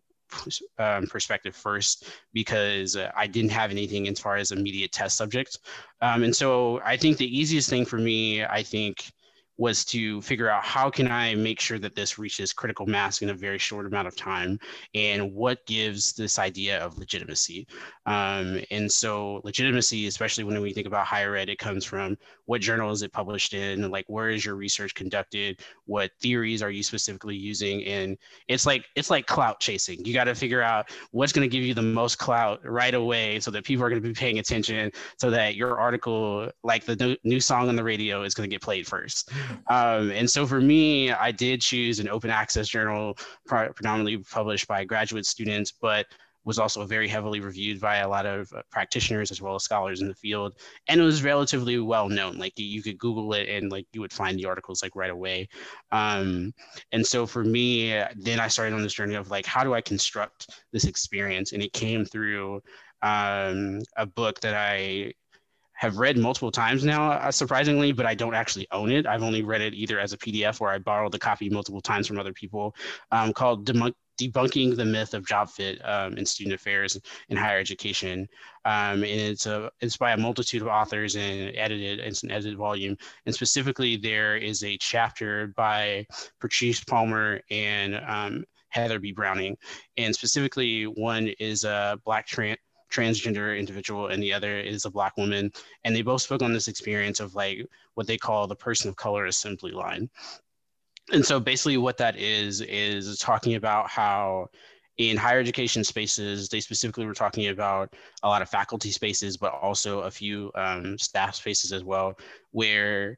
um, 0.77 1.07
perspective 1.07 1.55
first 1.55 2.09
because 2.33 2.95
uh, 2.95 3.11
I 3.15 3.27
didn't 3.27 3.51
have 3.51 3.71
anything 3.71 4.07
as 4.07 4.19
far 4.19 4.35
as 4.35 4.51
immediate 4.51 4.91
test 4.91 5.17
subjects. 5.17 5.57
Um, 6.01 6.23
and 6.23 6.35
so 6.35 6.81
I 6.83 6.97
think 6.97 7.17
the 7.17 7.37
easiest 7.39 7.69
thing 7.69 7.85
for 7.85 7.97
me, 7.97 8.43
I 8.43 8.63
think, 8.63 9.09
was 9.57 9.83
to 9.85 10.21
figure 10.21 10.49
out 10.49 10.63
how 10.63 10.89
can 10.89 11.09
I 11.09 11.35
make 11.35 11.59
sure 11.59 11.79
that 11.79 11.95
this 11.95 12.19
reaches 12.19 12.53
critical 12.53 12.85
mass 12.85 13.21
in 13.21 13.29
a 13.29 13.33
very 13.33 13.57
short 13.57 13.85
amount 13.85 14.07
of 14.07 14.15
time, 14.15 14.59
and 14.93 15.33
what 15.33 15.65
gives 15.65 16.13
this 16.13 16.39
idea 16.39 16.79
of 16.79 16.97
legitimacy. 16.97 17.67
Um, 18.05 18.61
and 18.71 18.91
so, 18.91 19.41
legitimacy, 19.43 20.07
especially 20.07 20.43
when 20.43 20.61
we 20.61 20.73
think 20.73 20.87
about 20.87 21.05
higher 21.05 21.35
ed, 21.35 21.49
it 21.49 21.57
comes 21.57 21.83
from 21.83 22.17
what 22.45 22.61
journal 22.61 22.91
is 22.91 23.01
it 23.01 23.11
published 23.11 23.53
in, 23.53 23.89
like 23.91 24.05
where 24.07 24.29
is 24.29 24.45
your 24.45 24.55
research 24.55 24.95
conducted, 24.95 25.59
what 25.85 26.11
theories 26.21 26.61
are 26.61 26.71
you 26.71 26.83
specifically 26.83 27.35
using, 27.35 27.83
and 27.85 28.17
it's 28.47 28.65
like 28.65 28.85
it's 28.95 29.09
like 29.09 29.25
clout 29.25 29.59
chasing. 29.59 30.03
You 30.05 30.13
got 30.13 30.25
to 30.25 30.35
figure 30.35 30.61
out 30.61 30.89
what's 31.11 31.33
going 31.33 31.47
to 31.47 31.53
give 31.53 31.65
you 31.65 31.73
the 31.73 31.81
most 31.81 32.17
clout 32.17 32.59
right 32.63 32.93
away, 32.93 33.39
so 33.39 33.51
that 33.51 33.65
people 33.65 33.83
are 33.83 33.89
going 33.89 34.01
to 34.01 34.07
be 34.07 34.13
paying 34.13 34.39
attention, 34.39 34.91
so 35.17 35.29
that 35.31 35.55
your 35.55 35.79
article, 35.79 36.49
like 36.63 36.85
the 36.85 37.17
new 37.23 37.39
song 37.39 37.69
on 37.69 37.75
the 37.75 37.83
radio, 37.83 38.23
is 38.23 38.33
going 38.33 38.49
to 38.49 38.53
get 38.53 38.61
played 38.61 38.87
first. 38.87 39.31
Um, 39.67 40.11
and 40.11 40.29
so 40.29 40.45
for 40.45 40.61
me, 40.61 41.11
I 41.11 41.31
did 41.31 41.61
choose 41.61 41.99
an 41.99 42.09
open 42.09 42.29
access 42.29 42.67
journal, 42.67 43.17
predominantly 43.45 44.17
published 44.17 44.67
by 44.67 44.83
graduate 44.83 45.25
students, 45.25 45.71
but 45.71 46.05
was 46.47 46.57
also 46.57 46.85
very 46.85 47.09
heavily 47.09 47.41
reviewed 47.41 47.79
by 47.81 47.97
a 47.97 48.07
lot 48.07 48.25
of 48.25 48.49
uh, 48.53 48.61
practitioners 48.71 49.31
as 49.31 49.41
well 49.41 49.55
as 49.55 49.63
scholars 49.63 50.01
in 50.01 50.07
the 50.07 50.15
field. 50.15 50.53
And 50.87 51.01
it 51.01 51.03
was 51.03 51.21
relatively 51.21 51.77
well 51.77 52.07
known 52.07 52.37
like 52.37 52.53
you, 52.55 52.81
could 52.81 52.97
google 52.97 53.33
it 53.33 53.49
and 53.49 53.69
like 53.69 53.85
you 53.91 53.99
would 53.99 54.13
find 54.13 54.39
the 54.39 54.45
articles 54.45 54.81
like 54.81 54.95
right 54.95 55.11
away. 55.11 55.49
Um, 55.91 56.53
and 56.93 57.05
so 57.05 57.27
for 57.27 57.43
me 57.43 58.01
then 58.15 58.39
i 58.39 58.47
started 58.47 58.73
on 58.73 58.81
this 58.81 58.93
journey 58.93 59.15
of 59.15 59.29
like 59.29 59.45
how 59.45 59.63
do 59.65 59.73
i 59.73 59.81
construct 59.81 60.47
this 60.71 60.85
experience? 60.85 61.51
And 61.51 61.61
it 61.61 61.73
came 61.73 62.05
through 62.05 62.61
um, 63.01 63.81
a 63.97 64.05
book 64.05 64.39
that 64.39 64.55
i 64.55 65.11
have 65.77 65.97
read 65.97 66.17
multiple 66.17 66.51
times 66.51 66.83
now, 66.83 67.11
uh, 67.11 67.31
surprisingly, 67.31 67.91
but 67.91 68.05
I 68.05 68.15
don't 68.15 68.33
actually 68.33 68.67
own 68.71 68.91
it. 68.91 69.05
I've 69.05 69.21
only 69.21 69.43
read 69.43 69.61
it 69.61 69.75
either 69.75 69.99
as 69.99 70.11
a 70.11 70.17
PDF 70.17 70.59
or 70.59 70.69
I 70.69 70.79
borrowed 70.79 71.11
the 71.11 71.19
copy 71.19 71.49
multiple 71.49 71.81
times 71.81 72.07
from 72.07 72.19
other 72.19 72.33
people 72.33 72.75
um, 73.11 73.31
called 73.31 73.67
Debunking 74.19 74.75
the 74.75 74.85
Myth 74.85 75.13
of 75.13 75.27
Job 75.27 75.51
Fit 75.51 75.79
um, 75.87 76.17
in 76.17 76.25
Student 76.25 76.55
Affairs 76.55 76.99
in 77.29 77.37
Higher 77.37 77.59
Education. 77.59 78.27
Um, 78.65 79.03
and 79.03 79.05
it's, 79.05 79.45
a, 79.45 79.69
it's 79.79 79.97
by 79.97 80.13
a 80.13 80.17
multitude 80.17 80.63
of 80.63 80.67
authors 80.67 81.15
and 81.15 81.55
edited, 81.55 81.99
it's 81.99 82.23
an 82.23 82.31
edited 82.31 82.57
volume. 82.57 82.97
And 83.27 83.35
specifically, 83.35 83.97
there 83.97 84.35
is 84.35 84.63
a 84.63 84.77
chapter 84.77 85.53
by 85.55 86.07
Patrice 86.41 86.83
Palmer 86.83 87.39
and 87.51 88.01
um, 88.07 88.45
Heather 88.69 88.99
B. 88.99 89.11
Browning. 89.11 89.55
And 89.97 90.13
specifically, 90.13 90.85
one 90.85 91.27
is 91.39 91.63
a 91.63 91.99
Black 92.03 92.25
trans 92.25 92.57
transgender 92.91 93.57
individual 93.57 94.07
and 94.07 94.21
the 94.21 94.33
other 94.33 94.59
is 94.59 94.85
a 94.85 94.89
black 94.89 95.17
woman. 95.17 95.51
And 95.83 95.95
they 95.95 96.01
both 96.01 96.21
spoke 96.21 96.41
on 96.41 96.53
this 96.53 96.67
experience 96.67 97.19
of 97.19 97.35
like 97.35 97.65
what 97.95 98.07
they 98.07 98.17
call 98.17 98.47
the 98.47 98.55
person 98.55 98.89
of 98.89 98.95
color 98.95 99.25
assembly 99.25 99.71
line. 99.71 100.09
And 101.11 101.25
so 101.25 101.39
basically 101.39 101.77
what 101.77 101.97
that 101.97 102.17
is 102.17 102.61
is 102.61 103.17
talking 103.19 103.55
about 103.55 103.89
how 103.89 104.47
in 104.97 105.15
higher 105.15 105.39
education 105.39 105.83
spaces 105.83 106.49
they 106.49 106.59
specifically 106.59 107.05
were 107.05 107.13
talking 107.13 107.47
about 107.47 107.93
a 108.23 108.27
lot 108.27 108.41
of 108.41 108.49
faculty 108.49 108.91
spaces 108.91 109.37
but 109.37 109.53
also 109.53 110.01
a 110.01 110.11
few 110.11 110.51
um, 110.55 110.97
staff 110.97 111.35
spaces 111.35 111.71
as 111.71 111.83
well 111.83 112.17
where 112.51 113.17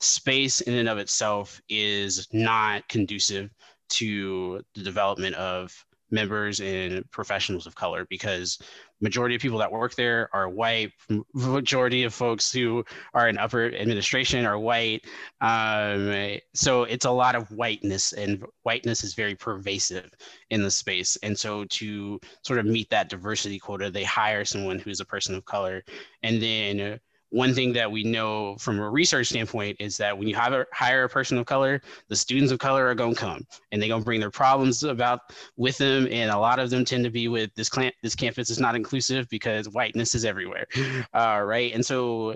space 0.00 0.60
in 0.62 0.74
and 0.74 0.88
of 0.88 0.98
itself 0.98 1.60
is 1.68 2.26
not 2.32 2.88
conducive 2.88 3.50
to 3.88 4.62
the 4.74 4.82
development 4.82 5.34
of 5.34 5.84
members 6.10 6.60
and 6.60 7.08
professionals 7.10 7.66
of 7.66 7.74
color 7.74 8.06
because 8.08 8.58
majority 9.00 9.34
of 9.34 9.42
people 9.42 9.58
that 9.58 9.72
work 9.72 9.94
there 9.94 10.28
are 10.32 10.48
white 10.48 10.92
majority 11.34 12.04
of 12.04 12.14
folks 12.14 12.52
who 12.52 12.84
are 13.14 13.28
in 13.28 13.38
upper 13.38 13.66
administration 13.66 14.44
are 14.44 14.58
white. 14.58 15.04
Um, 15.40 16.38
so 16.54 16.84
it's 16.84 17.04
a 17.04 17.10
lot 17.10 17.34
of 17.34 17.50
whiteness 17.50 18.12
and 18.12 18.44
whiteness 18.62 19.04
is 19.04 19.14
very 19.14 19.34
pervasive 19.34 20.10
in 20.50 20.62
the 20.62 20.70
space. 20.70 21.16
And 21.22 21.38
so 21.38 21.64
to 21.64 22.20
sort 22.42 22.58
of 22.58 22.66
meet 22.66 22.90
that 22.90 23.08
diversity 23.08 23.58
quota 23.58 23.90
they 23.90 24.04
hire 24.04 24.44
someone 24.44 24.78
who's 24.78 25.00
a 25.00 25.04
person 25.04 25.34
of 25.34 25.44
color. 25.44 25.82
And 26.22 26.42
then 26.42 27.00
one 27.30 27.54
thing 27.54 27.72
that 27.72 27.90
we 27.90 28.02
know 28.02 28.56
from 28.56 28.78
a 28.78 28.90
research 28.90 29.28
standpoint 29.28 29.76
is 29.78 29.96
that 29.96 30.16
when 30.16 30.28
you 30.28 30.36
a, 30.36 30.66
hire 30.72 31.04
a 31.04 31.08
person 31.08 31.38
of 31.38 31.46
color, 31.46 31.80
the 32.08 32.16
students 32.16 32.52
of 32.52 32.58
color 32.58 32.86
are 32.86 32.94
going 32.94 33.14
to 33.14 33.20
come 33.20 33.46
and 33.70 33.80
they're 33.80 33.88
going 33.88 34.02
to 34.02 34.04
bring 34.04 34.20
their 34.20 34.30
problems 34.30 34.82
about 34.82 35.20
with 35.56 35.78
them. 35.78 36.08
And 36.10 36.30
a 36.30 36.38
lot 36.38 36.58
of 36.58 36.70
them 36.70 36.84
tend 36.84 37.04
to 37.04 37.10
be 37.10 37.28
with 37.28 37.54
this, 37.54 37.68
cl- 37.68 37.92
this 38.02 38.16
campus 38.16 38.50
is 38.50 38.58
not 38.58 38.74
inclusive 38.74 39.28
because 39.28 39.68
whiteness 39.68 40.14
is 40.14 40.24
everywhere. 40.24 40.66
Uh, 41.14 41.40
right. 41.44 41.72
And 41.74 41.84
so 41.84 42.34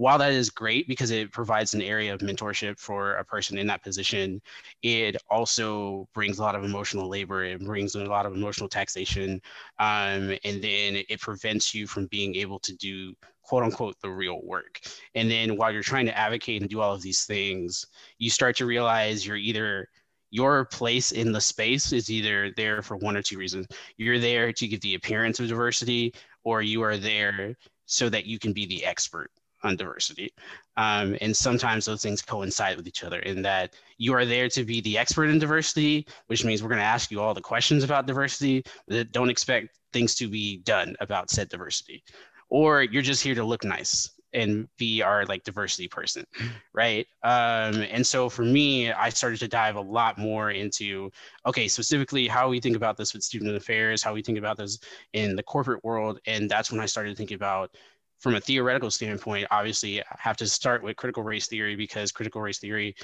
while 0.00 0.16
that 0.16 0.32
is 0.32 0.48
great 0.48 0.88
because 0.88 1.10
it 1.10 1.30
provides 1.30 1.74
an 1.74 1.82
area 1.82 2.14
of 2.14 2.20
mentorship 2.20 2.78
for 2.78 3.16
a 3.16 3.24
person 3.24 3.58
in 3.58 3.66
that 3.66 3.82
position, 3.82 4.40
it 4.82 5.14
also 5.28 6.08
brings 6.14 6.38
a 6.38 6.42
lot 6.42 6.54
of 6.54 6.64
emotional 6.64 7.06
labor. 7.06 7.44
It 7.44 7.60
brings 7.60 7.94
a 7.94 8.04
lot 8.04 8.24
of 8.24 8.34
emotional 8.34 8.68
taxation. 8.68 9.42
Um, 9.78 10.34
and 10.44 10.62
then 10.62 11.02
it 11.08 11.20
prevents 11.20 11.74
you 11.74 11.86
from 11.86 12.06
being 12.06 12.34
able 12.36 12.58
to 12.60 12.74
do 12.76 13.14
quote 13.50 13.64
unquote 13.64 14.00
the 14.00 14.08
real 14.08 14.40
work. 14.44 14.78
And 15.16 15.28
then 15.28 15.56
while 15.56 15.72
you're 15.72 15.82
trying 15.82 16.06
to 16.06 16.16
advocate 16.16 16.60
and 16.60 16.70
do 16.70 16.80
all 16.80 16.94
of 16.94 17.02
these 17.02 17.24
things, 17.24 17.84
you 18.18 18.30
start 18.30 18.54
to 18.58 18.64
realize 18.64 19.26
you're 19.26 19.36
either 19.36 19.88
your 20.30 20.66
place 20.66 21.10
in 21.10 21.32
the 21.32 21.40
space 21.40 21.92
is 21.92 22.08
either 22.08 22.52
there 22.56 22.80
for 22.80 22.96
one 22.96 23.16
or 23.16 23.22
two 23.22 23.36
reasons. 23.36 23.66
You're 23.96 24.20
there 24.20 24.52
to 24.52 24.68
give 24.68 24.80
the 24.82 24.94
appearance 24.94 25.40
of 25.40 25.48
diversity, 25.48 26.14
or 26.44 26.62
you 26.62 26.80
are 26.82 26.96
there 26.96 27.56
so 27.86 28.08
that 28.08 28.24
you 28.24 28.38
can 28.38 28.52
be 28.52 28.66
the 28.66 28.84
expert 28.84 29.32
on 29.64 29.74
diversity. 29.74 30.32
Um, 30.76 31.16
and 31.20 31.36
sometimes 31.36 31.86
those 31.86 32.02
things 32.02 32.22
coincide 32.22 32.76
with 32.76 32.86
each 32.86 33.02
other 33.02 33.18
in 33.18 33.42
that 33.42 33.74
you 33.98 34.14
are 34.14 34.24
there 34.24 34.48
to 34.50 34.62
be 34.62 34.80
the 34.80 34.96
expert 34.96 35.24
in 35.24 35.40
diversity, 35.40 36.06
which 36.28 36.44
means 36.44 36.62
we're 36.62 36.68
going 36.68 36.78
to 36.78 36.84
ask 36.84 37.10
you 37.10 37.20
all 37.20 37.34
the 37.34 37.40
questions 37.40 37.82
about 37.82 38.06
diversity, 38.06 38.62
but 38.86 39.10
don't 39.10 39.28
expect 39.28 39.76
things 39.92 40.14
to 40.14 40.28
be 40.28 40.58
done 40.58 40.94
about 41.00 41.30
said 41.30 41.48
diversity. 41.48 42.04
Or 42.50 42.82
you're 42.82 43.02
just 43.02 43.22
here 43.22 43.34
to 43.34 43.44
look 43.44 43.64
nice 43.64 44.10
and 44.32 44.68
be 44.76 45.02
our 45.02 45.26
like 45.26 45.42
diversity 45.42 45.88
person 45.88 46.24
right? 46.72 47.06
Um, 47.24 47.82
and 47.82 48.06
so 48.06 48.28
for 48.28 48.44
me 48.44 48.92
i 48.92 49.08
started 49.08 49.40
to 49.40 49.48
dive 49.48 49.76
a 49.76 49.80
lot 49.80 50.18
more 50.18 50.52
into 50.52 51.10
okay 51.46 51.66
specifically 51.66 52.28
how 52.28 52.48
we 52.48 52.60
think 52.60 52.76
about 52.76 52.96
this 52.96 53.12
with 53.12 53.24
student 53.24 53.56
affairs 53.56 54.02
how 54.02 54.14
we 54.14 54.22
think 54.22 54.38
about 54.38 54.56
this 54.56 54.78
in 55.14 55.34
the 55.34 55.42
corporate 55.42 55.82
world. 55.82 56.20
And 56.26 56.48
that's 56.48 56.70
when 56.70 56.80
i 56.80 56.86
started 56.86 57.16
thinking 57.16 57.34
about 57.34 57.76
from 58.20 58.34
a 58.34 58.40
theoretical 58.40 58.90
standpoint, 58.90 59.48
obviously, 59.50 60.02
I 60.02 60.04
have 60.18 60.36
to 60.36 60.46
start 60.46 60.82
with 60.82 60.96
critical 60.96 61.22
race 61.22 61.46
theory 61.46 61.74
because 61.74 62.12
critical 62.12 62.42
race 62.42 62.58
theory 62.58 62.94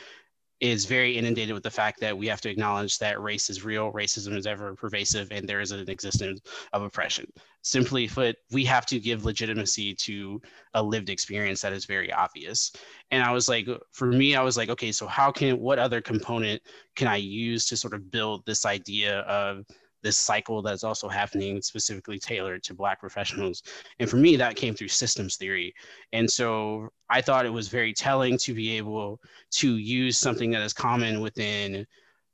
is 0.60 0.86
very 0.86 1.18
inundated 1.18 1.52
with 1.52 1.62
the 1.62 1.70
fact 1.70 2.00
that 2.00 2.16
we 2.16 2.26
have 2.26 2.40
to 2.40 2.50
acknowledge 2.50 2.98
that 2.98 3.20
race 3.20 3.50
is 3.50 3.64
real, 3.64 3.92
racism 3.92 4.36
is 4.36 4.46
ever 4.46 4.74
pervasive, 4.74 5.28
and 5.30 5.46
there 5.46 5.60
is 5.60 5.70
an 5.70 5.88
existence 5.90 6.40
of 6.72 6.82
oppression. 6.82 7.30
Simply 7.62 8.08
put, 8.08 8.36
we 8.52 8.64
have 8.64 8.86
to 8.86 8.98
give 8.98 9.24
legitimacy 9.24 9.94
to 9.94 10.40
a 10.74 10.82
lived 10.82 11.10
experience 11.10 11.60
that 11.60 11.74
is 11.74 11.84
very 11.84 12.10
obvious. 12.12 12.72
And 13.10 13.22
I 13.22 13.32
was 13.32 13.48
like, 13.48 13.68
for 13.92 14.06
me, 14.06 14.34
I 14.34 14.42
was 14.42 14.56
like, 14.56 14.70
okay, 14.70 14.92
so 14.92 15.06
how 15.06 15.30
can, 15.30 15.58
what 15.60 15.78
other 15.78 16.00
component 16.00 16.62
can 16.94 17.08
I 17.08 17.16
use 17.16 17.66
to 17.66 17.76
sort 17.76 17.92
of 17.92 18.10
build 18.10 18.46
this 18.46 18.64
idea 18.64 19.20
of 19.20 19.66
this 20.06 20.16
cycle 20.16 20.62
that's 20.62 20.84
also 20.84 21.08
happening 21.08 21.60
specifically 21.60 22.16
tailored 22.16 22.62
to 22.62 22.74
black 22.74 23.00
professionals. 23.00 23.64
And 23.98 24.08
for 24.08 24.18
me 24.18 24.36
that 24.36 24.54
came 24.54 24.72
through 24.72 24.88
systems 24.88 25.36
theory. 25.36 25.74
And 26.12 26.30
so 26.30 26.88
i 27.10 27.20
thought 27.20 27.44
it 27.44 27.52
was 27.52 27.68
very 27.68 27.92
telling 27.92 28.38
to 28.38 28.54
be 28.54 28.76
able 28.76 29.20
to 29.50 29.76
use 29.76 30.16
something 30.16 30.52
that 30.52 30.62
is 30.62 30.72
common 30.72 31.20
within 31.20 31.84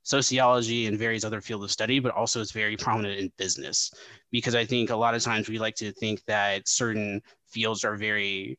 sociology 0.03 0.87
and 0.87 0.99
various 0.99 1.25
other 1.25 1.41
fields 1.41 1.65
of 1.65 1.71
study 1.71 1.99
but 1.99 2.13
also 2.13 2.41
is 2.41 2.53
very 2.53 2.77
prominent 2.77 3.19
in 3.19 3.33
business. 3.39 3.91
Because 4.31 4.55
i 4.55 4.67
think 4.67 4.91
a 4.91 4.97
lot 5.05 5.15
of 5.15 5.23
times 5.23 5.49
we 5.49 5.59
like 5.59 5.77
to 5.77 5.93
think 5.93 6.23
that 6.27 6.69
certain 6.69 7.23
fields 7.47 7.85
are 7.85 7.97
very 7.97 8.59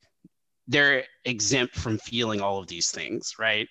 they're 0.67 1.03
exempt 1.25 1.75
from 1.75 1.97
feeling 1.99 2.41
all 2.41 2.57
of 2.57 2.67
these 2.67 2.89
things 2.89 3.35
right 3.37 3.67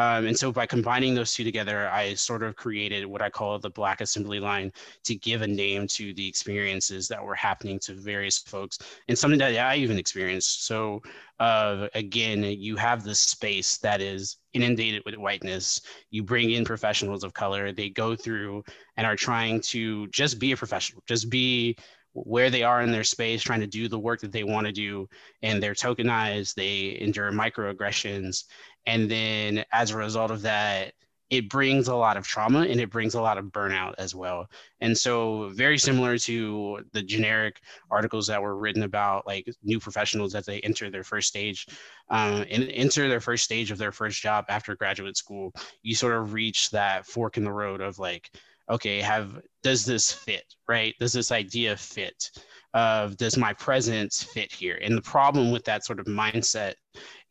um, 0.00 0.26
and 0.26 0.38
so 0.38 0.50
by 0.50 0.64
combining 0.64 1.14
those 1.14 1.34
two 1.34 1.44
together, 1.44 1.90
I 1.90 2.14
sort 2.14 2.42
of 2.42 2.56
created 2.56 3.04
what 3.04 3.20
I 3.20 3.28
call 3.28 3.58
the 3.58 3.68
Black 3.68 4.00
Assembly 4.00 4.40
Line 4.40 4.72
to 5.04 5.14
give 5.14 5.42
a 5.42 5.46
name 5.46 5.86
to 5.88 6.14
the 6.14 6.26
experiences 6.26 7.06
that 7.08 7.22
were 7.22 7.34
happening 7.34 7.78
to 7.80 7.92
various 7.92 8.38
folks 8.38 8.78
and 9.08 9.18
something 9.18 9.38
that 9.40 9.54
I 9.58 9.76
even 9.76 9.98
experienced. 9.98 10.64
So 10.64 11.02
uh, 11.38 11.88
again, 11.94 12.42
you 12.44 12.76
have 12.76 13.04
this 13.04 13.20
space 13.20 13.76
that 13.78 14.00
is 14.00 14.38
inundated 14.54 15.02
with 15.04 15.16
whiteness. 15.16 15.82
You 16.10 16.22
bring 16.22 16.52
in 16.52 16.64
professionals 16.64 17.22
of 17.22 17.34
color. 17.34 17.70
They 17.70 17.90
go 17.90 18.16
through 18.16 18.64
and 18.96 19.06
are 19.06 19.16
trying 19.16 19.60
to 19.72 20.06
just 20.08 20.38
be 20.38 20.52
a 20.52 20.56
professional, 20.56 21.02
just 21.06 21.28
be 21.28 21.76
where 22.12 22.50
they 22.50 22.62
are 22.62 22.82
in 22.82 22.90
their 22.90 23.04
space, 23.04 23.42
trying 23.42 23.60
to 23.60 23.66
do 23.66 23.88
the 23.88 23.98
work 23.98 24.20
that 24.20 24.32
they 24.32 24.44
want 24.44 24.66
to 24.66 24.72
do, 24.72 25.08
and 25.42 25.62
they're 25.62 25.74
tokenized, 25.74 26.54
they 26.54 26.98
endure 27.00 27.30
microaggressions, 27.32 28.44
and 28.86 29.10
then 29.10 29.64
as 29.72 29.90
a 29.90 29.96
result 29.96 30.30
of 30.30 30.42
that, 30.42 30.92
it 31.30 31.48
brings 31.48 31.86
a 31.86 31.94
lot 31.94 32.16
of 32.16 32.26
trauma 32.26 32.62
and 32.62 32.80
it 32.80 32.90
brings 32.90 33.14
a 33.14 33.22
lot 33.22 33.38
of 33.38 33.46
burnout 33.46 33.94
as 33.98 34.16
well. 34.16 34.48
And 34.80 34.98
so, 34.98 35.48
very 35.50 35.78
similar 35.78 36.18
to 36.18 36.80
the 36.92 37.02
generic 37.02 37.60
articles 37.88 38.26
that 38.26 38.42
were 38.42 38.56
written 38.56 38.82
about 38.82 39.26
like 39.28 39.48
new 39.62 39.78
professionals 39.78 40.34
as 40.34 40.44
they 40.44 40.58
enter 40.60 40.90
their 40.90 41.04
first 41.04 41.28
stage 41.28 41.66
um, 42.10 42.44
and 42.50 42.68
enter 42.70 43.08
their 43.08 43.20
first 43.20 43.44
stage 43.44 43.70
of 43.70 43.78
their 43.78 43.92
first 43.92 44.20
job 44.20 44.44
after 44.48 44.74
graduate 44.74 45.16
school, 45.16 45.52
you 45.82 45.94
sort 45.94 46.14
of 46.14 46.32
reach 46.32 46.70
that 46.70 47.06
fork 47.06 47.36
in 47.36 47.44
the 47.44 47.52
road 47.52 47.80
of 47.80 48.00
like, 48.00 48.30
okay, 48.70 49.00
have 49.00 49.40
does 49.62 49.84
this 49.84 50.10
fit, 50.12 50.44
right? 50.68 50.94
Does 50.98 51.12
this 51.12 51.32
idea 51.32 51.76
fit? 51.76 52.30
Of 52.72 53.16
does 53.16 53.36
my 53.36 53.52
presence 53.54 54.22
fit 54.22 54.52
here? 54.52 54.78
And 54.80 54.96
the 54.96 55.02
problem 55.02 55.50
with 55.50 55.64
that 55.64 55.84
sort 55.84 55.98
of 55.98 56.06
mindset 56.06 56.74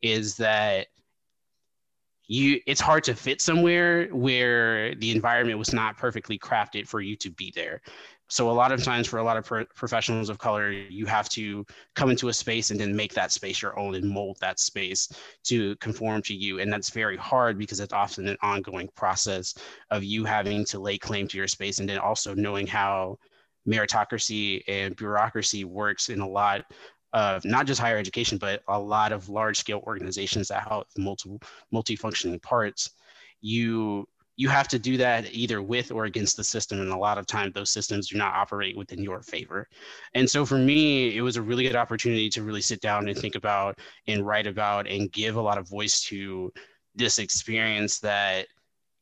is 0.02 0.36
that 0.36 0.88
you 2.28 2.60
it's 2.66 2.80
hard 2.80 3.02
to 3.04 3.14
fit 3.14 3.40
somewhere 3.40 4.06
where 4.08 4.94
the 4.96 5.10
environment 5.10 5.58
was 5.58 5.72
not 5.72 5.96
perfectly 5.96 6.38
crafted 6.38 6.86
for 6.86 7.00
you 7.00 7.16
to 7.16 7.30
be 7.30 7.52
there 7.56 7.80
so 8.30 8.48
a 8.48 8.52
lot 8.52 8.70
of 8.70 8.82
times 8.82 9.08
for 9.08 9.18
a 9.18 9.24
lot 9.24 9.36
of 9.36 9.44
pro- 9.44 9.64
professionals 9.74 10.28
of 10.28 10.38
color 10.38 10.70
you 10.70 11.04
have 11.04 11.28
to 11.28 11.66
come 11.96 12.10
into 12.10 12.28
a 12.28 12.32
space 12.32 12.70
and 12.70 12.78
then 12.78 12.94
make 12.94 13.12
that 13.12 13.32
space 13.32 13.60
your 13.60 13.76
own 13.76 13.96
and 13.96 14.08
mold 14.08 14.38
that 14.40 14.60
space 14.60 15.08
to 15.42 15.74
conform 15.76 16.22
to 16.22 16.34
you. 16.34 16.60
And 16.60 16.72
that's 16.72 16.90
very 16.90 17.16
hard 17.16 17.58
because 17.58 17.80
it's 17.80 17.92
often 17.92 18.28
an 18.28 18.36
ongoing 18.40 18.88
process 18.94 19.54
of 19.90 20.04
you 20.04 20.24
having 20.24 20.64
to 20.66 20.78
lay 20.78 20.96
claim 20.96 21.26
to 21.26 21.36
your 21.36 21.48
space 21.48 21.80
and 21.80 21.88
then 21.88 21.98
also 21.98 22.32
knowing 22.32 22.68
how 22.68 23.18
meritocracy 23.68 24.62
and 24.68 24.94
bureaucracy 24.94 25.64
works 25.64 26.08
in 26.08 26.20
a 26.20 26.28
lot 26.28 26.64
of 27.12 27.44
not 27.44 27.66
just 27.66 27.80
higher 27.80 27.98
education, 27.98 28.38
but 28.38 28.62
a 28.68 28.78
lot 28.78 29.10
of 29.10 29.28
large 29.28 29.58
scale 29.58 29.82
organizations 29.88 30.46
that 30.48 30.68
have 30.68 30.84
multiple 30.96 31.40
multi-functioning 31.72 32.38
parts, 32.38 32.90
you 33.40 34.06
you 34.40 34.48
have 34.48 34.68
to 34.68 34.78
do 34.78 34.96
that 34.96 35.30
either 35.34 35.60
with 35.60 35.92
or 35.92 36.06
against 36.06 36.34
the 36.34 36.42
system. 36.42 36.80
And 36.80 36.90
a 36.90 36.96
lot 36.96 37.18
of 37.18 37.26
times 37.26 37.52
those 37.52 37.70
systems 37.70 38.08
do 38.08 38.16
not 38.16 38.32
operate 38.32 38.74
within 38.74 39.02
your 39.02 39.20
favor. 39.20 39.68
And 40.14 40.28
so 40.28 40.46
for 40.46 40.56
me, 40.56 41.14
it 41.14 41.20
was 41.20 41.36
a 41.36 41.42
really 41.42 41.64
good 41.64 41.76
opportunity 41.76 42.30
to 42.30 42.42
really 42.42 42.62
sit 42.62 42.80
down 42.80 43.06
and 43.06 43.18
think 43.18 43.34
about 43.34 43.78
and 44.06 44.26
write 44.26 44.46
about 44.46 44.86
and 44.88 45.12
give 45.12 45.36
a 45.36 45.42
lot 45.42 45.58
of 45.58 45.68
voice 45.68 46.00
to 46.04 46.50
this 46.94 47.18
experience 47.18 47.98
that 47.98 48.46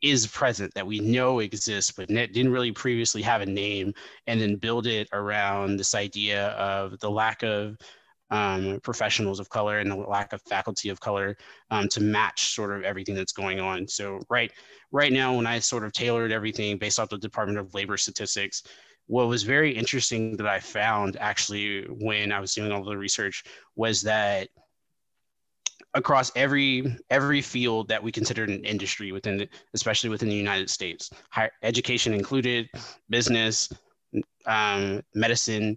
is 0.03 0.27
present 0.27 0.75
that 0.75 0.87
we 0.87 0.99
know 0.99 1.39
exists 1.39 1.93
but 1.93 2.09
didn't 2.09 2.51
really 2.51 2.73
previously 2.73 3.23
have 3.23 3.41
a 3.41 3.47
name 3.47 3.95
and 4.27 4.41
then 4.41 4.57
build 4.57 4.89
it 4.89 5.09
around 5.13 5.77
this 5.77 5.95
idea 5.95 6.49
of 6.49 6.99
the 6.99 7.11
lack 7.11 7.45
of 7.45 7.77
um, 8.31 8.81
professionals 8.83 9.41
of 9.41 9.49
color 9.49 9.79
and 9.79 9.91
the 9.91 9.97
lack 9.97 10.33
of 10.33 10.43
faculty 10.43 10.89
of 10.89 11.01
color 11.01 11.37
um, 11.71 11.89
to 11.89 12.01
match 12.01 12.55
sort 12.55 12.77
of 12.77 12.83
everything 12.85 13.15
that's 13.15 13.33
going 13.33 13.61
on. 13.61 13.89
So 13.89 14.21
right 14.29 14.53
right 14.93 15.13
now, 15.13 15.35
when 15.37 15.47
I 15.47 15.59
sort 15.59 15.85
of 15.85 15.93
tailored 15.93 16.33
everything 16.33 16.79
based 16.79 16.99
off 16.99 17.09
the 17.09 17.19
Department 17.19 17.59
of 17.59 17.75
Labor 17.75 17.97
statistics, 17.97 18.63
what 19.07 19.29
was 19.29 19.43
very 19.43 19.73
interesting 19.73 20.37
that 20.37 20.47
I 20.47 20.61
found 20.61 21.17
actually 21.19 21.85
when 21.85 22.31
I 22.31 22.41
was 22.41 22.55
doing 22.55 22.71
all 22.73 22.85
the 22.85 22.97
research 22.97 23.45
was 23.75 24.03
that 24.03 24.49
across 25.95 26.31
every 26.37 26.97
every 27.11 27.41
field 27.41 27.89
that 27.89 28.03
we 28.03 28.13
considered 28.13 28.51
an 28.51 28.65
industry 28.65 29.13
within 29.13 29.39
the, 29.39 29.49
especially 29.75 30.11
within 30.11 30.29
the 30.29 30.35
United 30.35 30.69
States, 30.69 31.11
higher 31.31 31.51
education 31.63 32.13
included, 32.13 32.69
business, 33.09 33.71
um, 34.47 35.03
medicine, 35.15 35.77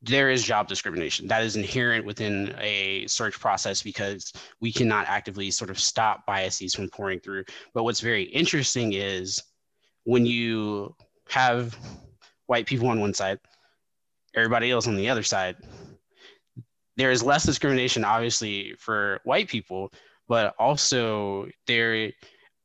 there 0.00 0.30
is 0.30 0.44
job 0.44 0.68
discrimination 0.68 1.26
that 1.26 1.42
is 1.42 1.56
inherent 1.56 2.04
within 2.04 2.54
a 2.60 3.04
search 3.08 3.38
process 3.40 3.82
because 3.82 4.32
we 4.60 4.72
cannot 4.72 5.08
actively 5.08 5.50
sort 5.50 5.70
of 5.70 5.78
stop 5.78 6.24
biases 6.24 6.74
from 6.74 6.88
pouring 6.88 7.18
through. 7.18 7.44
But 7.74 7.82
what's 7.82 8.00
very 8.00 8.22
interesting 8.22 8.92
is 8.92 9.42
when 10.04 10.24
you 10.24 10.94
have 11.30 11.76
white 12.46 12.66
people 12.66 12.88
on 12.88 13.00
one 13.00 13.12
side 13.12 13.40
everybody 14.34 14.70
else 14.70 14.86
on 14.86 14.96
the 14.96 15.08
other 15.08 15.22
side. 15.22 15.56
There 16.96 17.10
is 17.10 17.22
less 17.22 17.44
discrimination, 17.44 18.04
obviously, 18.04 18.74
for 18.78 19.20
white 19.24 19.48
people, 19.48 19.92
but 20.26 20.54
also 20.58 21.48
there, 21.66 22.12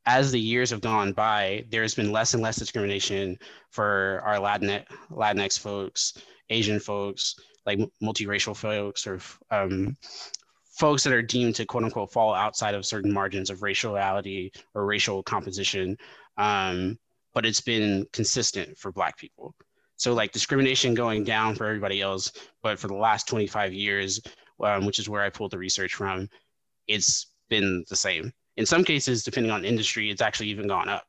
as 0.06 0.32
the 0.32 0.39
years 0.39 0.69
have 0.72 0.82
gone 0.82 1.13
by, 1.13 1.65
there's 1.69 1.96
been 1.96 2.12
less 2.12 2.34
and 2.34 2.41
less 2.41 2.58
discrimination 2.58 3.38
for 3.69 4.22
our 4.26 4.38
Latinx, 4.38 4.86
Latinx 5.12 5.60
folks, 5.60 6.13
Asian 6.54 6.80
folks, 6.80 7.36
like 7.66 7.80
multiracial 8.02 8.56
folks, 8.56 9.08
or 9.08 9.20
um, 9.52 9.98
folks 10.74 11.04
that 11.04 11.13
are 11.13 11.22
deemed 11.22 11.56
to 11.56 11.66
quote 11.66 11.84
unquote 11.84 12.12
fall 12.12 12.34
outside 12.34 12.76
of 12.76 12.86
certain 12.86 13.12
margins 13.12 13.50
of 13.50 13.60
raciality 13.60 14.52
or 14.74 14.86
racial 14.86 15.24
composition. 15.24 15.98
Um, 16.38 16.98
but 17.34 17.46
it's 17.46 17.62
been 17.62 18.06
consistent 18.13 18.78
for 18.78 18.92
Black 18.92 19.18
people. 19.18 19.56
So 19.96 20.13
like 20.13 20.32
discrimination 20.32 20.94
going 20.94 21.24
down 21.24 21.56
for 21.56 21.66
everybody 21.66 22.02
else, 22.02 22.32
but 22.62 22.80
for 22.80 22.88
the 22.88 22.96
last 22.96 23.28
25 23.28 23.74
years, 23.74 24.20
um, 24.63 24.86
which 24.86 25.00
is 25.00 25.10
where 25.10 25.22
I 25.22 25.30
pulled 25.30 25.52
the 25.52 25.58
research 25.58 25.94
from, 25.94 26.28
it's 26.88 27.28
been 27.50 27.84
the 27.89 27.96
same. 27.96 28.32
In 28.58 28.66
some 28.66 28.84
cases, 28.84 29.24
depending 29.24 29.52
on 29.52 29.66
industry, 29.66 30.10
it's 30.10 30.22
actually 30.22 30.50
even 30.50 30.68
gone 30.68 30.89
up. 30.89 31.08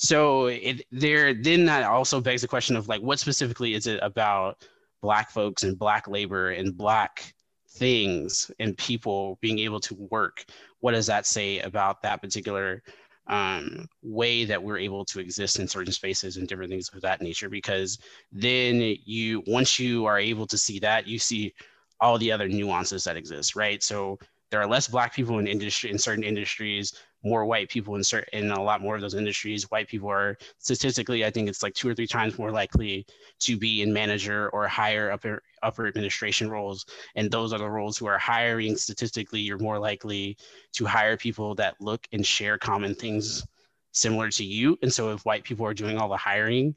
So 0.00 0.46
it 0.46 0.86
there 0.92 1.34
then 1.34 1.64
that 1.64 1.82
also 1.82 2.20
begs 2.20 2.42
the 2.42 2.48
question 2.48 2.76
of 2.76 2.86
like 2.86 3.02
what 3.02 3.18
specifically 3.18 3.74
is 3.74 3.88
it 3.88 3.98
about 4.00 4.64
black 5.02 5.28
folks 5.28 5.64
and 5.64 5.76
black 5.76 6.06
labor 6.06 6.50
and 6.50 6.76
black 6.76 7.34
things 7.70 8.48
and 8.60 8.78
people 8.78 9.38
being 9.40 9.58
able 9.58 9.80
to 9.80 9.96
work? 10.08 10.44
What 10.78 10.92
does 10.92 11.06
that 11.06 11.26
say 11.26 11.58
about 11.58 12.00
that 12.02 12.22
particular 12.22 12.84
um, 13.26 13.88
way 14.00 14.44
that 14.44 14.62
we're 14.62 14.78
able 14.78 15.04
to 15.04 15.18
exist 15.18 15.58
in 15.58 15.66
certain 15.66 15.92
spaces 15.92 16.36
and 16.36 16.46
different 16.46 16.70
things 16.70 16.88
of 16.94 17.00
that 17.00 17.20
nature 17.20 17.48
because 17.48 17.98
then 18.30 18.96
you 19.04 19.42
once 19.48 19.80
you 19.80 20.06
are 20.06 20.20
able 20.20 20.46
to 20.46 20.56
see 20.56 20.78
that 20.78 21.08
you 21.08 21.18
see 21.18 21.52
all 22.00 22.18
the 22.18 22.30
other 22.30 22.48
nuances 22.48 23.02
that 23.02 23.16
exist 23.16 23.56
right 23.56 23.82
so 23.82 24.16
there 24.50 24.62
are 24.62 24.66
less 24.66 24.88
black 24.88 25.12
people 25.14 25.40
in 25.40 25.46
industry 25.46 25.90
in 25.90 25.98
certain 25.98 26.24
industries 26.24 26.94
more 27.24 27.44
white 27.44 27.68
people 27.68 27.96
in 27.96 28.04
certain 28.04 28.44
in 28.44 28.50
a 28.50 28.62
lot 28.62 28.80
more 28.80 28.94
of 28.94 29.00
those 29.00 29.14
industries. 29.14 29.70
White 29.70 29.88
people 29.88 30.08
are 30.08 30.36
statistically 30.58 31.24
i 31.24 31.30
think 31.30 31.48
it's 31.48 31.62
like 31.62 31.74
two 31.74 31.88
or 31.88 31.94
three 31.94 32.06
times 32.06 32.38
more 32.38 32.52
likely 32.52 33.06
to 33.40 33.56
be 33.56 33.82
in 33.82 33.92
manager 33.92 34.48
or 34.50 34.66
higher 34.68 35.10
upper 35.10 35.42
upper 35.62 35.86
administration 35.86 36.48
roles. 36.48 36.86
And 37.16 37.30
those 37.30 37.52
are 37.52 37.58
the 37.58 37.68
roles 37.68 37.98
who 37.98 38.06
are 38.06 38.18
hiring. 38.18 38.76
Statistically 38.76 39.40
you're 39.40 39.58
more 39.58 39.78
likely 39.78 40.36
to 40.72 40.84
hire 40.84 41.16
people 41.16 41.54
that 41.56 41.80
look 41.80 42.06
and 42.12 42.24
share 42.24 42.58
common 42.58 42.94
things 42.94 43.44
similar 43.92 44.30
to 44.30 44.44
you. 44.44 44.78
And 44.82 44.92
so 44.92 45.10
if 45.10 45.24
white 45.24 45.44
people 45.44 45.66
are 45.66 45.74
doing 45.74 45.98
all 45.98 46.08
the 46.08 46.16
hiring 46.16 46.76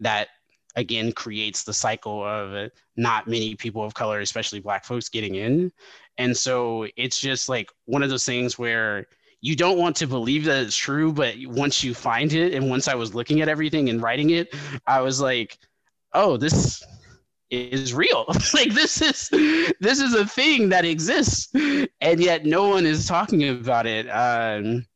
that 0.00 0.28
again 0.74 1.12
creates 1.12 1.62
the 1.64 1.72
cycle 1.72 2.24
of 2.24 2.70
not 2.96 3.28
many 3.28 3.54
people 3.54 3.84
of 3.84 3.94
color 3.94 4.20
especially 4.20 4.58
black 4.58 4.84
folks 4.84 5.08
getting 5.08 5.36
in. 5.36 5.70
And 6.18 6.36
so 6.36 6.86
it's 6.96 7.20
just 7.20 7.48
like 7.48 7.70
one 7.84 8.02
of 8.02 8.10
those 8.10 8.24
things 8.24 8.58
where 8.58 9.06
you 9.42 9.56
don't 9.56 9.76
want 9.76 9.96
to 9.96 10.06
believe 10.06 10.44
that 10.44 10.62
it's 10.62 10.76
true, 10.76 11.12
but 11.12 11.34
once 11.44 11.82
you 11.82 11.94
find 11.94 12.32
it, 12.32 12.54
and 12.54 12.70
once 12.70 12.86
I 12.86 12.94
was 12.94 13.12
looking 13.12 13.40
at 13.40 13.48
everything 13.48 13.88
and 13.88 14.00
writing 14.00 14.30
it, 14.30 14.54
I 14.86 15.00
was 15.00 15.20
like, 15.20 15.58
oh, 16.14 16.36
this 16.36 16.82
is 17.50 17.92
real. 17.92 18.24
like 18.54 18.72
this 18.72 19.02
is 19.02 19.28
this 19.80 20.00
is 20.00 20.14
a 20.14 20.24
thing 20.24 20.68
that 20.68 20.84
exists, 20.84 21.52
and 22.00 22.20
yet 22.20 22.46
no 22.46 22.68
one 22.68 22.86
is 22.86 23.06
talking 23.06 23.48
about 23.48 23.84
it. 23.84 24.06
Um, 24.06 24.86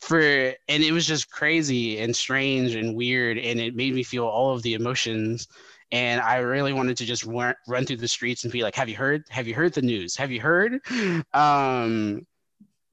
for 0.00 0.20
and 0.20 0.82
it 0.82 0.92
was 0.92 1.06
just 1.06 1.30
crazy 1.30 1.98
and 1.98 2.16
strange 2.16 2.74
and 2.74 2.96
weird, 2.96 3.36
and 3.36 3.60
it 3.60 3.76
made 3.76 3.94
me 3.94 4.02
feel 4.02 4.24
all 4.24 4.54
of 4.54 4.62
the 4.62 4.72
emotions. 4.72 5.48
And 5.92 6.20
I 6.22 6.38
really 6.38 6.72
wanted 6.72 6.96
to 6.96 7.04
just 7.04 7.24
run, 7.24 7.54
run 7.68 7.84
through 7.84 7.98
the 7.98 8.08
streets 8.08 8.44
and 8.44 8.52
be 8.52 8.62
like, 8.62 8.74
"Have 8.74 8.88
you 8.88 8.96
heard? 8.96 9.24
Have 9.28 9.46
you 9.46 9.54
heard 9.54 9.74
the 9.74 9.82
news? 9.82 10.16
Have 10.16 10.30
you 10.30 10.40
heard?" 10.40 10.80
Um, 11.34 12.26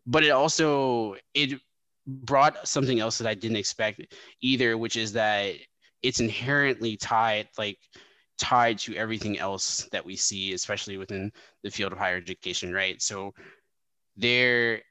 but 0.06 0.24
it 0.24 0.32
also 0.32 1.16
it 1.34 1.60
brought 2.08 2.68
something 2.68 3.00
else 3.00 3.18
that 3.18 3.28
I 3.28 3.34
didn't 3.34 3.58
expect 3.58 4.02
either, 4.42 4.78
which 4.78 4.96
is 4.96 5.14
that 5.14 5.56
it's 6.02 6.20
inherently 6.20 6.98
tied 6.98 7.48
like 7.58 7.78
tied 8.38 8.80
to 8.80 8.96
everything 8.96 9.38
else 9.38 9.88
that 9.92 10.06
we 10.06 10.16
see, 10.16 10.54
especially 10.54 10.98
within 10.98 11.32
the 11.64 11.70
field 11.70 11.92
of 11.92 12.00
higher 12.00 12.18
education, 12.18 12.74
right? 12.74 13.02
So 13.02 13.34
there 14.18 14.82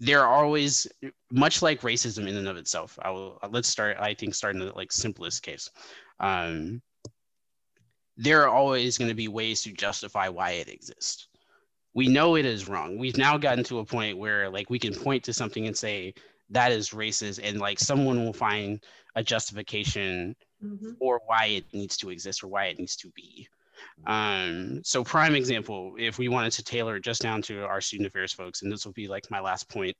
there 0.00 0.22
are 0.24 0.34
always 0.34 0.88
much 1.30 1.62
like 1.62 1.82
racism 1.82 2.26
in 2.26 2.36
and 2.36 2.48
of 2.48 2.56
itself. 2.56 2.98
I 3.02 3.10
will 3.10 3.38
let's 3.50 3.68
start, 3.68 3.98
I 4.00 4.14
think 4.14 4.34
starting 4.34 4.60
the 4.60 4.72
like 4.74 4.92
simplest 4.92 5.42
case. 5.42 5.70
Um, 6.18 6.82
there 8.16 8.42
are 8.42 8.48
always 8.48 8.98
going 8.98 9.08
to 9.08 9.14
be 9.14 9.28
ways 9.28 9.62
to 9.62 9.72
justify 9.72 10.28
why 10.28 10.52
it 10.52 10.68
exists 10.68 11.29
we 11.94 12.08
know 12.08 12.36
it 12.36 12.46
is 12.46 12.68
wrong. 12.68 12.98
We've 12.98 13.16
now 13.16 13.38
gotten 13.38 13.64
to 13.64 13.80
a 13.80 13.84
point 13.84 14.18
where 14.18 14.48
like 14.48 14.70
we 14.70 14.78
can 14.78 14.94
point 14.94 15.24
to 15.24 15.32
something 15.32 15.66
and 15.66 15.76
say 15.76 16.14
that 16.50 16.72
is 16.72 16.90
racist 16.90 17.40
and 17.42 17.58
like 17.58 17.78
someone 17.78 18.24
will 18.24 18.32
find 18.32 18.82
a 19.16 19.22
justification 19.22 20.36
mm-hmm. 20.62 20.92
for 20.98 21.20
why 21.26 21.46
it 21.46 21.64
needs 21.72 21.96
to 21.98 22.10
exist 22.10 22.44
or 22.44 22.48
why 22.48 22.66
it 22.66 22.78
needs 22.78 22.96
to 22.96 23.10
be. 23.10 23.48
Um, 24.06 24.82
so 24.84 25.02
prime 25.02 25.34
example, 25.34 25.94
if 25.98 26.18
we 26.18 26.28
wanted 26.28 26.52
to 26.52 26.64
tailor 26.64 26.96
it 26.96 27.04
just 27.04 27.22
down 27.22 27.42
to 27.42 27.64
our 27.64 27.80
student 27.80 28.08
affairs 28.08 28.32
folks, 28.32 28.62
and 28.62 28.70
this 28.70 28.84
will 28.84 28.92
be 28.92 29.08
like 29.08 29.30
my 29.30 29.40
last 29.40 29.68
point. 29.68 29.96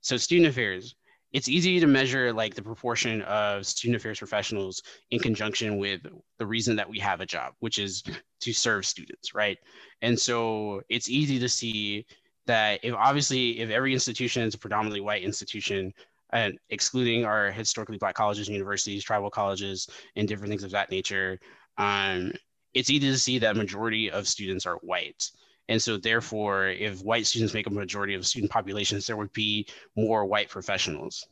So 0.00 0.16
student 0.16 0.48
affairs, 0.48 0.94
it's 1.32 1.48
easy 1.48 1.78
to 1.80 1.86
measure 1.86 2.32
like 2.32 2.54
the 2.54 2.62
proportion 2.62 3.22
of 3.22 3.66
student 3.66 3.96
affairs 3.96 4.18
professionals 4.18 4.82
in 5.10 5.18
conjunction 5.18 5.76
with 5.76 6.00
the 6.38 6.46
reason 6.46 6.76
that 6.76 6.88
we 6.88 6.98
have 6.98 7.20
a 7.20 7.26
job 7.26 7.52
which 7.60 7.78
is 7.78 8.02
to 8.40 8.52
serve 8.52 8.86
students 8.86 9.34
right? 9.34 9.58
And 10.02 10.18
so 10.18 10.82
it's 10.88 11.08
easy 11.08 11.38
to 11.38 11.48
see 11.48 12.06
that 12.46 12.80
if 12.82 12.94
obviously 12.94 13.60
if 13.60 13.70
every 13.70 13.92
institution 13.92 14.42
is 14.42 14.54
a 14.54 14.58
predominantly 14.58 15.00
white 15.00 15.22
institution 15.22 15.92
and 16.30 16.58
excluding 16.70 17.24
our 17.24 17.50
historically 17.50 17.98
black 17.98 18.14
colleges 18.14 18.48
and 18.48 18.54
universities 18.54 19.04
tribal 19.04 19.30
colleges 19.30 19.88
and 20.16 20.26
different 20.26 20.50
things 20.50 20.64
of 20.64 20.70
that 20.70 20.90
nature 20.90 21.38
um, 21.76 22.32
it's 22.74 22.90
easy 22.90 23.08
to 23.08 23.18
see 23.18 23.38
that 23.38 23.56
majority 23.56 24.10
of 24.10 24.26
students 24.26 24.66
are 24.66 24.76
white 24.76 25.30
and 25.68 25.80
so, 25.80 25.98
therefore, 25.98 26.68
if 26.68 27.02
white 27.02 27.26
students 27.26 27.52
make 27.52 27.66
a 27.66 27.70
majority 27.70 28.14
of 28.14 28.26
student 28.26 28.50
populations, 28.50 29.06
there 29.06 29.18
would 29.18 29.32
be 29.34 29.66
more 29.96 30.24
white 30.24 30.48
professionals. 30.48 31.26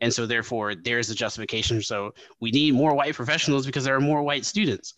And 0.00 0.12
so, 0.12 0.26
therefore, 0.26 0.76
there's 0.76 1.08
the 1.08 1.14
justification. 1.14 1.82
So, 1.82 2.14
we 2.40 2.52
need 2.52 2.74
more 2.74 2.94
white 2.94 3.14
professionals 3.14 3.66
because 3.66 3.84
there 3.84 3.96
are 3.96 4.00
more 4.00 4.22
white 4.22 4.44
students. 4.44 4.94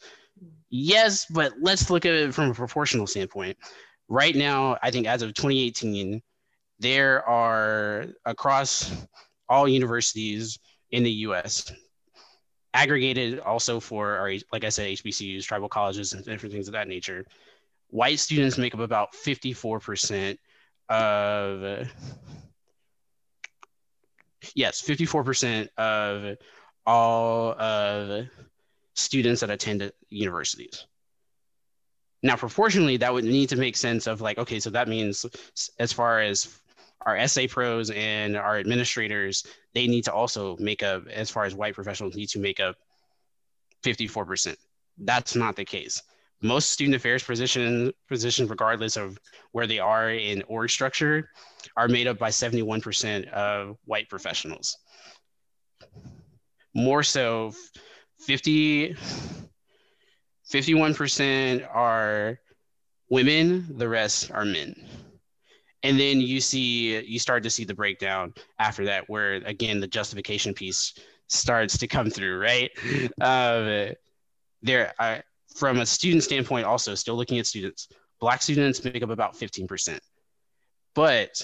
Yes, 0.68 1.24
but 1.26 1.54
let's 1.60 1.88
look 1.88 2.04
at 2.04 2.12
it 2.12 2.34
from 2.34 2.50
a 2.50 2.54
proportional 2.54 3.06
standpoint. 3.06 3.56
Right 4.08 4.36
now, 4.36 4.76
I 4.82 4.90
think 4.90 5.06
as 5.06 5.22
of 5.22 5.32
2018, 5.32 6.20
there 6.78 7.26
are 7.26 8.06
across 8.26 8.92
all 9.48 9.66
universities 9.66 10.58
in 10.90 11.02
the 11.02 11.12
US, 11.26 11.72
aggregated 12.74 13.40
also 13.40 13.80
for 13.80 14.16
our, 14.16 14.32
like 14.52 14.64
I 14.64 14.68
said, 14.68 14.88
HBCUs, 14.88 15.44
tribal 15.44 15.68
colleges, 15.68 16.12
and 16.12 16.24
different 16.24 16.52
things 16.52 16.68
of 16.68 16.72
that 16.72 16.88
nature 16.88 17.24
white 17.92 18.18
students 18.18 18.56
make 18.56 18.74
up 18.74 18.80
about 18.80 19.12
54% 19.12 20.38
of 20.88 21.86
yes 24.54 24.82
54% 24.82 25.68
of 25.76 26.38
all 26.86 27.52
of 27.52 28.26
students 28.94 29.42
that 29.42 29.50
attend 29.50 29.92
universities. 30.08 30.86
Now 32.22 32.36
proportionally 32.36 32.96
that 32.96 33.12
would 33.12 33.24
need 33.24 33.50
to 33.50 33.56
make 33.56 33.76
sense 33.76 34.06
of 34.06 34.22
like 34.22 34.38
okay 34.38 34.58
so 34.58 34.70
that 34.70 34.88
means 34.88 35.26
as 35.78 35.92
far 35.92 36.20
as 36.20 36.58
our 37.04 37.28
SA 37.28 37.42
pros 37.48 37.90
and 37.90 38.36
our 38.36 38.58
administrators 38.58 39.44
they 39.74 39.86
need 39.86 40.04
to 40.04 40.12
also 40.12 40.56
make 40.58 40.82
up 40.82 41.06
as 41.08 41.30
far 41.30 41.44
as 41.44 41.54
white 41.54 41.74
professionals 41.74 42.16
need 42.16 42.28
to 42.28 42.38
make 42.38 42.58
up 42.58 42.76
54% 43.84 44.56
that's 44.98 45.34
not 45.34 45.56
the 45.56 45.64
case 45.64 46.00
most 46.42 46.70
student 46.70 46.96
affairs 46.96 47.22
position, 47.22 47.92
positions, 48.08 48.50
regardless 48.50 48.96
of 48.96 49.18
where 49.52 49.66
they 49.66 49.78
are 49.78 50.10
in 50.10 50.42
org 50.48 50.70
structure, 50.70 51.28
are 51.76 51.88
made 51.88 52.06
up 52.06 52.18
by 52.18 52.30
71% 52.30 53.28
of 53.28 53.76
white 53.84 54.08
professionals. 54.08 54.76
More 56.74 57.02
so, 57.02 57.52
50, 58.20 58.96
51% 60.52 61.68
are 61.74 62.38
women, 63.08 63.78
the 63.78 63.88
rest 63.88 64.30
are 64.30 64.44
men. 64.44 64.74
And 65.82 65.98
then 65.98 66.20
you 66.20 66.40
see, 66.40 67.00
you 67.04 67.18
start 67.18 67.42
to 67.42 67.50
see 67.50 67.64
the 67.64 67.74
breakdown 67.74 68.34
after 68.58 68.84
that, 68.86 69.08
where 69.08 69.34
again, 69.34 69.80
the 69.80 69.86
justification 69.86 70.54
piece 70.54 70.94
starts 71.26 71.78
to 71.78 71.88
come 71.88 72.10
through, 72.10 72.38
right? 72.38 72.70
Uh, 73.20 73.92
there, 74.62 74.92
I, 74.98 75.22
from 75.54 75.80
a 75.80 75.86
student 75.86 76.22
standpoint, 76.22 76.66
also 76.66 76.94
still 76.94 77.16
looking 77.16 77.38
at 77.38 77.46
students, 77.46 77.88
black 78.20 78.42
students 78.42 78.82
make 78.84 79.02
up 79.02 79.10
about 79.10 79.34
15%. 79.34 79.98
But 80.94 81.42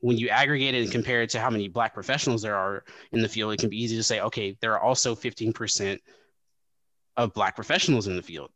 when 0.00 0.16
you 0.16 0.28
aggregate 0.28 0.74
it 0.74 0.82
and 0.82 0.92
compare 0.92 1.22
it 1.22 1.30
to 1.30 1.40
how 1.40 1.50
many 1.50 1.68
black 1.68 1.94
professionals 1.94 2.42
there 2.42 2.56
are 2.56 2.84
in 3.12 3.20
the 3.20 3.28
field, 3.28 3.52
it 3.52 3.60
can 3.60 3.68
be 3.68 3.82
easy 3.82 3.96
to 3.96 4.02
say, 4.02 4.20
okay, 4.20 4.56
there 4.60 4.72
are 4.74 4.80
also 4.80 5.14
15% 5.14 5.98
of 7.16 7.34
black 7.34 7.54
professionals 7.54 8.06
in 8.06 8.16
the 8.16 8.22
field. 8.22 8.50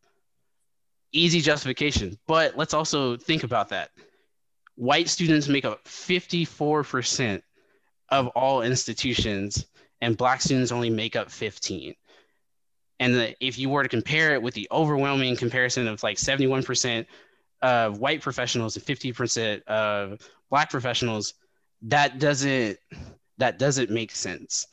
Easy 1.13 1.41
justification, 1.41 2.19
but 2.27 2.57
let's 2.57 2.75
also 2.75 3.17
think 3.17 3.45
about 3.45 3.69
that. 3.71 3.91
White 4.77 5.09
students 5.09 5.49
make 5.49 5.65
up 5.65 5.85
54% 5.85 7.43
of 8.09 8.29
all 8.29 8.63
institutions, 8.63 9.67
and 10.01 10.17
black 10.17 10.41
students 10.41 10.73
only 10.73 10.91
make 10.91 11.17
up 11.17 11.31
15. 11.31 11.95
And 13.03 13.17
the, 13.17 13.45
if 13.45 13.59
you 13.59 13.69
were 13.69 13.83
to 13.83 13.89
compare 13.89 14.33
it 14.33 14.41
with 14.41 14.55
the 14.55 14.69
overwhelming 14.71 15.35
comparison 15.35 15.89
of 15.89 16.01
like 16.05 16.19
71% 16.19 17.05
of 17.61 17.99
white 17.99 18.21
professionals 18.21 18.77
and 18.77 18.87
50% 18.87 19.65
of 19.65 20.21
black 20.51 20.71
professionals, 20.71 21.35
that 21.83 22.21
doesn't 22.21 22.79
that 23.39 23.59
doesn't 23.59 23.91
make 23.91 24.13
sense. 24.13 24.69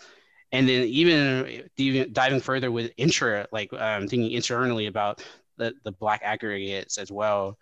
And 0.52 0.70
then 0.70 0.84
even, 0.84 1.64
even 1.78 2.14
diving 2.14 2.40
further 2.40 2.72
with 2.72 2.92
intra, 2.98 3.48
like 3.52 3.74
um, 3.74 4.08
thinking 4.08 4.30
internally 4.30 4.86
about 4.86 5.24
the, 5.58 5.74
the 5.84 5.92
black 5.92 6.22
aggregates 6.24 7.00
as 7.00 7.12
well, 7.12 7.58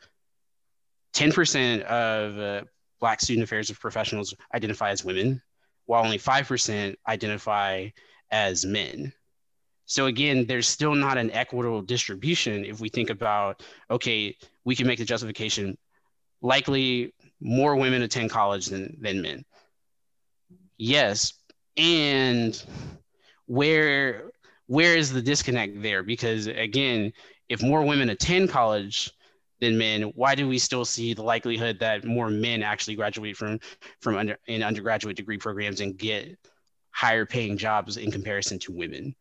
10% 1.13 1.83
of 1.83 2.37
uh, 2.37 2.65
black 2.99 3.21
student 3.21 3.45
affairs 3.45 3.71
professionals 3.71 4.35
identify 4.53 4.89
as 4.89 5.05
women, 5.05 5.41
while 5.85 6.03
only 6.03 6.19
5% 6.19 6.97
identify 7.07 7.87
as 8.31 8.65
men. 8.65 9.13
So 9.87 10.07
again, 10.07 10.45
there's 10.45 10.67
still 10.67 10.93
not 10.93 11.17
an 11.17 11.31
equitable 11.31 11.81
distribution 11.81 12.65
if 12.65 12.81
we 12.81 12.89
think 12.89 13.09
about, 13.09 13.63
okay, 13.89 14.35
we 14.65 14.75
can 14.75 14.85
make 14.85 14.99
the 14.99 15.05
justification 15.05 15.77
likely 16.41 17.13
more 17.39 17.77
women 17.77 18.01
attend 18.01 18.29
college 18.29 18.65
than, 18.65 18.97
than 18.99 19.21
men. 19.21 19.45
Yes. 20.77 21.33
And 21.77 22.61
where 23.45 24.31
where 24.65 24.97
is 24.97 25.13
the 25.13 25.21
disconnect 25.21 25.81
there? 25.81 26.03
Because 26.03 26.47
again, 26.47 27.13
if 27.47 27.63
more 27.63 27.83
women 27.83 28.09
attend 28.09 28.49
college 28.49 29.09
than 29.61 29.77
men, 29.77 30.01
why 30.15 30.35
do 30.35 30.49
we 30.49 30.59
still 30.59 30.83
see 30.83 31.13
the 31.13 31.23
likelihood 31.23 31.79
that 31.79 32.03
more 32.03 32.29
men 32.29 32.61
actually 32.61 32.95
graduate 32.95 33.37
from 33.37 33.59
from 34.01 34.17
under 34.17 34.37
in 34.47 34.63
undergraduate 34.63 35.15
degree 35.15 35.37
programs 35.37 35.79
and 35.79 35.97
get 35.97 36.37
higher 36.91 37.25
paying 37.25 37.57
jobs 37.57 37.95
in 37.95 38.11
comparison 38.11 38.59
to 38.59 38.73
women? 38.73 39.15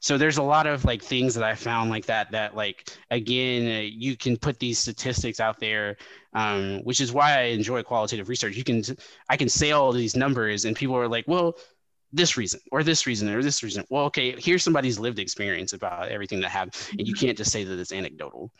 So 0.00 0.16
there's 0.16 0.38
a 0.38 0.42
lot 0.42 0.66
of 0.66 0.84
like 0.84 1.02
things 1.02 1.34
that 1.34 1.44
i 1.44 1.54
found 1.54 1.90
like 1.90 2.06
that 2.06 2.30
that 2.30 2.54
like 2.54 2.90
again 3.10 3.90
you 3.94 4.16
can 4.16 4.36
put 4.36 4.58
these 4.58 4.78
statistics 4.78 5.40
out 5.40 5.58
there 5.58 5.96
um, 6.34 6.80
which 6.84 7.00
is 7.00 7.12
why 7.12 7.38
i 7.38 7.42
enjoy 7.44 7.82
qualitative 7.82 8.28
research. 8.28 8.56
You 8.56 8.64
can 8.64 8.82
i 9.28 9.36
can 9.36 9.48
say 9.48 9.72
all 9.72 9.92
these 9.92 10.16
numbers 10.16 10.64
and 10.64 10.76
people 10.76 10.96
are 10.96 11.08
like 11.08 11.26
well 11.26 11.56
this 12.12 12.36
reason 12.36 12.60
or 12.72 12.82
this 12.82 13.06
reason 13.06 13.28
or 13.28 13.42
this 13.42 13.62
reason. 13.62 13.84
Well 13.90 14.04
okay 14.04 14.34
here's 14.38 14.62
somebody's 14.62 14.98
lived 14.98 15.18
experience 15.18 15.72
about 15.72 16.08
everything 16.08 16.40
that 16.40 16.50
happened. 16.50 16.76
And 16.98 17.06
you 17.06 17.14
can't 17.14 17.36
just 17.36 17.52
say 17.52 17.64
that 17.64 17.78
it's 17.78 17.92
anecdotal. 17.92 18.50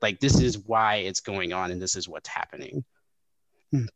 Like 0.00 0.20
this 0.20 0.40
is 0.40 0.58
why 0.58 0.96
it's 0.96 1.20
going 1.20 1.52
on 1.52 1.70
and 1.70 1.80
this 1.80 1.96
is 1.96 2.08
what's 2.08 2.28
happening. 2.28 2.84
Hmm. 3.70 3.86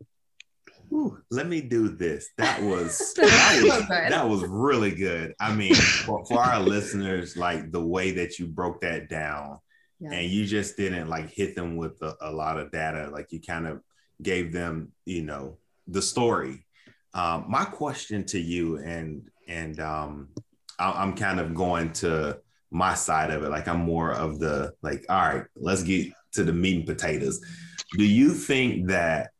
Ooh, 0.92 1.18
let 1.30 1.48
me 1.48 1.60
do 1.60 1.88
this. 1.88 2.28
That 2.38 2.62
was 2.62 3.14
that 3.16 3.60
was, 3.62 3.88
that 3.88 4.28
was 4.28 4.44
really 4.44 4.92
good. 4.92 5.34
I 5.40 5.54
mean, 5.54 5.74
for, 5.74 6.24
for, 6.26 6.38
our 6.38 6.60
listeners, 6.60 7.36
like 7.36 7.72
the 7.72 7.84
way 7.84 8.12
that 8.12 8.38
you 8.38 8.46
broke 8.46 8.80
that 8.82 9.08
down, 9.08 9.58
yeah. 10.00 10.12
and 10.12 10.30
you 10.30 10.46
just 10.46 10.76
didn't 10.76 11.08
like 11.08 11.30
hit 11.30 11.56
them 11.56 11.76
with 11.76 12.00
a, 12.02 12.14
a, 12.20 12.30
lot 12.30 12.58
of 12.58 12.70
data. 12.70 13.10
Like 13.12 13.32
you 13.32 13.40
kind 13.40 13.66
of 13.66 13.80
gave 14.22 14.52
them, 14.52 14.92
you 15.04 15.22
know, 15.22 15.58
the 15.86 16.02
story. 16.02 16.64
Um, 17.14 17.46
my 17.48 17.64
question 17.64 18.24
to 18.26 18.38
you, 18.38 18.78
and 18.78 19.28
and 19.48 19.80
um, 19.80 20.28
I, 20.78 20.92
I'm 20.92 21.14
kind 21.14 21.40
of 21.40 21.54
going 21.54 21.92
to 21.94 22.38
my 22.70 22.94
side 22.94 23.30
of 23.30 23.42
it. 23.42 23.50
Like 23.50 23.68
I'm 23.68 23.80
more 23.80 24.12
of 24.12 24.38
the 24.38 24.72
like, 24.82 25.04
all 25.08 25.16
right, 25.16 25.44
let's 25.56 25.82
get 25.82 26.12
to 26.32 26.44
the 26.44 26.52
meat 26.52 26.76
and 26.76 26.86
potatoes. 26.86 27.40
Do 27.96 28.04
you 28.04 28.30
think 28.30 28.88
that 28.88 29.30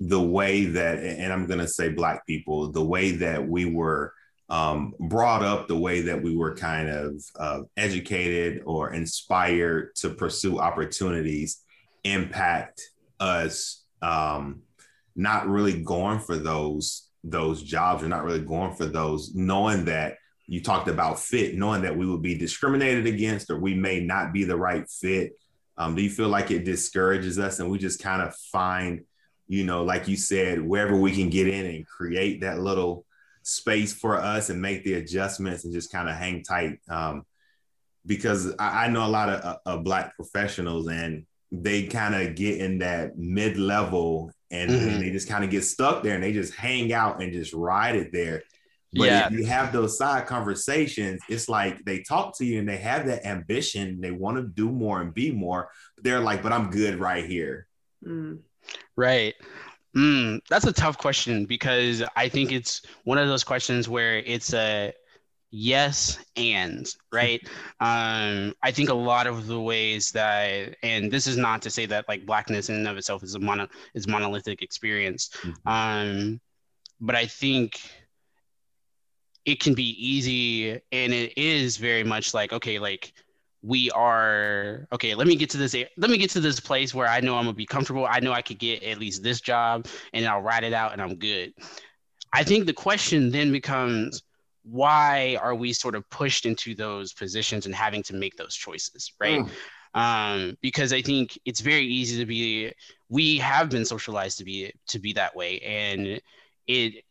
the 0.00 0.20
way 0.20 0.64
that, 0.64 0.98
and 0.98 1.32
I'm 1.32 1.46
going 1.46 1.60
to 1.60 1.68
say 1.68 1.90
black 1.90 2.26
people, 2.26 2.72
the 2.72 2.84
way 2.84 3.12
that 3.12 3.46
we 3.46 3.66
were 3.66 4.14
um, 4.48 4.94
brought 4.98 5.42
up, 5.42 5.68
the 5.68 5.78
way 5.78 6.00
that 6.02 6.20
we 6.22 6.34
were 6.34 6.56
kind 6.56 6.88
of 6.88 7.22
uh, 7.38 7.60
educated 7.76 8.62
or 8.64 8.92
inspired 8.92 9.94
to 9.96 10.10
pursue 10.10 10.58
opportunities 10.58 11.62
impact 12.02 12.82
us 13.20 13.84
um, 14.02 14.62
not 15.14 15.46
really 15.46 15.82
going 15.82 16.18
for 16.18 16.36
those 16.36 17.08
those 17.22 17.62
jobs 17.62 18.02
or 18.02 18.08
not 18.08 18.24
really 18.24 18.40
going 18.40 18.74
for 18.74 18.86
those 18.86 19.34
knowing 19.34 19.84
that 19.84 20.16
you 20.46 20.62
talked 20.62 20.88
about 20.88 21.20
fit 21.20 21.54
knowing 21.54 21.82
that 21.82 21.94
we 21.94 22.06
would 22.06 22.22
be 22.22 22.34
discriminated 22.34 23.06
against 23.06 23.50
or 23.50 23.58
we 23.58 23.74
may 23.74 24.00
not 24.00 24.32
be 24.32 24.44
the 24.44 24.56
right 24.56 24.88
fit. 24.88 25.32
Um, 25.76 25.94
do 25.94 26.02
you 26.02 26.08
feel 26.08 26.28
like 26.28 26.50
it 26.50 26.64
discourages 26.64 27.38
us 27.38 27.58
and 27.58 27.70
we 27.70 27.78
just 27.78 28.02
kind 28.02 28.22
of 28.22 28.34
find 28.34 29.04
you 29.50 29.64
know, 29.64 29.82
like 29.82 30.06
you 30.06 30.16
said, 30.16 30.62
wherever 30.62 30.94
we 30.94 31.10
can 31.10 31.28
get 31.28 31.48
in 31.48 31.66
and 31.66 31.84
create 31.84 32.42
that 32.42 32.60
little 32.60 33.04
space 33.42 33.92
for 33.92 34.16
us 34.16 34.48
and 34.48 34.62
make 34.62 34.84
the 34.84 34.94
adjustments 34.94 35.64
and 35.64 35.72
just 35.72 35.90
kind 35.90 36.08
of 36.08 36.14
hang 36.14 36.44
tight. 36.44 36.78
Um, 36.88 37.24
because 38.06 38.54
I, 38.60 38.84
I, 38.84 38.88
know 38.90 39.04
a 39.04 39.08
lot 39.08 39.28
of, 39.28 39.44
uh, 39.44 39.58
of 39.66 39.82
black 39.82 40.14
professionals 40.14 40.86
and 40.86 41.26
they 41.50 41.88
kind 41.88 42.14
of 42.14 42.36
get 42.36 42.60
in 42.60 42.78
that 42.78 43.18
mid 43.18 43.56
level 43.56 44.30
and, 44.52 44.70
mm-hmm. 44.70 44.88
and, 44.88 45.02
they 45.02 45.10
just 45.10 45.28
kind 45.28 45.42
of 45.42 45.50
get 45.50 45.64
stuck 45.64 46.04
there 46.04 46.14
and 46.14 46.22
they 46.22 46.32
just 46.32 46.54
hang 46.54 46.92
out 46.92 47.20
and 47.20 47.32
just 47.32 47.52
ride 47.52 47.96
it 47.96 48.12
there. 48.12 48.44
But 48.92 49.06
yeah. 49.06 49.26
if 49.26 49.32
you 49.32 49.46
have 49.46 49.72
those 49.72 49.98
side 49.98 50.28
conversations, 50.28 51.22
it's 51.28 51.48
like 51.48 51.84
they 51.84 52.02
talk 52.02 52.38
to 52.38 52.44
you 52.44 52.60
and 52.60 52.68
they 52.68 52.76
have 52.76 53.06
that 53.06 53.26
ambition. 53.26 54.00
They 54.00 54.12
want 54.12 54.36
to 54.36 54.44
do 54.44 54.70
more 54.70 55.00
and 55.00 55.12
be 55.12 55.32
more. 55.32 55.70
But 55.96 56.04
they're 56.04 56.20
like, 56.20 56.40
but 56.40 56.52
I'm 56.52 56.70
good 56.70 57.00
right 57.00 57.24
here. 57.24 57.66
Mm. 58.06 58.42
Right. 58.96 59.34
Mm, 59.96 60.40
that's 60.48 60.66
a 60.66 60.72
tough 60.72 60.98
question 60.98 61.46
because 61.46 62.02
I 62.16 62.28
think 62.28 62.52
it's 62.52 62.82
one 63.04 63.18
of 63.18 63.26
those 63.28 63.42
questions 63.42 63.88
where 63.88 64.18
it's 64.18 64.54
a 64.54 64.92
yes 65.50 66.18
and 66.36 66.94
right 67.12 67.40
um 67.80 68.54
i 68.62 68.70
think 68.70 68.88
a 68.88 68.94
lot 68.94 69.26
of 69.26 69.48
the 69.48 69.60
ways 69.60 70.12
that 70.12 70.76
and 70.84 71.10
this 71.10 71.26
is 71.26 71.36
not 71.36 71.60
to 71.60 71.70
say 71.70 71.86
that 71.86 72.08
like 72.08 72.24
blackness 72.24 72.68
in 72.68 72.76
and 72.76 72.86
of 72.86 72.96
itself 72.96 73.22
is 73.24 73.34
a 73.34 73.38
mono 73.38 73.66
is 73.94 74.06
monolithic 74.06 74.62
experience 74.62 75.30
mm-hmm. 75.42 75.68
um 75.68 76.40
but 77.00 77.16
i 77.16 77.26
think 77.26 77.80
it 79.44 79.58
can 79.58 79.74
be 79.74 79.90
easy 79.98 80.70
and 80.70 81.12
it 81.12 81.36
is 81.36 81.78
very 81.78 82.04
much 82.04 82.32
like 82.32 82.52
okay 82.52 82.78
like 82.78 83.12
we 83.62 83.90
are 83.90 84.86
okay 84.92 85.14
let 85.14 85.26
me 85.26 85.36
get 85.36 85.50
to 85.50 85.58
this 85.58 85.74
let 85.96 86.10
me 86.10 86.16
get 86.16 86.30
to 86.30 86.40
this 86.40 86.60
place 86.60 86.94
where 86.94 87.06
i 87.06 87.20
know 87.20 87.36
i'm 87.36 87.44
gonna 87.44 87.54
be 87.54 87.66
comfortable. 87.66 88.06
I 88.06 88.20
know 88.20 88.32
i 88.32 88.42
could 88.42 88.58
get 88.58 88.82
at 88.82 88.98
least 88.98 89.22
this 89.22 89.40
job 89.40 89.86
and 90.12 90.26
i'll 90.26 90.40
write 90.40 90.64
it 90.64 90.72
out 90.72 90.92
and 90.92 91.02
i'm 91.02 91.16
good. 91.16 91.52
I 92.32 92.44
think 92.44 92.66
the 92.66 92.72
question 92.72 93.30
then 93.30 93.50
becomes 93.52 94.22
why 94.62 95.36
are 95.42 95.54
we 95.54 95.72
sort 95.72 95.94
of 95.94 96.08
pushed 96.10 96.46
into 96.46 96.74
those 96.74 97.12
positions 97.12 97.66
and 97.66 97.74
having 97.74 98.02
to 98.04 98.14
make 98.14 98.36
those 98.36 98.54
choices 98.54 99.12
right? 99.20 99.40
Mm. 99.40 99.50
um, 99.94 100.56
because 100.60 100.92
i 100.92 101.02
think 101.02 101.38
it's 101.44 101.60
very 101.60 101.84
easy 101.86 102.18
to 102.18 102.26
be 102.26 102.72
we 103.10 103.38
have 103.38 103.68
been 103.68 103.84
socialized 103.84 104.38
to 104.38 104.44
be 104.44 104.72
to 104.86 104.98
be 104.98 105.12
that 105.12 105.36
way. 105.36 105.58
And 105.60 106.20
it 106.66 107.04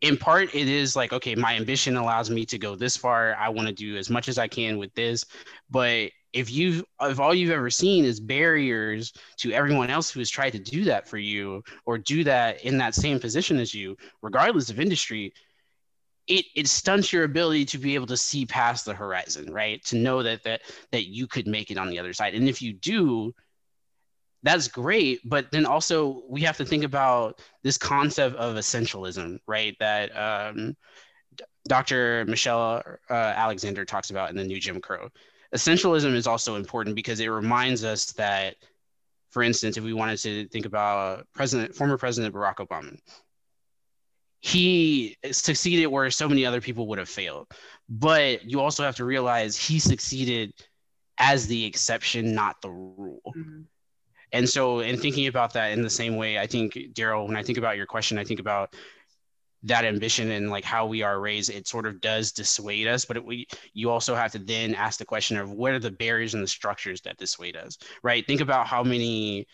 in 0.00 0.16
part 0.16 0.54
it 0.54 0.68
is 0.68 0.96
like 0.96 1.12
okay 1.12 1.34
my 1.34 1.54
ambition 1.54 1.96
allows 1.96 2.30
me 2.30 2.44
to 2.46 2.58
go 2.58 2.74
this 2.74 2.96
far. 2.96 3.34
I 3.36 3.48
want 3.48 3.68
to 3.68 3.74
do 3.74 3.96
as 3.96 4.10
much 4.10 4.28
as 4.28 4.38
i 4.38 4.48
can 4.48 4.78
with 4.78 4.92
this. 4.94 5.24
But 5.70 6.10
if 6.32 6.50
you 6.50 6.84
if 7.00 7.18
all 7.18 7.34
you've 7.34 7.50
ever 7.50 7.70
seen 7.70 8.04
is 8.04 8.20
barriers 8.20 9.12
to 9.38 9.52
everyone 9.52 9.90
else 9.90 10.10
who 10.10 10.20
has 10.20 10.30
tried 10.30 10.50
to 10.50 10.58
do 10.58 10.84
that 10.84 11.08
for 11.08 11.18
you 11.18 11.62
or 11.86 11.98
do 11.98 12.24
that 12.24 12.64
in 12.64 12.78
that 12.78 12.94
same 12.94 13.18
position 13.18 13.58
as 13.58 13.74
you 13.74 13.96
regardless 14.22 14.70
of 14.70 14.78
industry 14.80 15.32
it 16.28 16.44
it 16.54 16.68
stunts 16.68 17.12
your 17.12 17.24
ability 17.24 17.64
to 17.64 17.78
be 17.78 17.94
able 17.94 18.06
to 18.06 18.16
see 18.16 18.46
past 18.46 18.84
the 18.84 18.94
horizon 18.94 19.52
right? 19.52 19.84
To 19.86 19.96
know 19.96 20.22
that 20.22 20.42
that 20.44 20.62
that 20.92 21.08
you 21.08 21.26
could 21.26 21.46
make 21.46 21.70
it 21.70 21.78
on 21.78 21.90
the 21.90 21.98
other 21.98 22.12
side. 22.12 22.34
And 22.34 22.48
if 22.48 22.62
you 22.62 22.72
do 22.72 23.34
that's 24.42 24.68
great 24.68 25.20
but 25.24 25.50
then 25.50 25.66
also 25.66 26.22
we 26.28 26.40
have 26.40 26.56
to 26.56 26.64
think 26.64 26.84
about 26.84 27.40
this 27.62 27.76
concept 27.76 28.36
of 28.36 28.56
essentialism 28.56 29.38
right 29.46 29.76
that 29.78 30.10
um, 30.16 30.76
dr 31.68 32.24
michelle 32.26 32.82
uh, 33.10 33.14
alexander 33.14 33.84
talks 33.84 34.10
about 34.10 34.30
in 34.30 34.36
the 34.36 34.44
new 34.44 34.60
jim 34.60 34.80
crow. 34.80 35.08
Essentialism 35.54 36.14
is 36.14 36.28
also 36.28 36.54
important 36.54 36.94
because 36.94 37.18
it 37.18 37.26
reminds 37.26 37.82
us 37.82 38.12
that 38.12 38.54
for 39.30 39.42
instance 39.42 39.76
if 39.76 39.82
we 39.82 39.92
wanted 39.92 40.16
to 40.18 40.46
think 40.48 40.64
about 40.64 41.26
president 41.34 41.74
former 41.74 41.98
president 41.98 42.32
barack 42.34 42.56
obama 42.56 42.96
he 44.40 45.16
succeeded 45.30 45.86
where 45.88 46.10
so 46.10 46.28
many 46.28 46.46
other 46.46 46.62
people 46.62 46.86
would 46.86 46.98
have 46.98 47.08
failed. 47.08 47.46
But 47.88 48.48
you 48.48 48.60
also 48.60 48.82
have 48.84 48.96
to 48.96 49.04
realize 49.04 49.54
he 49.56 49.78
succeeded 49.78 50.54
as 51.18 51.46
the 51.46 51.66
exception 51.66 52.34
not 52.34 52.62
the 52.62 52.70
rule. 52.70 53.20
Mm-hmm 53.36 53.62
and 54.32 54.48
so, 54.48 54.80
in 54.80 54.96
thinking 54.96 55.26
about 55.26 55.52
that 55.54 55.72
in 55.72 55.82
the 55.82 55.90
same 55.90 56.16
way, 56.16 56.38
I 56.38 56.46
think, 56.46 56.74
Daryl, 56.92 57.26
when 57.26 57.36
I 57.36 57.42
think 57.42 57.58
about 57.58 57.76
your 57.76 57.86
question, 57.86 58.18
I 58.18 58.24
think 58.24 58.40
about 58.40 58.74
that 59.64 59.84
ambition 59.84 60.30
and 60.30 60.50
like 60.50 60.64
how 60.64 60.86
we 60.86 61.02
are 61.02 61.20
raised, 61.20 61.50
it 61.50 61.68
sort 61.68 61.86
of 61.86 62.00
does 62.00 62.32
dissuade 62.32 62.86
us. 62.86 63.04
But 63.04 63.18
it, 63.18 63.24
we, 63.24 63.46
you 63.74 63.90
also 63.90 64.14
have 64.14 64.32
to 64.32 64.38
then 64.38 64.74
ask 64.74 64.98
the 64.98 65.04
question 65.04 65.36
of 65.36 65.50
what 65.50 65.72
are 65.72 65.78
the 65.78 65.90
barriers 65.90 66.34
and 66.34 66.42
the 66.42 66.48
structures 66.48 67.00
that 67.02 67.18
dissuade 67.18 67.56
us, 67.56 67.78
right? 68.02 68.26
Think 68.26 68.40
about 68.40 68.66
how 68.66 68.82
many. 68.82 69.46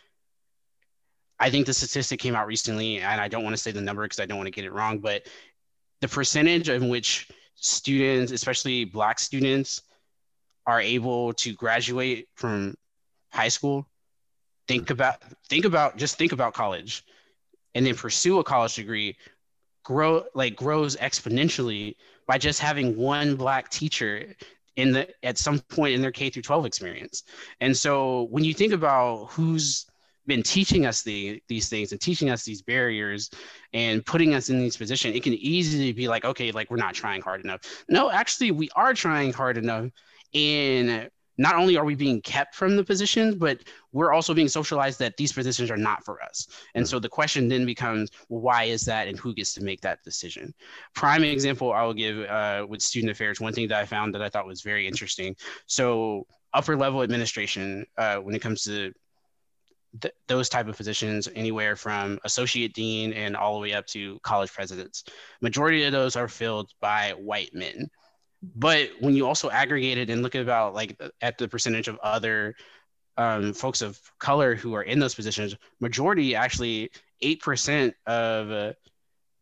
I 1.39 1.51
think 1.51 1.67
the 1.67 1.75
statistic 1.75 2.19
came 2.19 2.35
out 2.35 2.47
recently, 2.47 2.99
and 3.01 3.21
I 3.21 3.29
don't 3.29 3.45
want 3.45 3.55
to 3.55 3.63
say 3.63 3.71
the 3.71 3.81
number 3.83 4.03
because 4.03 4.21
I 4.21 4.27
don't 4.27 4.39
want 4.39 4.47
to 4.47 4.53
get 4.53 4.65
it 4.65 4.73
wrong, 4.73 5.01
but 5.01 5.27
the 6.01 6.09
percentage 6.09 6.71
in 6.71 6.89
which 6.89 7.29
students, 7.57 8.33
especially 8.33 8.87
Black 8.87 9.19
students, 9.19 9.83
are 10.67 10.81
able 10.81 11.35
to 11.35 11.53
graduate 11.53 12.29
from 12.37 12.75
high 13.31 13.49
school. 13.49 13.87
Think 14.69 14.91
about 14.91 15.23
think 15.49 15.65
about 15.65 15.97
just 15.97 16.19
think 16.19 16.33
about 16.33 16.55
college, 16.55 17.05
and 17.75 17.87
then 17.87 17.95
pursue 17.95 18.39
a 18.39 18.45
college 18.45 18.75
degree 18.75 19.17
grow 19.85 20.25
like 20.35 20.57
grows 20.57 20.97
exponentially 20.97 21.95
by 22.27 22.37
just 22.37 22.59
having 22.59 22.97
one 22.97 23.37
black 23.37 23.69
teacher 23.71 24.35
in 24.75 24.93
the 24.93 25.09
at 25.25 25.39
some 25.39 25.61
point 25.61 25.95
in 25.95 26.03
their 26.03 26.11
K 26.11 26.29
through 26.29 26.43
12 26.43 26.67
experience. 26.67 27.23
And 27.61 27.77
so 27.77 28.25
when 28.31 28.45
you 28.45 28.53
think 28.53 28.73
about 28.73 29.27
who's 29.31 29.87
been 30.27 30.43
teaching 30.43 30.87
us 30.87 31.03
the, 31.03 31.41
these 31.49 31.69
things 31.69 31.93
and 31.93 32.01
teaching 32.01 32.31
us 32.31 32.45
these 32.45 32.63
barriers 32.63 33.31
and 33.73 34.05
putting 34.05 34.35
us 34.35 34.51
in 34.51 34.59
these 34.59 34.77
positions, 34.77 35.15
it 35.15 35.23
can 35.23 35.35
easily 35.35 35.93
be 35.93 36.09
like, 36.09 36.25
okay, 36.25 36.51
like 36.51 36.71
we're 36.71 36.77
not 36.77 36.95
trying 36.95 37.23
hard 37.23 37.45
enough. 37.45 37.61
No, 37.89 38.11
actually, 38.11 38.51
we 38.51 38.69
are 38.75 38.93
trying 38.93 39.33
hard 39.33 39.57
enough. 39.57 39.91
And 40.35 41.09
not 41.39 41.55
only 41.57 41.77
are 41.77 41.85
we 41.85 41.95
being 41.95 42.21
kept 42.23 42.55
from 42.55 42.77
the 42.77 42.85
positions, 42.85 43.35
but 43.35 43.61
we're 43.93 44.13
also 44.13 44.35
being 44.35 44.49
socialized 44.49 44.99
that 44.99 45.17
these 45.17 45.33
positions 45.33 45.71
are 45.71 45.77
not 45.77 46.05
for 46.05 46.23
us. 46.23 46.49
And 46.75 46.87
so 46.87 46.99
the 46.99 47.09
question 47.09 47.49
then 47.49 47.67
becomes, 47.67 48.11
well, 48.29 48.41
why 48.41 48.65
is 48.65 48.85
that, 48.87 49.09
and 49.09 49.19
who 49.19 49.35
gets 49.35 49.55
to 49.55 49.63
make 49.63 49.81
that 49.83 50.03
decision? 50.03 50.55
Prime 50.95 51.25
example 51.25 51.73
I 51.73 51.83
will 51.83 51.95
give 51.95 52.19
uh, 52.21 52.67
with 52.69 52.83
student 52.83 53.11
affairs. 53.11 53.41
One 53.41 53.53
thing 53.53 53.69
that 53.69 53.79
I 53.79 53.85
found 53.85 54.15
that 54.15 54.23
I 54.23 54.29
thought 54.29 54.47
was 54.47 54.63
very 54.63 54.87
interesting. 54.87 55.37
So 55.67 56.27
upper 56.55 56.77
level 56.77 57.03
administration, 57.03 57.87
uh, 57.99 58.17
when 58.17 58.35
it 58.35 58.41
comes 58.41 58.63
to 58.65 58.93
th- 60.01 60.15
those 60.27 60.49
type 60.49 60.69
of 60.69 60.77
positions, 60.77 61.29
anywhere 61.35 61.77
from 61.77 62.19
associate 62.25 62.73
dean 62.75 63.13
and 63.13 63.37
all 63.37 63.55
the 63.55 63.61
way 63.61 63.75
up 63.75 63.87
to 63.89 64.19
college 64.21 64.53
presidents, 64.53 65.05
majority 65.41 65.85
of 65.85 65.93
those 65.93 66.17
are 66.17 66.29
filled 66.29 66.71
by 66.81 67.11
white 67.19 67.55
men. 67.55 67.91
But 68.55 68.91
when 69.01 69.15
you 69.15 69.27
also 69.27 69.51
aggregate 69.51 69.99
it 69.99 70.11
and 70.11 70.23
look 70.23 70.35
about 70.35 70.75
like 70.75 71.01
at 71.21 71.39
the 71.39 71.49
percentage 71.49 71.89
of 71.89 71.99
other 72.03 72.55
um, 73.17 73.53
folks 73.53 73.83
of 73.83 73.99
color 74.19 74.55
who 74.55 74.75
are 74.75 74.83
in 74.83 74.99
those 74.99 75.15
positions, 75.15 75.57
majority 75.81 76.35
actually 76.35 76.91
eight 77.23 77.41
percent 77.41 77.95
of 78.07 78.51
uh, 78.51 78.73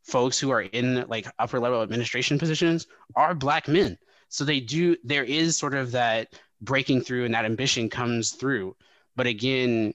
folks 0.04 0.38
who 0.38 0.50
are 0.50 0.62
in 0.62 1.04
like 1.08 1.26
upper 1.38 1.58
level 1.58 1.82
administration 1.82 2.38
positions 2.38 2.86
are 3.16 3.34
black 3.34 3.68
men. 3.68 3.98
So 4.28 4.44
they 4.44 4.60
do. 4.60 4.96
There 5.04 5.24
is 5.24 5.56
sort 5.56 5.74
of 5.74 5.92
that 5.92 6.32
breaking 6.60 7.02
through, 7.02 7.24
and 7.24 7.34
that 7.34 7.44
ambition 7.44 7.88
comes 7.88 8.32
through. 8.32 8.76
But 9.16 9.26
again, 9.26 9.94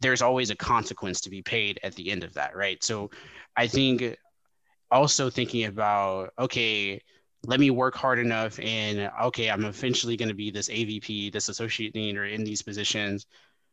there's 0.00 0.22
always 0.22 0.50
a 0.50 0.56
consequence 0.56 1.20
to 1.22 1.30
be 1.30 1.42
paid 1.42 1.80
at 1.82 1.94
the 1.94 2.10
end 2.10 2.24
of 2.24 2.34
that, 2.34 2.56
right? 2.56 2.82
So 2.82 3.10
I 3.56 3.66
think 3.66 4.16
also 4.90 5.30
thinking 5.30 5.64
about 5.64 6.32
okay 6.38 7.02
let 7.46 7.60
me 7.60 7.70
work 7.70 7.94
hard 7.94 8.18
enough 8.18 8.58
and 8.60 9.10
okay 9.22 9.48
i'm 9.50 9.64
eventually 9.64 10.16
going 10.16 10.28
to 10.28 10.34
be 10.34 10.50
this 10.50 10.68
avp 10.68 11.32
this 11.32 11.48
associate 11.48 11.92
dean 11.92 12.16
or 12.16 12.24
in 12.24 12.44
these 12.44 12.62
positions. 12.62 13.26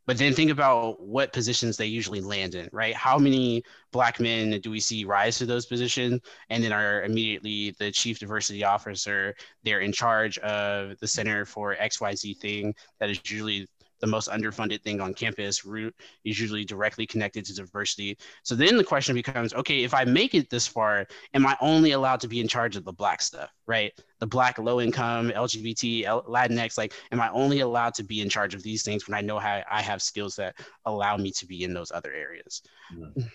But 0.05 0.17
then 0.17 0.33
think 0.33 0.51
about 0.51 0.99
what 1.01 1.31
positions 1.31 1.77
they 1.77 1.85
usually 1.85 2.19
land 2.19 2.55
in 2.55 2.67
right? 2.73 2.93
How 2.93 3.17
many 3.17 3.63
black 3.93 4.19
men 4.19 4.59
do 4.59 4.69
we 4.69 4.81
see 4.81 5.05
rise 5.05 5.37
to 5.37 5.45
those 5.45 5.65
positions? 5.65 6.19
And 6.49 6.61
then 6.61 6.73
are 6.73 7.03
immediately 7.03 7.73
the 7.79 7.89
chief 7.89 8.19
diversity 8.19 8.65
officer 8.65 9.33
they're 9.63 9.79
in 9.79 9.93
charge 9.93 10.37
of 10.39 10.99
the 10.99 11.07
center 11.07 11.45
for 11.45 11.75
xyz 11.75 12.37
thing 12.39 12.75
that 12.99 13.09
is 13.09 13.19
usually 13.25 13.65
the 14.03 14.07
most 14.07 14.27
underfunded 14.27 14.81
thing 14.81 14.99
on 14.99 15.13
campus. 15.13 15.63
Root 15.63 15.95
is 16.25 16.37
usually 16.37 16.65
directly 16.65 17.07
connected 17.07 17.45
to 17.45 17.55
diversity. 17.55 18.17
So 18.43 18.53
then 18.53 18.75
the 18.75 18.83
question 18.83 19.15
becomes, 19.15 19.53
okay, 19.53 19.81
if 19.81 19.93
I 19.93 20.03
make 20.03 20.35
it 20.35 20.49
this 20.49 20.67
far, 20.67 21.07
am 21.33 21.47
I 21.47 21.55
only 21.61 21.93
allowed 21.93 22.19
to 22.19 22.27
be 22.27 22.41
in 22.41 22.49
charge 22.49 22.75
of 22.75 22.83
the 22.83 22.91
black 22.91 23.21
stuff, 23.21 23.49
right? 23.65 23.93
The 24.19 24.27
black 24.27 24.57
low 24.57 24.81
income, 24.81 25.29
LGBT, 25.29 26.27
Latinx, 26.27 26.77
like, 26.77 26.91
am 27.13 27.21
I 27.21 27.29
only 27.29 27.61
allowed 27.61 27.93
to 27.93 28.03
be 28.03 28.19
in 28.19 28.27
charge 28.27 28.53
of 28.53 28.61
these 28.61 28.83
things 28.83 29.07
when 29.07 29.17
I 29.17 29.21
know 29.21 29.39
how 29.39 29.63
I 29.71 29.81
have 29.81 30.01
skills 30.01 30.35
that 30.35 30.55
allow 30.83 31.15
me 31.15 31.31
to 31.31 31.45
be 31.45 31.63
in 31.63 31.73
those 31.73 31.93
other 31.93 32.11
areas? 32.11 32.61
Mm. 32.93 33.29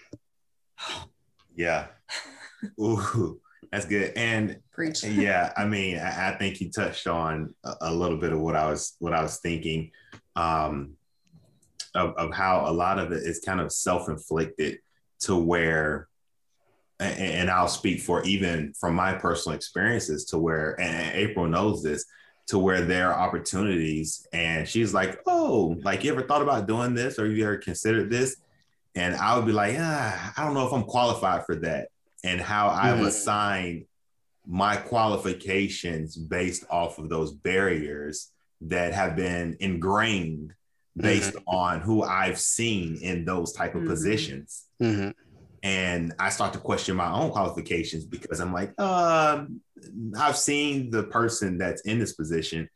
Yeah. 1.57 1.87
Ooh. 2.79 3.41
That's 3.73 3.87
good. 3.87 4.13
And 4.17 4.59
Preach. 4.73 5.05
yeah, 5.05 5.53
I 5.57 5.65
mean, 5.65 5.99
I, 5.99 6.31
I, 6.31 6.39
think 6.39 6.61
you 6.61 6.71
touched 6.71 7.07
on 7.07 7.55
a, 7.65 7.75
a, 7.83 7.95
little 7.95 8.17
bit 8.17 8.33
of 8.33 8.41
what 8.41 8.57
I 8.57 8.71
was 8.71 8.95
what 8.99 9.13
I 9.13 9.23
was 9.23 9.39
thinking 9.39 9.91
um, 10.39 10.93
of, 11.97 12.15
of 12.15 12.33
how 12.33 12.65
a 12.67 12.73
lot 12.73 12.99
of 12.99 13.11
it 13.11 13.25
is 13.25 13.41
kind 13.41 13.61
of 13.61 13.73
self-inflicted 13.73 14.79
to 15.21 15.37
where 15.37 16.09
and, 17.01 17.19
and 17.19 17.51
I'll 17.51 17.69
speak 17.69 18.01
for 18.01 18.23
even 18.23 18.73
from 18.79 18.95
my 18.95 19.15
personal 19.15 19.57
experiences 19.57 20.25
to 20.27 20.39
where 20.39 20.81
and 20.81 21.15
April 21.17 21.47
knows 21.47 21.83
this 21.83 22.05
to 22.47 22.59
where 22.59 22.83
there 22.83 23.13
are 23.13 23.21
opportunities 23.21 24.27
and 24.33 24.67
she's 24.67 24.95
like, 24.95 25.21
Oh, 25.27 25.77
like 25.83 26.05
you 26.05 26.13
ever 26.13 26.23
thought 26.23 26.43
about 26.43 26.69
doing 26.69 26.95
this 26.95 27.19
or 27.19 27.27
you 27.27 27.45
ever 27.45 27.57
considered 27.57 28.09
this? 28.09 28.37
And 28.95 29.17
I 29.17 29.37
would 29.37 29.47
be 29.47 29.53
like, 29.53 29.77
ah, 29.79 30.33
I 30.37 30.45
don't 30.45 30.55
know 30.55 30.67
if 30.67 30.73
I'm 30.73 30.85
qualified 30.85 31.47
for 31.47 31.57
that. 31.57 31.89
And 32.25 32.41
how 32.41 32.69
mm-hmm. 32.69 32.87
I've 32.87 33.01
assigned 33.01 33.85
my 34.47 34.77
qualifications 34.77 36.17
based 36.17 36.65
off 36.71 36.99
of 36.99 37.09
those 37.09 37.33
barriers 37.33 38.31
that 38.63 38.93
have 38.93 39.17
been 39.17 39.57
ingrained 39.61 40.55
based 40.97 41.35
mm-hmm. 41.35 41.49
on 41.49 41.81
who 41.81 42.03
I've 42.03 42.41
seen 42.41 42.99
in 43.01 43.25
those 43.25 43.53
type 43.53 43.75
of 43.75 43.83
mm-hmm. 43.83 43.91
positions. 43.91 44.65
Mm-hmm. 44.83 45.11
And 45.63 46.15
I 46.19 46.31
start 46.31 46.53
to 46.53 46.59
question 46.59 46.97
my 46.97 47.11
own 47.11 47.31
qualifications 47.31 48.05
because 48.05 48.41
I'm 48.41 48.53
like, 48.53 48.73
uh, 48.79 49.45
I've 50.17 50.37
seen 50.37 50.91
the 50.91 51.05
person 51.05 51.59
that's 51.59 51.83
in 51.83 51.99
this 51.99 52.13
position 52.13 52.69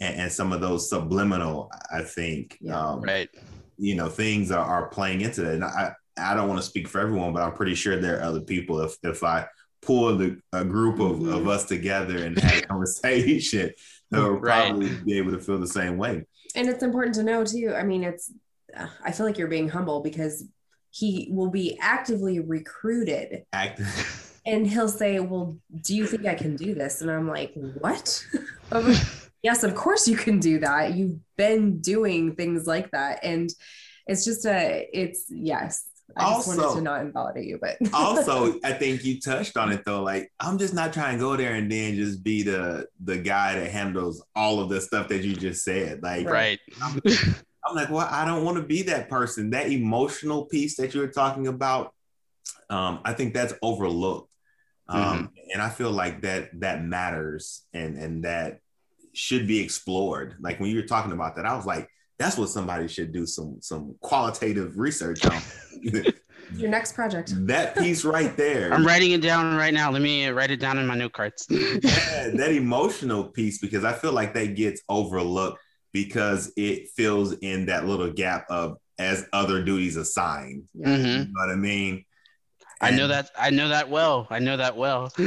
and, 0.00 0.20
and 0.22 0.32
some 0.32 0.52
of 0.52 0.60
those 0.60 0.88
subliminal, 0.88 1.70
I 1.92 2.02
think, 2.02 2.56
yeah, 2.60 2.80
um, 2.80 3.00
right. 3.02 3.28
you 3.76 3.96
know, 3.96 4.08
things 4.08 4.50
are, 4.50 4.64
are 4.64 4.88
playing 4.88 5.22
into 5.22 5.42
that. 5.42 5.54
And 5.54 5.64
I, 5.64 5.92
I 6.16 6.34
don't 6.34 6.48
want 6.48 6.60
to 6.60 6.66
speak 6.66 6.88
for 6.88 7.00
everyone, 7.00 7.32
but 7.32 7.42
I'm 7.42 7.54
pretty 7.54 7.74
sure 7.74 7.96
there 7.96 8.20
are 8.20 8.24
other 8.24 8.40
people. 8.40 8.80
If, 8.80 8.96
if 9.02 9.24
I 9.24 9.46
pull 9.82 10.16
the, 10.16 10.40
a 10.52 10.64
group 10.64 11.00
of, 11.00 11.10
of 11.10 11.18
mm-hmm. 11.18 11.48
us 11.48 11.64
together 11.64 12.18
and 12.24 12.38
have 12.38 12.62
a 12.62 12.66
conversation, 12.66 13.72
they'll 14.10 14.32
right. 14.38 14.70
probably 14.70 14.94
be 15.04 15.18
able 15.18 15.32
to 15.32 15.38
feel 15.38 15.58
the 15.58 15.66
same 15.66 15.96
way. 15.96 16.24
And 16.54 16.68
it's 16.68 16.82
important 16.82 17.14
to 17.16 17.22
know 17.22 17.44
too. 17.44 17.74
I 17.76 17.82
mean, 17.82 18.04
it's 18.04 18.32
uh, 18.76 18.88
I 19.04 19.12
feel 19.12 19.26
like 19.26 19.38
you're 19.38 19.48
being 19.48 19.68
humble 19.68 20.00
because 20.00 20.44
he 20.90 21.28
will 21.30 21.50
be 21.50 21.78
actively 21.80 22.40
recruited. 22.40 23.44
Active. 23.52 24.24
And 24.46 24.66
he'll 24.66 24.88
say, 24.88 25.20
Well, 25.20 25.58
do 25.82 25.94
you 25.94 26.06
think 26.06 26.24
I 26.24 26.34
can 26.34 26.56
do 26.56 26.74
this? 26.74 27.02
And 27.02 27.10
I'm 27.10 27.28
like, 27.28 27.52
What? 27.80 28.26
yes, 29.42 29.62
of 29.62 29.74
course 29.74 30.08
you 30.08 30.16
can 30.16 30.38
do 30.38 30.60
that. 30.60 30.94
You've 30.94 31.18
been 31.36 31.82
doing 31.82 32.34
things 32.34 32.66
like 32.66 32.90
that. 32.92 33.22
And 33.22 33.50
it's 34.06 34.24
just 34.24 34.46
a, 34.46 34.88
it's 34.90 35.26
yes, 35.28 35.86
I 36.16 36.24
also, 36.24 36.54
just 36.54 36.58
wanted 36.58 36.76
to 36.76 36.82
not 36.82 37.00
invalidate 37.02 37.46
you, 37.46 37.58
but 37.60 37.76
also 37.92 38.58
I 38.64 38.72
think 38.72 39.04
you 39.04 39.20
touched 39.20 39.56
on 39.56 39.70
it 39.72 39.84
though. 39.84 40.02
Like 40.02 40.32
I'm 40.40 40.58
just 40.58 40.74
not 40.74 40.92
trying 40.92 41.18
to 41.18 41.20
go 41.20 41.36
there 41.36 41.54
and 41.54 41.70
then 41.70 41.96
just 41.96 42.22
be 42.22 42.42
the 42.42 42.86
the 43.04 43.18
guy 43.18 43.54
that 43.58 43.70
handles 43.70 44.24
all 44.34 44.60
of 44.60 44.68
the 44.68 44.80
stuff 44.80 45.08
that 45.08 45.22
you 45.22 45.34
just 45.34 45.64
said. 45.64 46.02
Like 46.02 46.28
right. 46.28 46.58
I'm, 46.82 47.00
I'm 47.64 47.74
like, 47.74 47.90
well, 47.90 48.08
I 48.10 48.24
don't 48.24 48.44
want 48.44 48.56
to 48.56 48.62
be 48.62 48.82
that 48.82 49.08
person. 49.08 49.50
That 49.50 49.70
emotional 49.70 50.46
piece 50.46 50.76
that 50.76 50.94
you 50.94 51.00
were 51.00 51.08
talking 51.08 51.46
about, 51.46 51.92
um, 52.70 53.00
I 53.04 53.12
think 53.12 53.34
that's 53.34 53.54
overlooked. 53.62 54.30
Um, 54.90 55.02
mm-hmm. 55.02 55.26
and 55.52 55.60
I 55.60 55.68
feel 55.68 55.90
like 55.90 56.22
that 56.22 56.48
that 56.60 56.82
matters 56.82 57.62
and 57.74 57.98
and 57.98 58.24
that 58.24 58.60
should 59.12 59.46
be 59.46 59.60
explored. 59.60 60.36
Like 60.40 60.60
when 60.60 60.70
you 60.70 60.76
were 60.76 60.86
talking 60.86 61.12
about 61.12 61.36
that, 61.36 61.44
I 61.44 61.54
was 61.54 61.66
like, 61.66 61.90
that's 62.18 62.36
what 62.36 62.48
somebody 62.48 62.88
should 62.88 63.12
do 63.12 63.26
some 63.26 63.58
some 63.60 63.94
qualitative 64.00 64.78
research 64.78 65.24
on. 65.24 65.40
Your 66.56 66.70
next 66.70 66.94
project. 66.94 67.32
That 67.46 67.76
piece 67.76 68.04
right 68.04 68.34
there. 68.36 68.72
I'm 68.72 68.84
writing 68.86 69.12
it 69.12 69.20
down 69.20 69.56
right 69.56 69.72
now. 69.72 69.90
Let 69.90 70.00
me 70.00 70.26
write 70.28 70.50
it 70.50 70.60
down 70.60 70.78
in 70.78 70.86
my 70.86 70.94
note 70.94 71.12
cards. 71.12 71.46
yeah, 71.50 72.30
that 72.34 72.52
emotional 72.52 73.24
piece 73.24 73.58
because 73.58 73.84
I 73.84 73.92
feel 73.92 74.12
like 74.12 74.32
that 74.34 74.56
gets 74.56 74.80
overlooked 74.88 75.60
because 75.92 76.52
it 76.56 76.88
fills 76.88 77.34
in 77.34 77.66
that 77.66 77.86
little 77.86 78.10
gap 78.10 78.46
of 78.48 78.78
as 78.98 79.26
other 79.32 79.62
duties 79.62 79.96
assigned. 79.96 80.64
Mm-hmm. 80.76 81.06
You 81.06 81.18
know 81.18 81.30
what 81.34 81.50
I 81.50 81.56
mean? 81.56 82.04
And 82.80 82.94
I 82.94 82.98
know 82.98 83.08
that 83.08 83.30
I 83.38 83.50
know 83.50 83.68
that 83.68 83.90
well. 83.90 84.26
I 84.30 84.38
know 84.38 84.56
that 84.56 84.76
well. 84.76 85.12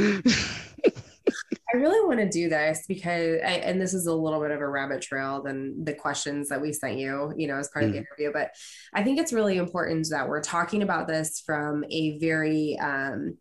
I 1.72 1.76
really 1.78 2.06
want 2.06 2.20
to 2.20 2.28
do 2.28 2.48
this 2.48 2.84
because, 2.86 3.40
I, 3.44 3.62
and 3.64 3.80
this 3.80 3.94
is 3.94 4.06
a 4.06 4.14
little 4.14 4.40
bit 4.40 4.50
of 4.50 4.60
a 4.60 4.68
rabbit 4.68 5.00
trail 5.00 5.42
than 5.42 5.84
the 5.84 5.94
questions 5.94 6.48
that 6.48 6.60
we 6.60 6.72
sent 6.72 6.98
you, 6.98 7.32
you 7.36 7.48
know, 7.48 7.56
as 7.56 7.68
part 7.68 7.84
mm. 7.84 7.88
of 7.88 7.92
the 7.92 7.98
mm. 7.98 8.04
interview. 8.04 8.32
But 8.32 8.50
I 8.92 9.02
think 9.02 9.18
it's 9.18 9.32
really 9.32 9.56
important 9.56 10.08
that 10.10 10.28
we're 10.28 10.42
talking 10.42 10.82
about 10.82 11.08
this 11.08 11.40
from 11.40 11.84
a 11.90 12.18
very, 12.18 12.78
um, 12.78 13.38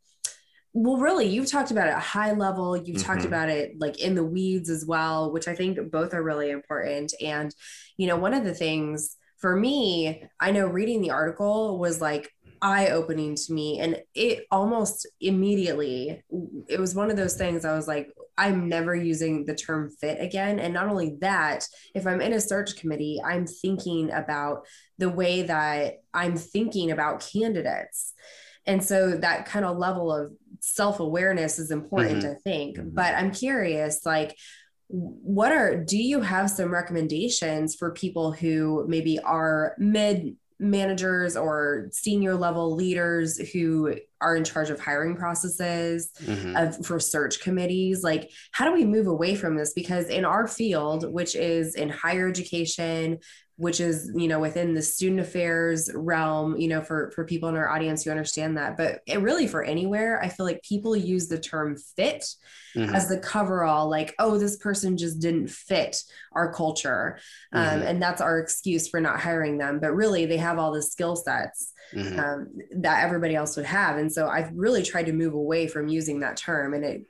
well 0.74 0.98
really 0.98 1.28
you've 1.28 1.52
talked 1.52 1.72
about 1.72 1.88
it 1.88 1.92
at 1.92 2.02
high 2.02 2.32
level 2.32 2.78
you've 2.78 2.98
mm-hmm. 2.98 3.06
talked 3.06 3.26
about 3.26 3.50
it 3.50 3.74
like 3.80 4.00
in 4.00 4.16
the 4.16 4.24
weeds 4.24 4.70
as 4.70 4.86
well 4.86 5.32
which 5.32 5.48
i 5.48 5.54
think 5.54 5.78
both 5.92 6.14
are 6.14 6.24
really 6.24 6.50
important 6.50 7.14
and 7.22 7.54
you 7.98 8.08
know 8.08 8.16
one 8.16 8.34
of 8.34 8.46
the 8.46 8.54
things 8.54 9.18
for 9.38 9.56
me 9.56 10.24
i 10.40 10.52
know 10.52 10.66
reading 10.66 11.02
the 11.02 11.12
article 11.12 11.78
was 11.78 12.00
like 12.00 12.32
eye 12.62 12.90
opening 12.90 13.36
to 13.36 13.54
me 13.54 13.80
and 13.80 14.02
it 14.14 14.46
almost 14.52 15.08
immediately 15.20 16.22
it 16.68 16.80
was 16.80 16.94
one 16.94 17.10
of 17.10 17.18
those 17.18 17.36
things 17.36 17.66
i 17.66 17.76
was 17.76 17.88
like 17.88 18.12
i'm 18.38 18.70
never 18.70 18.96
using 18.96 19.46
the 19.46 19.56
term 19.56 19.90
fit 20.00 20.22
again 20.22 20.60
and 20.60 20.74
not 20.74 20.88
only 20.88 21.18
that 21.22 21.68
if 21.96 22.06
i'm 22.06 22.22
in 22.22 22.34
a 22.34 22.42
search 22.42 22.76
committee 22.76 23.20
i'm 23.26 23.48
thinking 23.48 24.12
about 24.12 24.66
the 25.00 25.10
way 25.10 25.42
that 25.42 25.96
i'm 26.14 26.36
thinking 26.38 26.92
about 26.92 27.26
candidates 27.34 28.14
and 28.68 28.84
so 28.84 29.12
that 29.12 29.48
kind 29.48 29.66
of 29.66 29.78
level 29.78 30.14
of 30.14 30.32
self-awareness 30.60 31.58
is 31.58 31.72
important 31.72 32.24
mm-hmm. 32.24 32.34
i 32.34 32.36
think 32.44 32.78
mm-hmm. 32.78 32.90
but 32.94 33.16
i'm 33.16 33.32
curious 33.32 34.06
like 34.06 34.38
what 34.88 35.52
are 35.52 35.84
do 35.84 35.98
you 35.98 36.22
have 36.22 36.50
some 36.50 36.72
recommendations 36.72 37.76
for 37.76 37.92
people 37.92 38.32
who 38.32 38.86
maybe 38.88 39.18
are 39.20 39.74
mid 39.80 40.36
managers 40.62 41.36
or 41.36 41.88
senior 41.92 42.36
level 42.36 42.76
leaders 42.76 43.38
who 43.52 43.96
are 44.22 44.36
in 44.36 44.44
charge 44.44 44.70
of 44.70 44.80
hiring 44.80 45.16
processes 45.16 46.12
mm-hmm. 46.24 46.56
of 46.56 46.86
for 46.86 47.00
search 47.00 47.42
committees 47.42 48.04
like 48.04 48.30
how 48.52 48.66
do 48.66 48.72
we 48.72 48.86
move 48.86 49.08
away 49.08 49.34
from 49.34 49.56
this 49.56 49.74
because 49.74 50.08
in 50.08 50.24
our 50.24 50.48
field 50.48 51.12
which 51.12 51.36
is 51.36 51.74
in 51.74 51.90
higher 51.90 52.30
education 52.30 53.18
which 53.62 53.80
is 53.80 54.12
you 54.16 54.28
know 54.28 54.40
within 54.40 54.74
the 54.74 54.82
student 54.82 55.20
affairs 55.20 55.92
realm 55.94 56.58
you 56.58 56.68
know 56.68 56.82
for 56.82 57.12
for 57.12 57.24
people 57.24 57.48
in 57.48 57.56
our 57.56 57.70
audience 57.70 58.04
who 58.04 58.10
understand 58.10 58.58
that 58.58 58.76
but 58.76 59.02
it 59.06 59.22
really 59.22 59.46
for 59.46 59.64
anywhere 59.64 60.20
i 60.24 60.28
feel 60.28 60.48
like 60.48 60.64
people 60.64 60.96
use 60.96 61.28
the 61.28 61.40
term 61.40 61.78
fit 61.96 62.26
mm-hmm. 62.76 62.94
as 62.96 63.08
the 63.08 63.20
coverall 63.20 63.88
like 63.88 64.16
oh 64.18 64.40
this 64.40 64.58
person 64.58 64.98
just 64.98 65.20
didn't 65.20 65.48
fit 65.48 65.98
our 66.32 66.52
culture 66.52 67.20
um, 67.54 67.64
mm-hmm. 67.64 67.88
and 67.88 68.02
that's 68.02 68.20
our 68.20 68.40
excuse 68.40 68.88
for 68.88 69.00
not 69.00 69.20
hiring 69.20 69.60
them 69.60 69.80
but 69.80 69.94
really 69.94 70.26
they 70.26 70.38
have 70.38 70.58
all 70.58 70.72
the 70.72 70.82
skill 70.82 71.16
sets 71.16 71.72
mm-hmm. 71.94 72.20
um, 72.20 72.48
that 72.78 73.04
everybody 73.04 73.36
else 73.36 73.56
would 73.56 73.66
have 73.66 73.98
and 73.98 74.12
so 74.12 74.28
i've 74.28 74.50
really 74.56 74.82
tried 74.82 75.06
to 75.06 75.14
move 75.14 75.36
away 75.36 75.68
from 75.68 75.88
using 75.88 76.22
that 76.22 76.36
term 76.36 76.74
and 76.74 76.84
it 76.84 77.06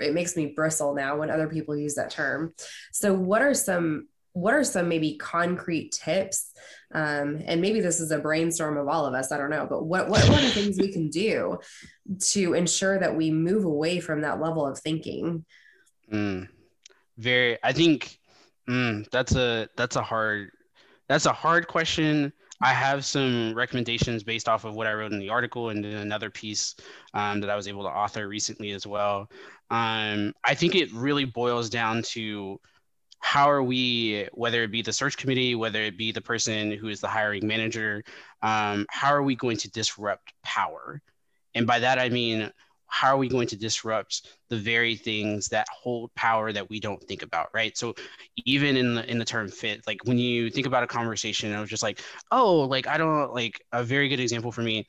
it 0.00 0.14
makes 0.14 0.36
me 0.36 0.52
bristle 0.54 0.94
now 0.94 1.16
when 1.16 1.30
other 1.30 1.48
people 1.48 1.76
use 1.76 1.96
that 1.96 2.10
term 2.10 2.54
so 2.92 3.12
what 3.12 3.42
are 3.42 3.54
some 3.54 4.06
what 4.36 4.52
are 4.52 4.64
some 4.64 4.86
maybe 4.86 5.16
concrete 5.16 5.92
tips? 5.92 6.52
Um, 6.92 7.42
and 7.46 7.62
maybe 7.62 7.80
this 7.80 8.00
is 8.00 8.10
a 8.10 8.18
brainstorm 8.18 8.76
of 8.76 8.86
all 8.86 9.06
of 9.06 9.14
us 9.14 9.32
i 9.32 9.36
don't 9.36 9.50
know 9.50 9.66
but 9.68 9.84
what 9.84 10.08
what, 10.08 10.22
are 10.22 10.50
things 10.50 10.78
we 10.78 10.92
can 10.92 11.08
do 11.08 11.58
to 12.20 12.54
ensure 12.54 12.96
that 12.98 13.16
we 13.16 13.30
move 13.30 13.64
away 13.64 13.98
from 13.98 14.20
that 14.20 14.40
level 14.40 14.64
of 14.66 14.78
thinking? 14.78 15.44
Mm, 16.12 16.48
very 17.16 17.58
i 17.64 17.72
think 17.72 18.18
mm, 18.68 19.08
that's 19.10 19.34
a 19.34 19.68
that's 19.76 19.96
a 19.96 20.02
hard 20.02 20.52
that's 21.08 21.26
a 21.26 21.32
hard 21.32 21.68
question. 21.68 22.32
I 22.60 22.72
have 22.72 23.04
some 23.04 23.54
recommendations 23.54 24.24
based 24.24 24.48
off 24.48 24.64
of 24.64 24.74
what 24.74 24.86
i 24.86 24.92
wrote 24.92 25.12
in 25.12 25.18
the 25.18 25.30
article 25.30 25.70
and 25.70 25.84
another 25.84 26.30
piece 26.30 26.76
um, 27.14 27.40
that 27.40 27.50
i 27.50 27.56
was 27.56 27.68
able 27.68 27.82
to 27.82 27.90
author 27.90 28.28
recently 28.28 28.72
as 28.72 28.86
well. 28.86 29.30
Um, 29.70 30.34
i 30.44 30.54
think 30.54 30.74
it 30.74 30.92
really 30.92 31.24
boils 31.24 31.68
down 31.68 32.02
to 32.14 32.60
how 33.26 33.50
are 33.50 33.62
we, 33.62 34.28
whether 34.34 34.62
it 34.62 34.70
be 34.70 34.82
the 34.82 34.92
search 34.92 35.16
committee, 35.16 35.56
whether 35.56 35.82
it 35.82 35.98
be 35.98 36.12
the 36.12 36.20
person 36.20 36.70
who 36.70 36.86
is 36.86 37.00
the 37.00 37.08
hiring 37.08 37.44
manager, 37.44 38.04
um, 38.40 38.86
how 38.88 39.08
are 39.08 39.24
we 39.24 39.34
going 39.34 39.56
to 39.56 39.68
disrupt 39.68 40.32
power? 40.44 41.02
And 41.52 41.66
by 41.66 41.80
that, 41.80 41.98
I 41.98 42.08
mean, 42.08 42.52
how 42.86 43.08
are 43.08 43.16
we 43.16 43.28
going 43.28 43.48
to 43.48 43.56
disrupt 43.56 44.28
the 44.48 44.56
very 44.56 44.94
things 44.94 45.48
that 45.48 45.66
hold 45.72 46.14
power 46.14 46.52
that 46.52 46.70
we 46.70 46.78
don't 46.78 47.02
think 47.02 47.22
about 47.22 47.48
right 47.52 47.76
so 47.76 47.96
even 48.44 48.76
in 48.76 48.94
the 48.94 49.10
in 49.10 49.18
the 49.18 49.24
term 49.24 49.48
fit 49.48 49.84
like 49.88 49.98
when 50.04 50.18
you 50.18 50.48
think 50.48 50.68
about 50.68 50.84
a 50.84 50.86
conversation 50.86 51.52
i 51.52 51.60
was 51.60 51.68
just 51.68 51.82
like 51.82 52.00
oh 52.30 52.60
like 52.60 52.86
i 52.86 52.96
don't 52.96 53.34
like 53.34 53.60
a 53.72 53.82
very 53.82 54.08
good 54.08 54.20
example 54.20 54.52
for 54.52 54.62
me 54.62 54.86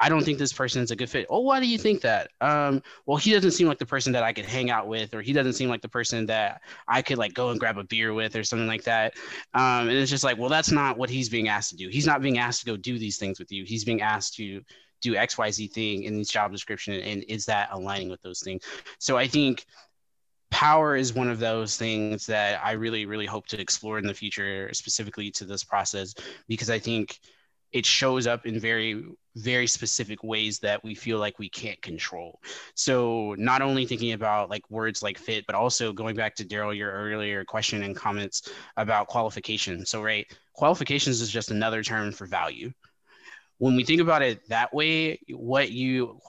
I 0.00 0.08
don't 0.08 0.24
think 0.24 0.38
this 0.38 0.52
person 0.52 0.82
is 0.82 0.90
a 0.90 0.96
good 0.96 1.10
fit. 1.10 1.26
Oh, 1.28 1.40
why 1.40 1.58
do 1.58 1.66
you 1.66 1.76
think 1.76 2.00
that? 2.02 2.30
Um, 2.40 2.82
well, 3.06 3.16
he 3.16 3.32
doesn't 3.32 3.50
seem 3.50 3.66
like 3.66 3.78
the 3.78 3.86
person 3.86 4.12
that 4.12 4.22
I 4.22 4.32
could 4.32 4.44
hang 4.44 4.70
out 4.70 4.86
with, 4.86 5.12
or 5.14 5.22
he 5.22 5.32
doesn't 5.32 5.54
seem 5.54 5.68
like 5.68 5.82
the 5.82 5.88
person 5.88 6.26
that 6.26 6.62
I 6.86 7.02
could 7.02 7.18
like 7.18 7.34
go 7.34 7.50
and 7.50 7.58
grab 7.58 7.78
a 7.78 7.84
beer 7.84 8.14
with, 8.14 8.36
or 8.36 8.44
something 8.44 8.68
like 8.68 8.84
that. 8.84 9.14
Um, 9.54 9.88
and 9.88 9.92
it's 9.92 10.10
just 10.10 10.24
like, 10.24 10.38
well, 10.38 10.48
that's 10.48 10.70
not 10.70 10.98
what 10.98 11.10
he's 11.10 11.28
being 11.28 11.48
asked 11.48 11.70
to 11.70 11.76
do. 11.76 11.88
He's 11.88 12.06
not 12.06 12.22
being 12.22 12.38
asked 12.38 12.60
to 12.60 12.66
go 12.66 12.76
do 12.76 12.98
these 12.98 13.18
things 13.18 13.38
with 13.38 13.50
you. 13.50 13.64
He's 13.64 13.84
being 13.84 14.00
asked 14.00 14.34
to 14.36 14.62
do 15.00 15.16
X, 15.16 15.36
Y, 15.38 15.50
Z 15.50 15.66
thing 15.68 16.04
in 16.04 16.16
his 16.16 16.28
job 16.28 16.52
description, 16.52 16.94
and 16.94 17.24
is 17.28 17.46
that 17.46 17.68
aligning 17.72 18.08
with 18.08 18.22
those 18.22 18.40
things? 18.40 18.62
So 18.98 19.16
I 19.16 19.26
think 19.26 19.64
power 20.50 20.96
is 20.96 21.12
one 21.12 21.28
of 21.28 21.38
those 21.38 21.76
things 21.76 22.26
that 22.26 22.60
I 22.64 22.72
really, 22.72 23.04
really 23.04 23.26
hope 23.26 23.46
to 23.48 23.60
explore 23.60 23.98
in 23.98 24.06
the 24.06 24.14
future, 24.14 24.70
specifically 24.72 25.30
to 25.32 25.44
this 25.44 25.62
process, 25.62 26.14
because 26.46 26.70
I 26.70 26.78
think 26.78 27.18
it 27.72 27.86
shows 27.86 28.26
up 28.26 28.46
in 28.46 28.58
very 28.58 29.04
very 29.36 29.68
specific 29.68 30.24
ways 30.24 30.58
that 30.58 30.82
we 30.82 30.96
feel 30.96 31.18
like 31.18 31.38
we 31.38 31.48
can't 31.48 31.80
control. 31.80 32.40
So 32.74 33.36
not 33.38 33.62
only 33.62 33.86
thinking 33.86 34.12
about 34.12 34.50
like 34.50 34.68
words 34.68 35.02
like 35.02 35.16
fit 35.16 35.44
but 35.46 35.54
also 35.54 35.92
going 35.92 36.16
back 36.16 36.34
to 36.36 36.44
daryl 36.44 36.76
your 36.76 36.90
earlier 36.90 37.44
question 37.44 37.82
and 37.84 37.94
comments 37.94 38.50
about 38.76 39.06
qualification. 39.06 39.86
So 39.86 40.02
right 40.02 40.26
qualifications 40.54 41.20
is 41.20 41.30
just 41.30 41.50
another 41.50 41.82
term 41.82 42.10
for 42.10 42.26
value 42.26 42.72
when 43.58 43.74
we 43.76 43.84
think 43.84 44.00
about 44.00 44.22
it 44.22 44.46
that 44.48 44.72
way 44.72 45.20
what 45.30 45.70
you 45.70 46.20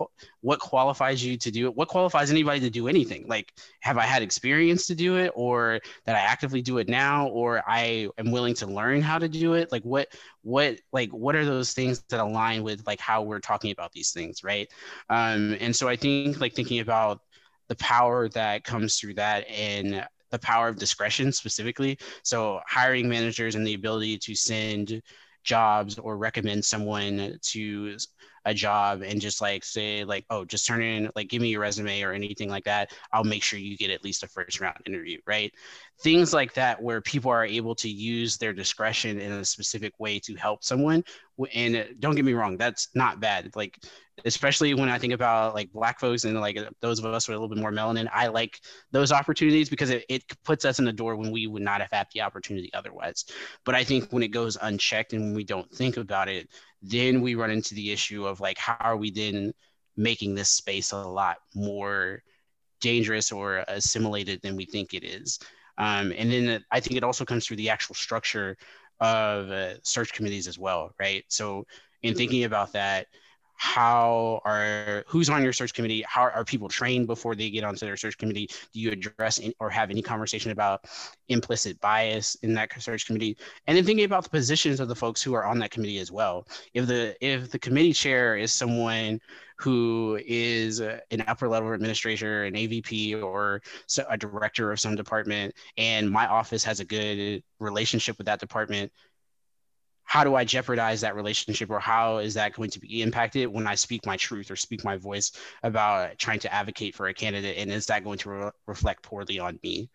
what 0.41 0.59
qualifies 0.59 1.23
you 1.23 1.37
to 1.37 1.51
do 1.51 1.67
it 1.67 1.75
what 1.75 1.87
qualifies 1.87 2.31
anybody 2.31 2.59
to 2.59 2.69
do 2.69 2.87
anything? 2.87 3.25
Like 3.27 3.53
have 3.81 3.97
i 3.97 4.03
had 4.03 4.21
experience 4.21 4.87
to 4.87 4.95
do 4.95 5.17
it 5.17 5.31
or 5.35 5.79
that 6.05 6.15
i 6.15 6.19
actively 6.19 6.61
do 6.61 6.79
it 6.79 6.89
now 6.89 7.27
or 7.27 7.63
i 7.67 8.09
am 8.17 8.31
willing 8.31 8.53
to 8.55 8.65
learn 8.65 9.01
how 9.01 9.19
to 9.19 9.29
do 9.29 9.53
it? 9.53 9.71
Like 9.71 9.83
what 9.83 10.07
what 10.41 10.79
like 10.91 11.11
what 11.11 11.35
are 11.35 11.45
those 11.45 11.73
things 11.73 12.03
that 12.09 12.19
align 12.19 12.63
with 12.63 12.85
like 12.87 12.99
how 12.99 13.21
we're 13.21 13.39
talking 13.39 13.71
about 13.71 13.91
these 13.91 14.11
things 14.11 14.43
right? 14.43 14.71
Um 15.09 15.55
and 15.59 15.75
so 15.75 15.87
i 15.87 15.95
think 15.95 16.39
like 16.39 16.53
thinking 16.53 16.79
about 16.79 17.21
the 17.67 17.75
power 17.75 18.27
that 18.29 18.63
comes 18.63 18.97
through 18.97 19.13
that 19.13 19.47
and 19.47 20.05
the 20.31 20.39
power 20.39 20.67
of 20.67 20.77
discretion 20.77 21.31
specifically. 21.31 21.97
So 22.23 22.61
hiring 22.67 23.09
managers 23.09 23.55
and 23.55 23.65
the 23.65 23.73
ability 23.73 24.17
to 24.19 24.35
send 24.35 25.01
jobs 25.43 25.97
or 25.97 26.17
recommend 26.17 26.63
someone 26.63 27.37
to 27.41 27.97
a 28.45 28.53
job 28.53 29.01
and 29.01 29.19
just 29.19 29.41
like 29.41 29.63
say 29.63 30.03
like 30.05 30.25
oh 30.29 30.45
just 30.45 30.65
turn 30.65 30.81
in 30.81 31.09
like 31.15 31.27
give 31.27 31.41
me 31.41 31.49
your 31.49 31.61
resume 31.61 32.01
or 32.01 32.13
anything 32.13 32.49
like 32.49 32.63
that. 32.65 32.91
I'll 33.11 33.23
make 33.23 33.43
sure 33.43 33.59
you 33.59 33.77
get 33.77 33.91
at 33.91 34.03
least 34.03 34.23
a 34.23 34.27
first 34.27 34.59
round 34.59 34.77
interview 34.85 35.19
right 35.25 35.53
things 36.01 36.33
like 36.33 36.53
that 36.53 36.81
where 36.81 37.01
people 37.01 37.29
are 37.31 37.45
able 37.45 37.75
to 37.75 37.89
use 37.89 38.37
their 38.37 38.53
discretion 38.53 39.19
in 39.19 39.33
a 39.33 39.45
specific 39.45 39.93
way 39.99 40.19
to 40.19 40.35
help 40.35 40.63
someone 40.63 41.03
and 41.53 41.75
uh, 41.75 41.83
don't 41.99 42.15
get 42.15 42.25
me 42.25 42.33
wrong 42.33 42.57
that's 42.57 42.89
not 42.95 43.19
bad. 43.19 43.49
Like 43.55 43.77
especially 44.25 44.73
when 44.73 44.89
i 44.89 44.97
think 44.97 45.13
about 45.13 45.53
like 45.53 45.71
black 45.71 45.99
folks 45.99 46.23
and 46.23 46.39
like 46.39 46.57
those 46.81 46.99
of 46.99 47.05
us 47.05 47.27
with 47.27 47.35
a 47.35 47.39
little 47.39 47.53
bit 47.53 47.61
more 47.61 47.71
melanin 47.71 48.09
i 48.13 48.27
like 48.27 48.59
those 48.91 49.11
opportunities 49.11 49.69
because 49.69 49.89
it, 49.89 50.05
it 50.09 50.23
puts 50.43 50.65
us 50.65 50.79
in 50.79 50.85
the 50.85 50.91
door 50.93 51.15
when 51.15 51.31
we 51.31 51.47
would 51.47 51.61
not 51.61 51.81
have 51.81 51.91
had 51.91 52.07
the 52.13 52.21
opportunity 52.21 52.69
otherwise. 52.73 53.25
But 53.65 53.75
i 53.75 53.83
think 53.83 54.11
when 54.11 54.23
it 54.23 54.29
goes 54.29 54.57
unchecked 54.61 55.13
and 55.13 55.23
when 55.23 55.35
we 55.35 55.43
don't 55.43 55.71
think 55.71 55.97
about 55.97 56.27
it 56.27 56.49
then 56.81 57.21
we 57.21 57.35
run 57.35 57.51
into 57.51 57.75
the 57.75 57.91
issue 57.91 58.25
of 58.25 58.39
like 58.39 58.57
how 58.57 58.77
are 58.79 58.97
we 58.97 59.11
then 59.11 59.53
making 59.97 60.35
this 60.35 60.49
space 60.49 60.91
a 60.91 60.97
lot 60.97 61.37
more 61.55 62.23
dangerous 62.79 63.31
or 63.31 63.65
assimilated 63.67 64.41
than 64.41 64.55
we 64.55 64.65
think 64.65 64.93
it 64.93 65.03
is 65.03 65.39
um, 65.79 66.13
and 66.17 66.31
then 66.31 66.63
i 66.71 66.79
think 66.79 66.97
it 66.97 67.03
also 67.03 67.25
comes 67.25 67.47
through 67.47 67.57
the 67.57 67.69
actual 67.69 67.95
structure 67.95 68.57
of 69.01 69.49
uh, 69.49 69.75
search 69.83 70.13
committees 70.13 70.47
as 70.47 70.59
well 70.59 70.93
right? 70.99 71.23
So 71.29 71.65
in 72.03 72.15
thinking 72.15 72.43
about 72.45 72.73
that 72.73 73.07
how 73.61 74.39
are 74.45 75.03
who's 75.05 75.29
on 75.29 75.43
your 75.43 75.51
search 75.51 75.73
committee? 75.73 76.01
How 76.07 76.23
are 76.23 76.45
people 76.45 76.69
trained 76.69 77.07
before 77.07 77.35
they 77.35 77.49
get 77.49 77.65
onto 77.65 77.85
their 77.85 77.97
search 77.97 78.17
committee? 78.17 78.49
Do 78.73 78.79
you 78.79 78.89
address 78.89 79.37
or 79.59 79.69
have 79.69 79.89
any 79.91 80.01
conversation 80.01 80.51
about 80.51 80.85
implicit 81.27 81.77
bias 81.81 82.35
in 82.35 82.53
that 82.53 82.71
search 82.81 83.05
committee? 83.05 83.35
And 83.67 83.75
then 83.75 83.83
thinking 83.83 84.05
about 84.05 84.23
the 84.23 84.29
positions 84.29 84.79
of 84.79 84.87
the 84.87 84.95
folks 84.95 85.21
who 85.21 85.33
are 85.33 85.43
on 85.43 85.59
that 85.59 85.71
committee 85.71 85.99
as 85.99 86.09
well. 86.09 86.47
If 86.73 86.87
the 86.87 87.17
if 87.19 87.51
the 87.51 87.59
committee 87.59 87.91
chair 87.91 88.37
is 88.37 88.53
someone 88.53 89.19
who 89.57 90.17
is 90.25 90.79
an 90.79 91.21
upper 91.27 91.49
level 91.49 91.73
administrator 91.73 92.45
an 92.45 92.53
avp 92.53 93.21
or 93.21 93.61
a 94.07 94.17
director 94.17 94.71
of 94.71 94.79
some 94.79 94.95
department 94.95 95.53
and 95.77 96.09
my 96.09 96.25
office 96.27 96.63
has 96.63 96.79
a 96.79 96.85
good 96.85 97.43
relationship 97.59 98.17
with 98.17 98.25
that 98.25 98.39
department 98.39 98.89
how 100.09 100.23
do 100.23 100.33
I 100.33 100.43
jeopardize 100.43 101.01
that 101.01 101.15
relationship 101.15 101.69
or 101.69 101.79
how 101.79 102.17
is 102.17 102.33
that 102.33 102.53
going 102.53 102.71
to 102.71 102.79
be 102.79 103.03
impacted 103.03 103.47
when 103.47 103.67
I 103.67 103.75
speak 103.75 104.07
my 104.07 104.17
truth 104.17 104.49
or 104.49 104.55
speak 104.55 104.83
my 104.83 104.97
voice 104.97 105.31
about 105.61 106.17
trying 106.17 106.39
to 106.39 106.51
advocate 106.51 106.95
for 106.95 107.09
a 107.09 107.13
candidate? 107.13 107.59
And 107.59 107.71
is 107.71 107.85
that 107.85 108.03
going 108.03 108.17
to 108.17 108.29
re- 108.31 108.51
reflect 108.65 109.03
poorly 109.03 109.37
on 109.37 109.59
me? 109.61 109.87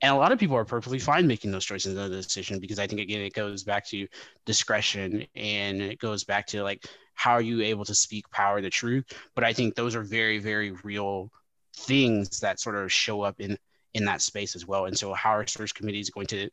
And 0.00 0.12
a 0.12 0.16
lot 0.16 0.32
of 0.32 0.40
people 0.40 0.56
are 0.56 0.64
perfectly 0.64 0.98
fine 0.98 1.28
making 1.28 1.52
those 1.52 1.64
choices 1.64 1.96
and 1.96 2.12
the 2.12 2.16
decision 2.16 2.58
because 2.58 2.80
I 2.80 2.88
think, 2.88 3.02
again, 3.02 3.20
it 3.20 3.34
goes 3.34 3.62
back 3.62 3.86
to 3.90 4.08
discretion 4.46 5.24
and 5.36 5.80
it 5.80 6.00
goes 6.00 6.24
back 6.24 6.48
to 6.48 6.64
like 6.64 6.84
how 7.14 7.30
are 7.30 7.40
you 7.40 7.62
able 7.62 7.84
to 7.84 7.94
speak 7.94 8.28
power 8.30 8.60
the 8.60 8.70
truth 8.70 9.04
but 9.34 9.44
i 9.44 9.52
think 9.52 9.74
those 9.74 9.94
are 9.94 10.02
very 10.02 10.38
very 10.38 10.70
real 10.82 11.30
things 11.76 12.40
that 12.40 12.58
sort 12.58 12.74
of 12.74 12.90
show 12.90 13.20
up 13.20 13.38
in 13.38 13.56
in 13.92 14.06
that 14.06 14.22
space 14.22 14.56
as 14.56 14.66
well 14.66 14.86
and 14.86 14.98
so 14.98 15.12
how 15.12 15.30
our 15.30 15.46
search 15.46 15.74
committee 15.74 16.00
is 16.00 16.08
going 16.08 16.26
to 16.26 16.48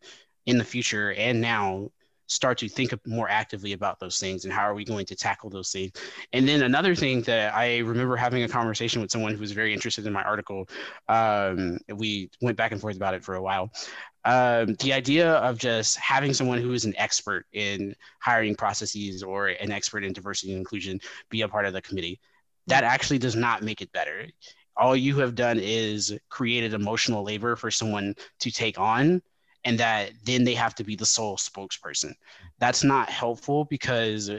in 0.45 0.57
the 0.57 0.63
future 0.65 1.13
and 1.13 1.39
now 1.39 1.89
start 2.29 2.57
to 2.59 2.69
think 2.69 2.93
more 3.05 3.29
actively 3.29 3.73
about 3.73 3.99
those 3.99 4.19
things 4.19 4.45
and 4.45 4.53
how 4.53 4.61
are 4.61 4.73
we 4.73 4.85
going 4.85 5.05
to 5.05 5.15
tackle 5.15 5.49
those 5.49 5.71
things. 5.71 5.91
And 6.31 6.47
then 6.47 6.61
another 6.63 6.95
thing 6.95 7.21
that 7.23 7.53
i 7.53 7.79
remember 7.79 8.15
having 8.15 8.43
a 8.43 8.47
conversation 8.47 9.01
with 9.01 9.11
someone 9.11 9.33
who 9.33 9.39
was 9.39 9.51
very 9.51 9.73
interested 9.73 10.05
in 10.05 10.13
my 10.13 10.23
article 10.23 10.69
um, 11.09 11.79
we 11.95 12.29
went 12.41 12.55
back 12.57 12.71
and 12.71 12.79
forth 12.79 12.95
about 12.95 13.13
it 13.13 13.23
for 13.23 13.35
a 13.35 13.41
while. 13.41 13.71
Um, 14.25 14.75
the 14.75 14.93
idea 14.93 15.31
of 15.33 15.57
just 15.57 15.97
having 15.97 16.33
someone 16.33 16.61
who 16.61 16.73
is 16.73 16.85
an 16.85 16.93
expert 16.97 17.45
in 17.53 17.95
hiring 18.19 18.55
processes 18.55 19.23
or 19.23 19.47
an 19.47 19.71
expert 19.71 20.03
in 20.03 20.13
diversity 20.13 20.51
and 20.51 20.59
inclusion 20.59 20.99
be 21.29 21.41
a 21.41 21.47
part 21.47 21.65
of 21.65 21.73
the 21.73 21.81
committee 21.81 22.19
that 22.67 22.83
actually 22.83 23.17
does 23.17 23.35
not 23.35 23.63
make 23.63 23.81
it 23.81 23.91
better. 23.91 24.27
All 24.77 24.95
you 24.95 25.17
have 25.19 25.35
done 25.35 25.59
is 25.59 26.17
created 26.29 26.73
emotional 26.73 27.23
labor 27.23 27.55
for 27.55 27.71
someone 27.71 28.15
to 28.39 28.51
take 28.51 28.79
on 28.79 29.21
and 29.65 29.79
that 29.79 30.11
then 30.25 30.43
they 30.43 30.53
have 30.53 30.75
to 30.75 30.83
be 30.83 30.95
the 30.95 31.05
sole 31.05 31.37
spokesperson. 31.37 32.13
That's 32.59 32.83
not 32.83 33.09
helpful 33.09 33.65
because 33.65 34.31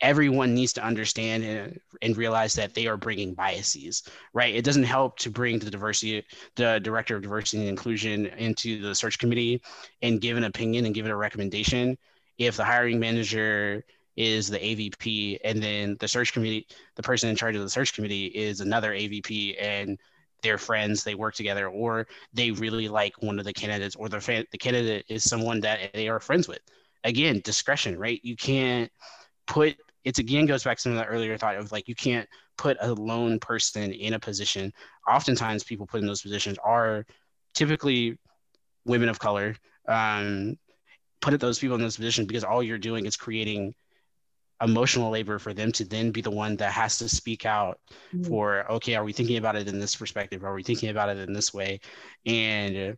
everyone 0.00 0.54
needs 0.54 0.72
to 0.74 0.84
understand 0.84 1.42
and, 1.42 1.80
and, 2.02 2.16
realize 2.18 2.52
that 2.52 2.74
they 2.74 2.86
are 2.86 2.98
bringing 2.98 3.32
biases, 3.32 4.02
right? 4.34 4.54
It 4.54 4.64
doesn't 4.64 4.82
help 4.82 5.18
to 5.20 5.30
bring 5.30 5.58
the 5.58 5.70
diversity, 5.70 6.22
the 6.54 6.80
director 6.80 7.16
of 7.16 7.22
diversity 7.22 7.60
and 7.60 7.68
inclusion 7.70 8.26
into 8.26 8.80
the 8.82 8.94
search 8.94 9.18
committee 9.18 9.62
and 10.02 10.20
give 10.20 10.36
an 10.36 10.44
opinion 10.44 10.84
and 10.84 10.94
give 10.94 11.06
it 11.06 11.10
a 11.10 11.16
recommendation 11.16 11.96
if 12.38 12.56
the 12.56 12.64
hiring 12.64 13.00
manager 13.00 13.82
is 14.16 14.48
the 14.48 14.58
AVP 14.58 15.38
and 15.44 15.62
then 15.62 15.96
the 16.00 16.08
search 16.08 16.32
committee, 16.32 16.66
the 16.96 17.02
person 17.02 17.28
in 17.28 17.36
charge 17.36 17.56
of 17.56 17.62
the 17.62 17.68
search 17.68 17.94
committee 17.94 18.26
is 18.26 18.60
another 18.60 18.92
AVP 18.92 19.56
and 19.60 19.98
they're 20.46 20.58
friends, 20.58 21.02
they 21.02 21.14
work 21.14 21.34
together, 21.34 21.68
or 21.68 22.06
they 22.32 22.52
really 22.52 22.88
like 22.88 23.20
one 23.20 23.38
of 23.38 23.44
the 23.44 23.52
candidates, 23.52 23.96
or 23.96 24.08
the 24.08 24.20
fan, 24.20 24.44
the 24.52 24.58
candidate 24.58 25.04
is 25.08 25.24
someone 25.24 25.60
that 25.60 25.92
they 25.92 26.08
are 26.08 26.20
friends 26.20 26.46
with. 26.46 26.60
Again, 27.04 27.40
discretion, 27.44 27.98
right? 27.98 28.20
You 28.22 28.36
can't 28.36 28.90
put 29.46 29.76
it's 30.04 30.20
again 30.20 30.46
goes 30.46 30.62
back 30.62 30.76
to 30.76 30.82
some 30.82 30.92
of 30.92 30.98
the 30.98 31.04
earlier 31.04 31.36
thought 31.36 31.56
of 31.56 31.72
like 31.72 31.88
you 31.88 31.94
can't 31.96 32.28
put 32.56 32.76
a 32.80 32.94
lone 32.94 33.40
person 33.40 33.92
in 33.92 34.14
a 34.14 34.20
position. 34.20 34.72
Oftentimes, 35.08 35.64
people 35.64 35.84
put 35.84 36.00
in 36.00 36.06
those 36.06 36.22
positions 36.22 36.58
are 36.64 37.04
typically 37.54 38.16
women 38.84 39.08
of 39.08 39.18
color. 39.18 39.56
Um, 39.88 40.56
put 41.20 41.38
those 41.40 41.58
people 41.58 41.74
in 41.74 41.82
those 41.82 41.96
positions 41.96 42.28
because 42.28 42.44
all 42.44 42.62
you're 42.62 42.78
doing 42.78 43.04
is 43.04 43.16
creating 43.16 43.74
emotional 44.62 45.10
labor 45.10 45.38
for 45.38 45.52
them 45.52 45.70
to 45.70 45.84
then 45.84 46.10
be 46.10 46.20
the 46.20 46.30
one 46.30 46.56
that 46.56 46.72
has 46.72 46.98
to 46.98 47.08
speak 47.08 47.44
out 47.44 47.78
mm-hmm. 48.14 48.24
for 48.24 48.70
okay 48.70 48.94
are 48.94 49.04
we 49.04 49.12
thinking 49.12 49.36
about 49.36 49.56
it 49.56 49.68
in 49.68 49.78
this 49.78 49.96
perspective? 49.96 50.44
Are 50.44 50.54
we 50.54 50.62
thinking 50.62 50.88
about 50.88 51.10
it 51.10 51.18
in 51.18 51.32
this 51.32 51.52
way? 51.52 51.80
And 52.24 52.96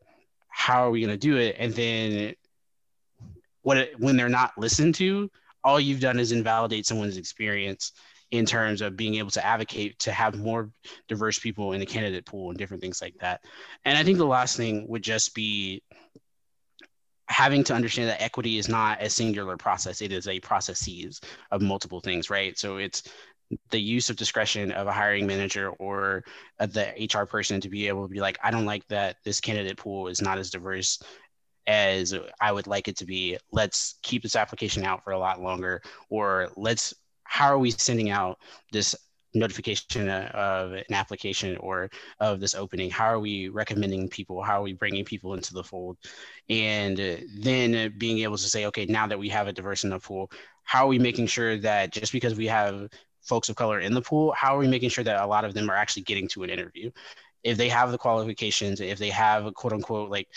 how 0.49 0.87
are 0.87 0.91
we 0.91 1.01
going 1.01 1.11
to 1.11 1.17
do 1.17 1.37
it? 1.37 1.57
And 1.59 1.73
then 1.73 2.35
what 3.63 3.91
when 3.99 4.17
they're 4.17 4.29
not 4.29 4.57
listened 4.57 4.95
to 4.97 5.31
all 5.65 5.81
you've 5.81 6.01
done 6.01 6.19
is 6.19 6.33
invalidate 6.33 6.87
someone's 6.87 7.17
experience 7.17 7.93
in 8.31 8.45
terms 8.45 8.83
of 8.83 8.97
being 8.97 9.17
able 9.17 9.31
to 9.31 9.45
advocate 9.45 9.99
to 9.99 10.13
have 10.13 10.39
more 10.39 10.71
diverse 11.09 11.39
people 11.39 11.73
in 11.73 11.81
the 11.81 11.87
candidate 11.87 12.27
pool 12.27 12.51
and 12.51 12.59
different 12.59 12.83
things 12.83 13.03
like 13.03 13.15
that. 13.21 13.41
And 13.85 13.99
i 13.99 14.05
think 14.05 14.19
the 14.19 14.27
last 14.27 14.57
thing 14.57 14.87
would 14.89 15.03
just 15.03 15.35
be 15.35 15.83
having 17.29 17.63
to 17.65 17.75
understand 17.75 18.09
that 18.09 18.23
equity 18.23 18.59
is 18.59 18.69
not 18.69 19.03
a 19.03 19.11
singular 19.11 19.57
process 19.57 20.01
it 20.01 20.13
is 20.13 20.29
a 20.29 20.41
processes 20.41 21.21
of 21.51 21.63
multiple 21.63 22.01
things 22.01 22.31
right? 22.31 22.59
So 22.59 22.79
it's 22.79 23.03
the 23.71 23.81
use 23.81 24.11
of 24.11 24.17
discretion 24.17 24.73
of 24.73 24.87
a 24.87 24.93
hiring 24.93 25.27
manager 25.27 25.71
or 25.79 26.23
uh, 26.61 26.67
the 26.67 27.09
hr 27.15 27.25
person 27.25 27.61
to 27.61 27.71
be 27.71 27.89
able 27.89 28.03
to 28.03 28.13
be 28.13 28.21
like 28.21 28.39
i 28.45 28.51
don't 28.51 28.67
like 28.67 28.87
that 28.89 29.17
this 29.25 29.41
candidate 29.41 29.79
pool 29.79 30.09
is 30.09 30.21
not 30.21 30.37
as 30.39 30.51
diverse 30.51 30.99
as 31.67 32.15
i 32.41 32.51
would 32.51 32.67
like 32.67 32.89
it 32.89 32.97
to 32.97 33.05
be. 33.05 33.37
Let's 33.53 33.97
keep 34.03 34.23
this 34.23 34.37
application 34.37 34.85
out 34.85 35.05
for 35.05 35.13
a 35.13 35.19
lot 35.19 35.41
longer 35.41 35.83
or 36.11 36.49
let's 36.57 36.95
how 37.25 37.49
are 37.49 37.59
we 37.59 37.71
sending 37.71 38.11
out 38.11 38.39
this 38.73 38.95
notification 39.35 40.09
uh, 40.09 40.31
of 40.35 40.73
an 40.73 40.85
application 40.93 41.57
or 41.59 41.91
of 42.21 42.41
this 42.41 42.55
opening? 42.55 42.91
How 42.91 43.07
are 43.07 43.21
we 43.21 43.49
recommending 43.49 44.09
people? 44.09 44.43
How 44.43 44.61
are 44.61 44.63
we 44.63 44.73
bringing 44.73 45.05
people 45.05 45.35
into 45.35 45.55
the 45.55 45.65
fold? 45.65 45.99
And 46.49 46.99
uh, 47.01 47.17
then 47.41 47.75
uh, 47.75 47.89
being 47.99 48.21
able 48.21 48.37
to 48.37 48.49
say 48.49 48.67
okay 48.67 48.87
now 48.87 49.07
that 49.07 49.19
we 49.19 49.29
have 49.31 49.49
a 49.49 49.53
diverse 49.53 49.85
enough 49.85 50.05
pool 50.05 50.31
how 50.65 50.85
are 50.85 50.89
we 50.89 50.99
making 50.99 51.27
sure 51.27 51.57
that 51.59 51.93
just 51.93 52.13
because 52.13 52.35
we 52.35 52.47
have 52.47 52.89
folks 53.23 53.49
of 53.49 53.57
color 53.57 53.81
in 53.81 53.95
the 53.95 54.03
pool 54.03 54.33
how 54.33 54.55
are 54.57 54.59
we 54.59 54.69
making 54.69 54.91
sure 54.91 55.05
that 55.05 55.23
a 55.23 55.27
lot 55.27 55.45
of 55.45 55.55
them 55.55 55.71
are 55.71 55.75
actually 55.77 56.03
getting 56.03 56.29
to 56.29 56.43
an 56.43 56.51
interview? 56.51 56.91
If 57.45 57.57
they 57.57 57.69
have 57.69 57.91
the 57.93 57.99
qualifications 57.99 58.81
if 58.81 58.99
they 58.99 59.11
have 59.11 59.47
a 59.47 59.53
quote 59.53 59.73
unquote 59.73 60.11
like 60.11 60.29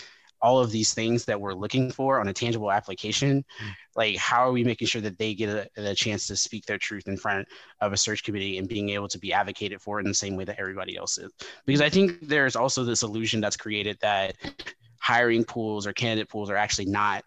all 0.42 0.58
of 0.58 0.70
these 0.70 0.92
things 0.92 1.24
that 1.24 1.40
we're 1.40 1.54
looking 1.54 1.90
for 1.90 2.20
on 2.20 2.28
a 2.28 2.32
tangible 2.32 2.70
application 2.70 3.38
mm. 3.42 3.74
like 3.96 4.16
how 4.16 4.46
are 4.46 4.52
we 4.52 4.64
making 4.64 4.86
sure 4.86 5.00
that 5.00 5.16
they 5.16 5.34
get 5.34 5.48
a, 5.48 5.90
a, 5.90 5.94
chance 5.94 6.26
to 6.26 6.36
speak 6.36 6.66
their 6.66 6.78
truth 6.78 7.06
in 7.06 7.16
front 7.16 7.46
of 7.80 7.92
a 7.92 7.96
search 7.96 8.24
committee 8.24 8.58
and 8.58 8.68
being 8.68 8.90
able 8.90 9.08
to 9.08 9.18
be 9.18 9.32
advocated 9.32 9.80
for 9.80 10.00
in 10.00 10.06
the 10.06 10.14
same 10.14 10.36
way 10.36 10.44
that 10.44 10.58
everybody 10.58 10.96
else 10.96 11.16
is 11.16 11.32
because 11.64 11.80
i 11.80 11.88
think 11.88 12.18
there's 12.22 12.56
also 12.56 12.84
this 12.84 13.02
illusion 13.02 13.40
that's 13.40 13.56
created 13.56 13.96
that 14.00 14.36
hiring 15.00 15.44
pools 15.44 15.86
or 15.86 15.92
candidate 15.92 16.28
pools 16.28 16.50
are 16.50 16.56
actually 16.56 16.86
not 16.86 17.24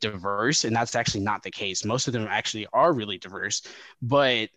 diverse 0.00 0.64
and 0.64 0.76
that's 0.76 0.94
actually 0.94 1.22
not 1.22 1.42
the 1.42 1.50
case 1.50 1.84
most 1.84 2.06
of 2.06 2.12
them 2.12 2.26
actually 2.28 2.66
are 2.72 2.92
really 2.92 3.16
diverse 3.16 3.62
but 4.02 4.50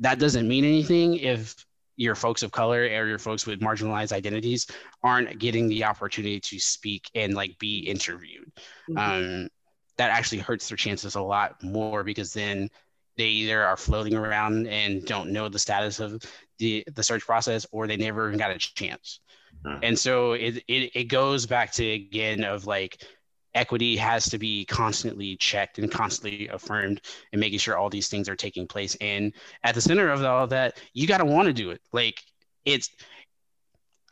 that 0.00 0.18
doesn't 0.18 0.48
mean 0.48 0.64
anything 0.64 1.16
if 1.16 1.66
your 1.98 2.14
folks 2.14 2.44
of 2.44 2.52
color 2.52 2.82
or 2.82 3.06
your 3.06 3.18
folks 3.18 3.44
with 3.44 3.60
marginalized 3.60 4.12
identities 4.12 4.68
aren't 5.02 5.38
getting 5.38 5.68
the 5.68 5.84
opportunity 5.84 6.38
to 6.38 6.58
speak 6.58 7.10
and 7.14 7.34
like 7.34 7.58
be 7.58 7.80
interviewed. 7.80 8.50
Mm-hmm. 8.88 8.98
Um, 8.98 9.48
that 9.96 10.10
actually 10.10 10.38
hurts 10.38 10.68
their 10.68 10.76
chances 10.76 11.16
a 11.16 11.20
lot 11.20 11.60
more 11.62 12.04
because 12.04 12.32
then 12.32 12.70
they 13.16 13.26
either 13.26 13.64
are 13.64 13.76
floating 13.76 14.14
around 14.14 14.68
and 14.68 15.04
don't 15.04 15.30
know 15.30 15.48
the 15.48 15.58
status 15.58 15.98
of 15.98 16.22
the, 16.58 16.84
the 16.94 17.02
search 17.02 17.26
process 17.26 17.66
or 17.72 17.88
they 17.88 17.96
never 17.96 18.28
even 18.28 18.38
got 18.38 18.52
a 18.52 18.58
chance. 18.58 19.18
Mm-hmm. 19.66 19.80
And 19.82 19.98
so 19.98 20.32
it, 20.32 20.62
it, 20.68 20.92
it 20.94 21.04
goes 21.04 21.46
back 21.46 21.72
to 21.72 21.84
again 21.84 22.44
of 22.44 22.64
like 22.64 23.02
equity 23.58 23.96
has 23.96 24.28
to 24.30 24.38
be 24.38 24.64
constantly 24.64 25.36
checked 25.36 25.78
and 25.78 25.90
constantly 25.90 26.48
affirmed 26.48 27.00
and 27.32 27.40
making 27.40 27.58
sure 27.58 27.76
all 27.76 27.90
these 27.90 28.08
things 28.08 28.28
are 28.28 28.36
taking 28.36 28.66
place. 28.66 28.96
And 29.00 29.32
at 29.64 29.74
the 29.74 29.80
center 29.80 30.10
of 30.10 30.24
all 30.24 30.46
that 30.46 30.80
you 30.94 31.06
got 31.06 31.18
to 31.18 31.24
want 31.24 31.46
to 31.46 31.52
do 31.52 31.70
it. 31.70 31.80
Like 31.92 32.22
it's 32.68 32.90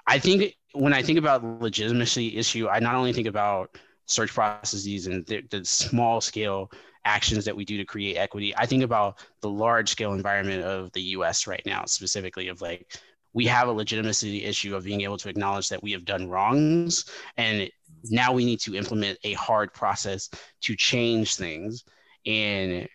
i 0.07 0.19
think 0.19 0.55
when 0.73 0.93
i 0.93 1.03
think 1.03 1.19
about 1.19 1.45
legitimacy 1.61 2.37
issue 2.37 2.69
i 2.69 2.79
not 2.79 2.95
only 2.95 3.13
think 3.13 3.27
about 3.27 3.77
search 4.07 4.33
processes 4.33 5.07
and 5.07 5.27
the, 5.27 5.43
the 5.51 5.65
small 5.65 6.21
scale 6.21 6.71
actions 7.05 7.45
that 7.45 7.57
we 7.57 7.65
do 7.65 7.77
to 7.77 7.85
create 7.85 8.17
equity 8.17 8.55
i 8.57 8.67
think 8.67 8.83
about 8.83 9.19
the 9.43 9.49
large 9.49 9.91
scale 9.91 10.13
environment 10.13 10.63
of 10.63 10.91
the 10.93 11.03
us 11.03 11.47
right 11.47 11.63
now 11.67 11.85
specifically 11.85 12.49
of 12.49 12.61
like 12.61 12.99
we 13.33 13.45
have 13.45 13.69
a 13.69 13.73
legitimacy 13.73 14.45
issue 14.45 14.75
of 14.75 14.85
being 14.85 15.03
able 15.03 15.19
to 15.19 15.29
acknowledge 15.29 15.69
that 15.69 15.83
we 15.83 15.93
have 15.93 16.07
done 16.07 16.29
wrongs 16.29 17.05
and 17.37 17.71
now 18.11 18.33
we 18.33 18.45
need 18.45 18.61
to 18.61 18.75
implement 18.75 19.19
a 19.25 19.33
hard 19.35 19.73
process 19.73 20.31
to 20.63 20.77
change 20.77 21.37
things. 21.37 21.85
And 22.25 22.89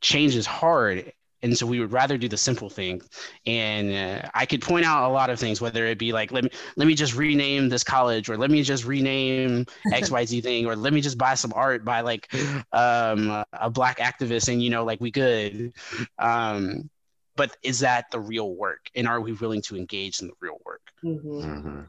change 0.00 0.34
is 0.36 0.46
hard. 0.46 1.12
And 1.42 1.56
so 1.56 1.66
we 1.66 1.78
would 1.78 1.92
rather 1.92 2.18
do 2.18 2.28
the 2.28 2.36
simple 2.36 2.68
thing. 2.68 3.00
And 3.46 3.92
uh, 3.92 4.28
i 4.34 4.44
could 4.44 4.62
point 4.62 4.84
out 4.84 5.08
a 5.08 5.12
lot 5.12 5.30
of 5.30 5.38
things 5.38 5.60
whether 5.60 5.86
it 5.86 5.98
be 5.98 6.12
like 6.12 6.32
let 6.32 6.44
me 6.44 6.50
let 6.76 6.86
me 6.86 6.94
just 6.94 7.14
rename 7.14 7.68
this 7.68 7.84
college 7.84 8.28
or 8.28 8.36
let 8.36 8.50
me 8.50 8.62
just 8.62 8.84
rename 8.84 9.64
xyz 9.86 10.42
thing 10.42 10.66
or 10.66 10.74
let 10.74 10.92
me 10.92 11.00
just 11.00 11.18
buy 11.18 11.34
some 11.34 11.52
art 11.54 11.84
by 11.84 12.00
like 12.00 12.32
um, 12.72 13.44
a 13.52 13.70
black 13.70 13.98
activist 13.98 14.52
and 14.52 14.62
you 14.62 14.70
know 14.70 14.84
like 14.84 15.00
we 15.00 15.10
could 15.10 15.72
um, 16.18 16.90
but 17.38 17.56
is 17.62 17.78
that 17.78 18.10
the 18.10 18.18
real 18.18 18.52
work? 18.54 18.90
And 18.96 19.06
are 19.06 19.20
we 19.20 19.32
willing 19.32 19.62
to 19.62 19.76
engage 19.76 20.20
in 20.20 20.26
the 20.26 20.34
real 20.40 20.58
work? 20.66 20.82
Mm-hmm. 21.04 21.28
Mm-hmm. 21.28 21.80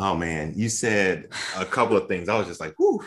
Oh 0.00 0.14
man, 0.14 0.52
you 0.54 0.68
said 0.68 1.28
a 1.56 1.64
couple 1.64 1.96
of 1.96 2.06
things. 2.06 2.28
I 2.28 2.38
was 2.38 2.46
just 2.46 2.60
like, 2.60 2.78
"Whoo!" 2.78 3.00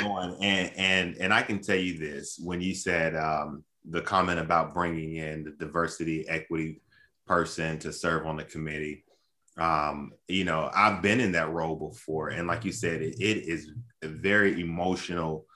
going, 0.00 0.36
and 0.40 0.72
and 0.76 1.16
and 1.16 1.34
I 1.34 1.42
can 1.42 1.60
tell 1.60 1.76
you 1.76 1.98
this: 1.98 2.38
when 2.42 2.60
you 2.60 2.72
said 2.74 3.16
um, 3.16 3.64
the 3.88 4.00
comment 4.00 4.38
about 4.38 4.72
bringing 4.72 5.16
in 5.16 5.42
the 5.44 5.50
diversity, 5.50 6.28
equity 6.28 6.80
person 7.26 7.78
to 7.80 7.92
serve 7.92 8.26
on 8.26 8.36
the 8.36 8.44
committee, 8.44 9.04
um, 9.58 10.12
you 10.28 10.44
know, 10.44 10.70
I've 10.72 11.02
been 11.02 11.18
in 11.18 11.32
that 11.32 11.50
role 11.50 11.74
before, 11.74 12.28
and 12.28 12.46
like 12.46 12.64
you 12.64 12.72
said, 12.72 13.02
it, 13.02 13.16
it 13.20 13.48
is 13.48 13.72
a 14.02 14.08
very 14.08 14.60
emotional 14.60 15.46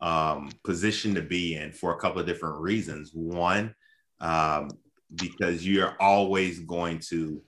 um, 0.00 0.50
position 0.62 1.14
to 1.14 1.22
be 1.22 1.56
in 1.56 1.72
for 1.72 1.92
a 1.92 1.98
couple 1.98 2.20
of 2.20 2.26
different 2.26 2.60
reasons. 2.60 3.10
One, 3.14 3.74
um, 4.20 4.70
because 5.14 5.66
you're 5.66 5.96
always 6.00 6.60
going 6.60 7.00
to 7.10 7.42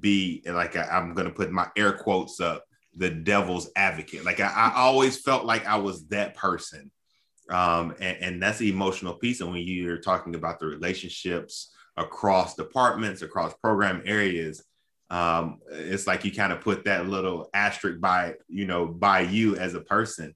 be 0.00 0.42
like 0.46 0.76
I, 0.76 1.00
going 1.14 1.26
to 1.26 1.32
put 1.32 1.50
my 1.50 1.68
air 1.76 1.92
quotes 1.92 2.40
up 2.40 2.64
the 2.94 3.10
devil's 3.10 3.70
advocate. 3.76 4.24
Like 4.24 4.40
I, 4.40 4.48
I, 4.48 4.72
always 4.76 5.18
felt 5.18 5.44
like 5.44 5.66
I 5.66 5.76
was 5.76 6.06
that 6.08 6.34
person 6.34 6.90
Um, 7.50 7.94
and, 8.00 8.16
and 8.20 8.42
that's 8.42 8.58
the 8.58 8.70
emotional 8.70 9.14
piece. 9.14 9.40
And 9.40 9.50
when 9.50 9.62
you're 9.62 9.98
talking 9.98 10.34
about 10.34 10.60
the 10.60 10.66
relationships 10.66 11.72
across 11.96 12.54
departments, 12.54 13.22
across 13.22 13.54
program 13.54 14.02
areas, 14.04 14.62
um, 15.10 15.58
it's 15.70 16.06
like 16.06 16.24
you 16.24 16.32
kind 16.32 16.52
of 16.52 16.60
put 16.60 16.84
that 16.84 17.06
little 17.06 17.50
asterisk 17.52 18.00
by, 18.00 18.34
you 18.48 18.66
know, 18.66 18.86
by 18.86 19.20
you 19.20 19.56
as 19.56 19.74
a 19.74 19.80
person. 19.80 20.34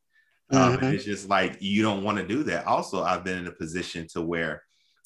Um, 0.53 0.77
mm-hmm. 0.77 0.95
It's 0.95 1.05
just 1.05 1.29
like 1.29 1.57
you 1.61 1.83
don't 1.83 2.05
want 2.05 2.19
to 2.19 2.27
do 2.27 2.43
that. 2.45 2.67
Also, 2.67 3.03
I've 3.03 3.25
been 3.25 3.39
in 3.39 3.47
a 3.47 3.53
position 3.53 4.07
to 4.13 4.23
where 4.23 4.63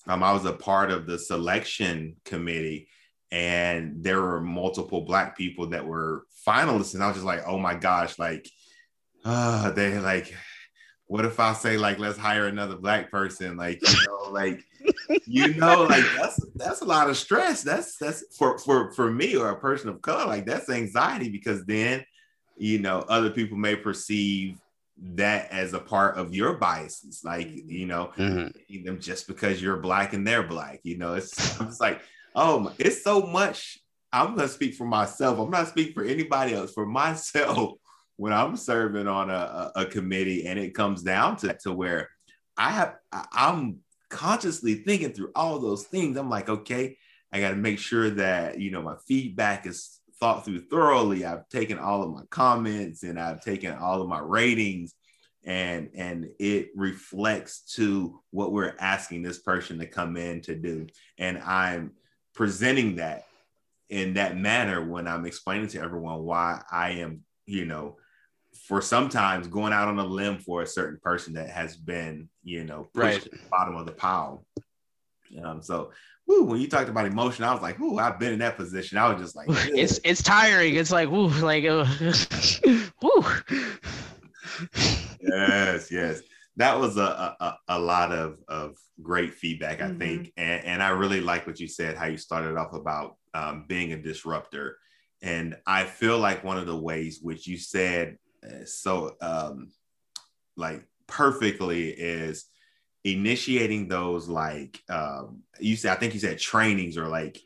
um, 0.06 0.22
I 0.22 0.32
was 0.32 0.44
a 0.44 0.52
part 0.52 0.90
of 0.90 1.06
the 1.06 1.18
selection 1.18 2.16
committee, 2.24 2.88
and 3.32 4.02
there 4.02 4.20
were 4.20 4.40
multiple 4.40 5.02
black 5.02 5.36
people 5.36 5.68
that 5.68 5.86
were 5.86 6.24
finalists, 6.46 6.94
and 6.94 7.02
I 7.02 7.08
was 7.08 7.16
just 7.16 7.26
like, 7.26 7.42
oh 7.46 7.58
my 7.58 7.74
gosh, 7.74 8.18
like, 8.18 8.48
uh, 9.24 9.70
they 9.70 9.98
like, 9.98 10.34
what 11.06 11.24
if 11.24 11.38
I 11.40 11.52
say 11.52 11.76
like, 11.76 11.98
let's 11.98 12.18
hire 12.18 12.46
another 12.46 12.76
black 12.76 13.10
person, 13.10 13.56
like, 13.56 13.80
you 13.82 13.96
know, 14.06 14.30
like, 14.30 14.64
you 15.26 15.54
know, 15.54 15.84
like 15.84 16.04
that's 16.16 16.44
that's 16.54 16.80
a 16.82 16.84
lot 16.86 17.10
of 17.10 17.16
stress. 17.16 17.62
That's 17.62 17.96
that's 17.96 18.36
for 18.36 18.58
for 18.58 18.92
for 18.92 19.10
me 19.10 19.36
or 19.36 19.50
a 19.50 19.58
person 19.58 19.88
of 19.88 20.02
color, 20.02 20.26
like 20.26 20.46
that's 20.46 20.70
anxiety 20.70 21.28
because 21.28 21.64
then, 21.66 22.04
you 22.56 22.78
know, 22.78 23.00
other 23.08 23.30
people 23.30 23.56
may 23.56 23.76
perceive 23.76 24.58
that 25.02 25.50
as 25.50 25.72
a 25.72 25.78
part 25.78 26.16
of 26.18 26.34
your 26.34 26.54
biases 26.54 27.22
like 27.24 27.48
mm-hmm. 27.48 27.70
you 27.70 27.86
know 27.86 28.12
mm-hmm. 28.18 28.84
them 28.84 29.00
just 29.00 29.26
because 29.26 29.62
you're 29.62 29.78
black 29.78 30.12
and 30.12 30.26
they're 30.26 30.42
black 30.42 30.80
you 30.82 30.98
know 30.98 31.14
it's 31.14 31.58
i'm 31.60 31.72
like 31.80 32.02
oh 32.34 32.72
it's 32.78 33.02
so 33.02 33.22
much 33.22 33.78
i'm 34.12 34.34
gonna 34.34 34.48
speak 34.48 34.74
for 34.74 34.86
myself. 34.86 35.38
I'm 35.38 35.50
not 35.50 35.68
speaking 35.68 35.94
for 35.94 36.04
anybody 36.04 36.54
else. 36.54 36.72
For 36.72 36.86
myself 37.02 37.78
when 38.16 38.32
i'm 38.32 38.56
serving 38.56 39.08
on 39.08 39.30
a, 39.30 39.72
a, 39.76 39.86
committee 39.86 40.46
and 40.46 40.58
it 40.58 40.74
comes 40.74 41.02
down 41.02 41.36
to, 41.36 41.56
to 41.62 41.72
where 41.72 42.08
i 42.56 42.70
have 42.70 42.96
i'm 43.32 43.78
consciously 44.08 44.74
thinking 44.74 45.12
through 45.12 45.30
all 45.34 45.58
those 45.60 45.84
things. 45.84 46.16
I'm 46.16 46.30
like 46.30 46.48
okay 46.48 46.96
i 47.32 47.40
got 47.40 47.50
to 47.50 47.56
make 47.56 47.78
sure 47.78 48.10
that 48.10 48.60
you 48.60 48.70
know 48.70 48.82
my 48.82 48.96
feedback 49.06 49.66
is 49.66 50.00
thought 50.20 50.44
through 50.44 50.60
thoroughly. 50.60 51.24
I've 51.24 51.48
taken 51.48 51.78
all 51.78 52.02
of 52.02 52.10
my 52.10 52.22
comments 52.30 53.02
and 53.02 53.18
I've 53.18 53.40
taken 53.40 53.74
all 53.74 54.02
of 54.02 54.08
my 54.08 54.20
ratings 54.20 54.94
and 55.44 55.88
and 55.94 56.28
it 56.38 56.68
reflects 56.76 57.62
to 57.76 58.20
what 58.30 58.52
we're 58.52 58.74
asking 58.78 59.22
this 59.22 59.38
person 59.38 59.78
to 59.78 59.86
come 59.86 60.18
in 60.18 60.42
to 60.42 60.54
do. 60.54 60.86
And 61.16 61.38
i'm 61.38 61.92
presenting 62.40 62.96
that 62.96 63.26
in 63.90 64.14
that 64.14 64.34
manner 64.34 64.82
when 64.82 65.06
i'm 65.06 65.26
explaining 65.26 65.68
to 65.68 65.78
everyone 65.78 66.22
why 66.22 66.58
i 66.72 66.88
am 66.92 67.22
you 67.44 67.66
know 67.66 67.98
for 68.66 68.80
sometimes 68.80 69.46
going 69.46 69.74
out 69.74 69.88
on 69.88 69.98
a 69.98 70.04
limb 70.04 70.38
for 70.38 70.62
a 70.62 70.66
certain 70.66 70.98
person 71.02 71.34
that 71.34 71.50
has 71.50 71.76
been 71.76 72.30
you 72.42 72.64
know 72.64 72.88
pushed 72.94 73.04
right. 73.04 73.22
to 73.22 73.28
the 73.28 73.38
bottom 73.50 73.76
of 73.76 73.84
the 73.84 73.92
pile 73.92 74.42
um 75.44 75.60
so 75.60 75.90
when 76.26 76.60
you 76.60 76.68
talked 76.68 76.88
about 76.88 77.06
emotion, 77.06 77.44
I 77.44 77.52
was 77.52 77.60
like, 77.60 77.80
"Ooh, 77.80 77.98
I've 77.98 78.20
been 78.20 78.32
in 78.32 78.38
that 78.38 78.56
position." 78.56 78.98
I 78.98 79.12
was 79.12 79.20
just 79.20 79.34
like, 79.34 79.48
"It's 79.50 79.98
it's 80.04 80.22
tiring." 80.22 80.76
It's 80.76 80.92
like, 80.92 81.08
"Ooh, 81.08 81.26
like, 81.26 81.64
uh, 81.68 81.84
yes, 85.20 85.90
yes. 85.90 86.20
That 86.56 86.78
was 86.78 86.96
a, 86.96 87.36
a, 87.40 87.58
a 87.68 87.78
lot 87.78 88.12
of, 88.12 88.38
of 88.48 88.76
great 89.02 89.34
feedback, 89.34 89.80
I 89.80 89.86
mm-hmm. 89.86 89.98
think. 89.98 90.32
And, 90.36 90.64
and 90.64 90.82
I 90.82 90.90
really 90.90 91.20
like 91.20 91.46
what 91.46 91.60
you 91.60 91.68
said, 91.68 91.96
how 91.96 92.06
you 92.06 92.18
started 92.18 92.56
off 92.56 92.74
about 92.74 93.16
um, 93.34 93.64
being 93.68 93.92
a 93.92 94.02
disruptor. 94.02 94.76
And 95.22 95.56
I 95.66 95.84
feel 95.84 96.18
like 96.18 96.44
one 96.44 96.58
of 96.58 96.66
the 96.66 96.76
ways 96.76 97.20
which 97.22 97.46
you 97.46 97.56
said 97.56 98.18
uh, 98.44 98.64
so 98.64 99.16
um, 99.20 99.70
like 100.56 100.84
perfectly 101.06 101.88
is 101.90 102.46
initiating 103.04 103.88
those 103.88 104.28
like 104.28 104.78
um 104.90 105.40
you 105.58 105.74
said 105.74 105.90
i 105.90 105.98
think 105.98 106.12
you 106.12 106.20
said 106.20 106.38
trainings 106.38 106.98
or 106.98 107.08
like, 107.08 107.40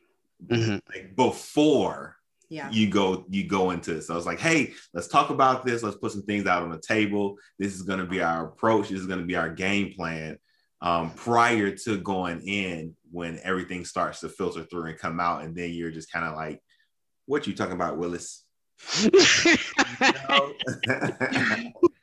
mm-hmm. 0.44 0.78
like 0.92 1.14
before 1.14 2.13
yeah. 2.48 2.70
you 2.70 2.88
go 2.88 3.24
you 3.28 3.46
go 3.46 3.70
into 3.70 3.96
it. 3.96 4.02
So 4.02 4.16
it's 4.16 4.26
like 4.26 4.40
hey 4.40 4.72
let's 4.92 5.08
talk 5.08 5.30
about 5.30 5.64
this. 5.64 5.82
Let's 5.82 5.96
put 5.96 6.12
some 6.12 6.22
things 6.22 6.46
out 6.46 6.62
on 6.62 6.70
the 6.70 6.78
table. 6.78 7.36
This 7.58 7.74
is 7.74 7.82
going 7.82 8.00
to 8.00 8.06
be 8.06 8.22
our 8.22 8.46
approach. 8.46 8.88
This 8.88 9.00
is 9.00 9.06
going 9.06 9.20
to 9.20 9.26
be 9.26 9.36
our 9.36 9.50
game 9.50 9.92
plan 9.92 10.38
um, 10.80 11.10
prior 11.10 11.70
to 11.70 11.98
going 11.98 12.40
in 12.46 12.96
when 13.10 13.40
everything 13.42 13.84
starts 13.84 14.20
to 14.20 14.28
filter 14.28 14.64
through 14.64 14.90
and 14.90 14.98
come 14.98 15.20
out. 15.20 15.42
And 15.42 15.54
then 15.56 15.72
you're 15.72 15.90
just 15.90 16.12
kind 16.12 16.26
of 16.26 16.34
like 16.34 16.60
what 17.26 17.46
you 17.46 17.54
talking 17.54 17.74
about 17.74 17.96
willis 17.96 18.44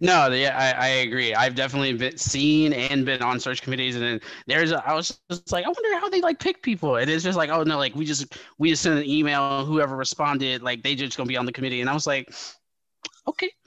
no, 0.00 0.28
yeah, 0.28 0.56
I, 0.56 0.86
I, 0.86 0.88
agree. 0.88 1.34
I've 1.34 1.54
definitely 1.54 1.94
been 1.94 2.18
seen 2.18 2.72
and 2.72 3.06
been 3.06 3.22
on 3.22 3.40
search 3.40 3.62
committees, 3.62 3.94
and 3.94 4.04
then 4.04 4.20
there's 4.46 4.70
a, 4.70 4.86
I 4.86 4.92
was 4.94 5.18
just 5.30 5.50
like, 5.50 5.64
I 5.64 5.68
wonder 5.68 5.98
how 5.98 6.10
they 6.10 6.20
like 6.20 6.38
pick 6.38 6.62
people, 6.62 6.96
and 6.96 7.08
it's 7.10 7.24
just 7.24 7.38
like, 7.38 7.48
oh 7.50 7.62
no, 7.62 7.78
like 7.78 7.94
we 7.94 8.04
just 8.04 8.36
we 8.58 8.70
just 8.70 8.82
sent 8.82 8.98
an 8.98 9.06
email, 9.06 9.64
whoever 9.64 9.96
responded, 9.96 10.62
like 10.62 10.82
they 10.82 10.94
just 10.94 11.16
gonna 11.16 11.26
be 11.26 11.38
on 11.38 11.46
the 11.46 11.52
committee, 11.52 11.80
and 11.80 11.88
I 11.88 11.94
was 11.94 12.06
like, 12.06 12.32
okay, 13.26 13.50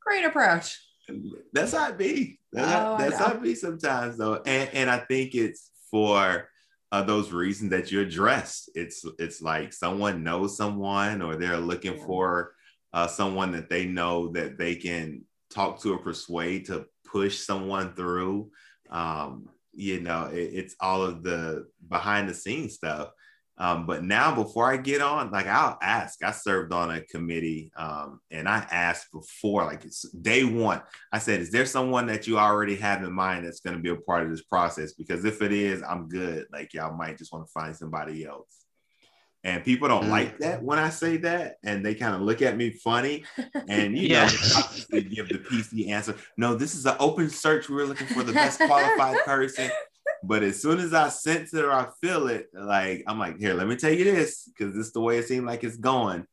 great 0.00 0.24
approach. 0.24 0.78
That's 1.52 1.72
how 1.72 1.88
it 1.88 1.98
be. 1.98 2.38
That's, 2.52 2.72
oh, 2.72 2.96
that's 2.98 3.16
how 3.16 3.32
it 3.32 3.42
be 3.42 3.56
sometimes 3.56 4.16
though, 4.16 4.42
and 4.46 4.70
and 4.72 4.90
I 4.90 4.98
think 4.98 5.34
it's 5.34 5.70
for. 5.90 6.48
Uh, 6.92 7.04
those 7.04 7.30
reasons 7.30 7.70
that 7.70 7.92
you 7.92 8.00
addressed. 8.00 8.68
It's 8.74 9.04
it's 9.20 9.40
like 9.40 9.72
someone 9.72 10.24
knows 10.24 10.56
someone, 10.56 11.22
or 11.22 11.36
they're 11.36 11.56
looking 11.56 11.96
yeah. 11.96 12.04
for 12.04 12.54
uh, 12.92 13.06
someone 13.06 13.52
that 13.52 13.68
they 13.68 13.86
know 13.86 14.28
that 14.32 14.58
they 14.58 14.74
can 14.74 15.22
talk 15.50 15.80
to 15.80 15.94
or 15.94 15.98
persuade 15.98 16.66
to 16.66 16.86
push 17.04 17.38
someone 17.38 17.94
through. 17.94 18.50
Um, 18.90 19.48
you 19.72 20.00
know, 20.00 20.26
it, 20.26 20.50
it's 20.52 20.76
all 20.80 21.02
of 21.02 21.22
the 21.22 21.66
behind 21.88 22.28
the 22.28 22.34
scenes 22.34 22.74
stuff. 22.74 23.10
Um, 23.60 23.84
but 23.84 24.02
now, 24.02 24.34
before 24.34 24.72
I 24.72 24.78
get 24.78 25.02
on, 25.02 25.30
like 25.30 25.46
I'll 25.46 25.76
ask. 25.82 26.24
I 26.24 26.30
served 26.30 26.72
on 26.72 26.90
a 26.90 27.02
committee, 27.02 27.70
um, 27.76 28.20
and 28.30 28.48
I 28.48 28.66
asked 28.70 29.12
before, 29.12 29.66
like 29.66 29.84
it's 29.84 30.08
day 30.12 30.44
one. 30.44 30.80
I 31.12 31.18
said, 31.18 31.40
"Is 31.40 31.50
there 31.50 31.66
someone 31.66 32.06
that 32.06 32.26
you 32.26 32.38
already 32.38 32.76
have 32.76 33.04
in 33.04 33.12
mind 33.12 33.44
that's 33.44 33.60
going 33.60 33.76
to 33.76 33.82
be 33.82 33.90
a 33.90 33.96
part 33.96 34.24
of 34.24 34.30
this 34.30 34.44
process? 34.44 34.94
Because 34.94 35.26
if 35.26 35.42
it 35.42 35.52
is, 35.52 35.82
I'm 35.82 36.08
good. 36.08 36.46
Like 36.50 36.72
y'all 36.72 36.96
might 36.96 37.18
just 37.18 37.34
want 37.34 37.46
to 37.46 37.52
find 37.52 37.76
somebody 37.76 38.24
else." 38.24 38.59
And 39.42 39.64
people 39.64 39.88
don't 39.88 40.04
mm. 40.04 40.10
like 40.10 40.38
that 40.38 40.62
when 40.62 40.78
I 40.78 40.90
say 40.90 41.16
that, 41.18 41.56
and 41.64 41.84
they 41.84 41.94
kind 41.94 42.14
of 42.14 42.20
look 42.20 42.42
at 42.42 42.56
me 42.56 42.70
funny, 42.70 43.24
and 43.68 43.96
you 43.98 44.08
yeah. 44.08 44.26
know, 44.26 44.62
they 44.90 45.02
give 45.02 45.28
the 45.28 45.38
PC 45.38 45.88
answer. 45.88 46.14
No, 46.36 46.54
this 46.54 46.74
is 46.74 46.86
an 46.86 46.96
open 46.98 47.30
search. 47.30 47.68
We're 47.68 47.86
looking 47.86 48.06
for 48.06 48.22
the 48.22 48.32
best 48.32 48.60
qualified 48.60 49.18
person. 49.24 49.70
But 50.22 50.42
as 50.42 50.60
soon 50.60 50.80
as 50.80 50.92
I 50.92 51.08
sense 51.08 51.54
it 51.54 51.64
or 51.64 51.72
I 51.72 51.88
feel 52.02 52.28
it, 52.28 52.48
like 52.52 53.04
I'm 53.06 53.18
like, 53.18 53.38
here, 53.38 53.54
let 53.54 53.66
me 53.66 53.76
tell 53.76 53.92
you 53.92 54.04
this, 54.04 54.46
because 54.46 54.74
this 54.74 54.88
is 54.88 54.92
the 54.92 55.00
way 55.00 55.16
it 55.18 55.26
seems 55.26 55.44
like 55.44 55.64
it's 55.64 55.78
going. 55.78 56.26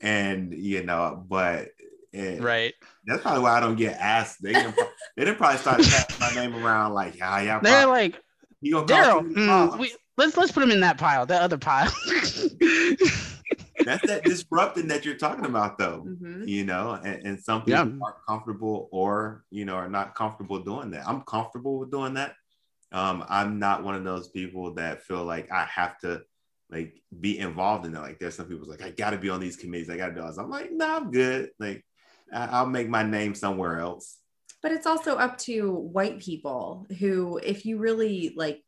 And 0.00 0.52
you 0.54 0.82
know, 0.82 1.22
but 1.28 1.68
right. 2.14 2.74
That's 3.06 3.22
probably 3.22 3.42
why 3.42 3.58
I 3.58 3.60
don't 3.60 3.76
get 3.76 3.98
asked. 3.98 4.42
They 4.42 4.52
didn't, 4.52 4.76
they 5.16 5.24
didn't 5.24 5.38
probably 5.38 5.58
start 5.58 5.78
passing 5.78 6.20
my 6.20 6.34
name 6.34 6.64
around 6.64 6.94
like, 6.94 7.16
yeah, 7.18 7.40
yeah. 7.42 7.60
They're 7.60 7.86
like, 7.86 8.20
you 8.60 8.72
gonna 8.72 8.86
Daryl, 8.86 9.32
mm, 9.32 9.78
we, 9.78 9.94
let's 10.16 10.36
let's 10.36 10.52
put 10.52 10.62
him 10.62 10.70
in 10.70 10.80
that 10.80 10.98
pile, 10.98 11.26
that 11.26 11.42
other 11.42 11.58
pile. 11.58 11.92
That's 13.84 14.06
that 14.06 14.22
disrupting 14.24 14.88
that 14.88 15.04
you're 15.04 15.16
talking 15.16 15.44
about, 15.44 15.78
though. 15.78 16.04
Mm-hmm. 16.06 16.46
You 16.46 16.64
know, 16.64 16.92
and, 17.04 17.26
and 17.26 17.40
some 17.40 17.62
people 17.62 17.72
yeah. 17.72 17.98
aren't 18.02 18.26
comfortable 18.28 18.88
or 18.92 19.44
you 19.50 19.64
know 19.64 19.74
are 19.74 19.88
not 19.88 20.14
comfortable 20.14 20.58
doing 20.60 20.90
that. 20.92 21.06
I'm 21.06 21.22
comfortable 21.22 21.78
with 21.78 21.90
doing 21.90 22.14
that. 22.14 22.34
Um, 22.92 23.24
I'm 23.28 23.58
not 23.58 23.82
one 23.82 23.94
of 23.94 24.04
those 24.04 24.28
people 24.28 24.74
that 24.74 25.02
feel 25.02 25.24
like 25.24 25.50
I 25.50 25.64
have 25.64 25.98
to 26.00 26.22
like 26.70 27.02
be 27.20 27.38
involved 27.38 27.86
in 27.86 27.92
that. 27.92 28.02
Like 28.02 28.18
there's 28.18 28.34
some 28.34 28.46
people 28.46 28.68
like 28.68 28.82
I 28.82 28.90
got 28.90 29.10
to 29.10 29.18
be 29.18 29.30
on 29.30 29.40
these 29.40 29.56
committees. 29.56 29.90
I 29.90 29.96
got 29.96 30.08
to 30.08 30.14
do 30.14 30.22
this. 30.22 30.38
I'm 30.38 30.50
like, 30.50 30.70
no, 30.72 30.86
nah, 30.86 30.96
I'm 30.96 31.10
good. 31.10 31.50
Like 31.58 31.84
I'll 32.32 32.66
make 32.66 32.88
my 32.88 33.02
name 33.02 33.34
somewhere 33.34 33.80
else. 33.80 34.18
But 34.62 34.72
it's 34.72 34.86
also 34.86 35.16
up 35.16 35.38
to 35.38 35.72
white 35.72 36.20
people 36.20 36.86
who, 37.00 37.38
if 37.42 37.66
you 37.66 37.78
really 37.78 38.32
like 38.36 38.62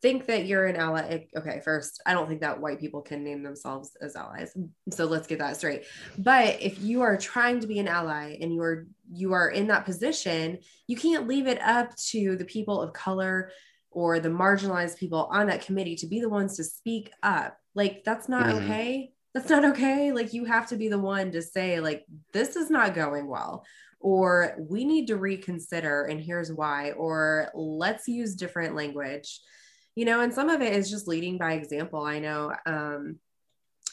think 0.00 0.26
that 0.26 0.46
you're 0.46 0.66
an 0.66 0.76
ally 0.76 1.26
okay 1.36 1.60
first 1.64 2.00
i 2.06 2.14
don't 2.14 2.28
think 2.28 2.40
that 2.40 2.60
white 2.60 2.78
people 2.78 3.02
can 3.02 3.24
name 3.24 3.42
themselves 3.42 3.96
as 4.00 4.14
allies 4.14 4.56
so 4.90 5.04
let's 5.04 5.26
get 5.26 5.38
that 5.38 5.56
straight. 5.56 5.84
But 6.16 6.60
if 6.60 6.80
you 6.80 7.02
are 7.02 7.16
trying 7.16 7.60
to 7.60 7.66
be 7.66 7.78
an 7.78 7.88
ally 7.88 8.38
and 8.40 8.52
you 8.52 8.62
are 8.62 8.86
you 9.12 9.32
are 9.32 9.50
in 9.50 9.68
that 9.68 9.84
position 9.84 10.58
you 10.86 10.96
can't 10.96 11.26
leave 11.26 11.46
it 11.46 11.60
up 11.60 11.94
to 12.10 12.36
the 12.36 12.44
people 12.44 12.80
of 12.80 12.92
color 12.92 13.50
or 13.90 14.20
the 14.20 14.28
marginalized 14.28 14.98
people 14.98 15.28
on 15.32 15.46
that 15.48 15.64
committee 15.64 15.96
to 15.96 16.06
be 16.06 16.20
the 16.20 16.28
ones 16.28 16.56
to 16.56 16.64
speak 16.64 17.10
up. 17.22 17.56
Like 17.74 18.04
that's 18.04 18.28
not 18.28 18.46
mm-hmm. 18.46 18.64
okay. 18.64 19.12
That's 19.34 19.50
not 19.50 19.64
okay. 19.64 20.12
Like 20.12 20.32
you 20.32 20.44
have 20.44 20.68
to 20.68 20.76
be 20.76 20.88
the 20.88 20.98
one 20.98 21.32
to 21.32 21.42
say 21.42 21.80
like 21.80 22.04
this 22.32 22.56
is 22.56 22.70
not 22.70 22.94
going 22.94 23.26
well 23.26 23.64
or 24.00 24.56
we 24.58 24.84
need 24.84 25.08
to 25.08 25.16
reconsider 25.16 26.04
and 26.04 26.20
here's 26.20 26.52
why 26.52 26.92
or 26.92 27.50
let's 27.54 28.06
use 28.06 28.36
different 28.36 28.76
language 28.76 29.40
you 29.98 30.04
know 30.04 30.20
and 30.20 30.32
some 30.32 30.48
of 30.48 30.60
it 30.62 30.72
is 30.72 30.90
just 30.90 31.08
leading 31.08 31.38
by 31.38 31.52
example 31.52 32.02
i 32.02 32.18
know 32.18 32.52
um 32.66 33.16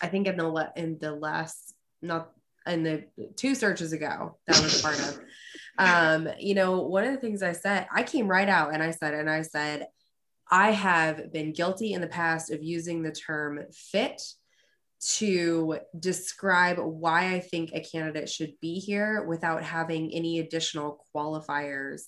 i 0.01 0.07
think 0.07 0.27
in 0.27 0.37
the 0.37 0.47
le- 0.47 0.73
in 0.75 0.97
the 0.99 1.11
last 1.11 1.73
not 2.01 2.31
in 2.67 2.83
the 2.83 3.03
two 3.35 3.55
searches 3.55 3.93
ago 3.93 4.37
that 4.47 4.61
was 4.61 4.81
part 4.81 4.99
of. 4.99 5.19
Um, 5.77 6.29
you 6.39 6.55
know, 6.55 6.81
one 6.81 7.03
of 7.03 7.13
the 7.13 7.19
things 7.19 7.43
I 7.43 7.51
said, 7.51 7.87
I 7.93 8.03
came 8.03 8.27
right 8.27 8.47
out 8.47 8.73
and 8.73 8.81
I 8.81 8.91
said, 8.91 9.13
and 9.13 9.29
I 9.29 9.41
said, 9.41 9.87
I 10.49 10.71
have 10.71 11.33
been 11.33 11.53
guilty 11.53 11.93
in 11.93 12.01
the 12.01 12.07
past 12.07 12.51
of 12.51 12.63
using 12.63 13.03
the 13.03 13.11
term 13.11 13.59
fit 13.73 14.21
to 15.17 15.79
describe 15.99 16.77
why 16.79 17.33
I 17.33 17.39
think 17.39 17.71
a 17.73 17.81
candidate 17.81 18.29
should 18.29 18.53
be 18.61 18.79
here 18.79 19.23
without 19.23 19.63
having 19.63 20.13
any 20.13 20.39
additional 20.39 21.05
qualifiers. 21.13 22.03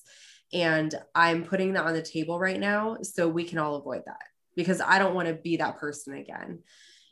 And 0.54 0.94
I'm 1.14 1.44
putting 1.44 1.74
that 1.74 1.86
on 1.86 1.94
the 1.94 2.02
table 2.02 2.40
right 2.40 2.60
now 2.60 2.98
so 3.02 3.28
we 3.28 3.44
can 3.44 3.58
all 3.58 3.76
avoid 3.76 4.04
that 4.06 4.22
because 4.56 4.82
I 4.82 5.00
don't 5.00 5.14
want 5.14 5.28
to 5.28 5.34
be 5.34 5.58
that 5.58 5.78
person 5.78 6.16
again. 6.16 6.60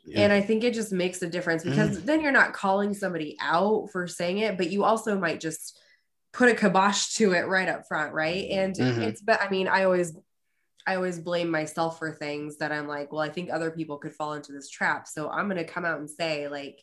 Yeah. 0.06 0.20
And 0.20 0.32
I 0.32 0.40
think 0.40 0.64
it 0.64 0.74
just 0.74 0.92
makes 0.92 1.20
a 1.22 1.28
difference 1.28 1.64
because 1.64 1.98
mm. 1.98 2.04
then 2.04 2.20
you're 2.20 2.32
not 2.32 2.52
calling 2.52 2.94
somebody 2.94 3.36
out 3.40 3.90
for 3.90 4.06
saying 4.06 4.38
it, 4.38 4.56
but 4.56 4.70
you 4.70 4.84
also 4.84 5.18
might 5.18 5.40
just 5.40 5.78
put 6.32 6.48
a 6.48 6.54
kibosh 6.54 7.14
to 7.14 7.32
it 7.32 7.48
right 7.48 7.68
up 7.68 7.86
front, 7.88 8.12
right? 8.12 8.48
And 8.50 8.74
mm-hmm. 8.74 9.02
it's 9.02 9.20
but 9.20 9.40
I 9.42 9.48
mean, 9.48 9.66
I 9.66 9.84
always 9.84 10.16
I 10.86 10.94
always 10.94 11.18
blame 11.18 11.50
myself 11.50 11.98
for 11.98 12.12
things 12.12 12.58
that 12.58 12.70
I'm 12.70 12.86
like, 12.86 13.10
well, 13.10 13.20
I 13.20 13.30
think 13.30 13.50
other 13.50 13.72
people 13.72 13.98
could 13.98 14.14
fall 14.14 14.34
into 14.34 14.52
this 14.52 14.70
trap. 14.70 15.08
So 15.08 15.28
I'm 15.28 15.48
going 15.48 15.56
to 15.56 15.64
come 15.64 15.84
out 15.84 15.98
and 15.98 16.08
say 16.08 16.48
like 16.48 16.80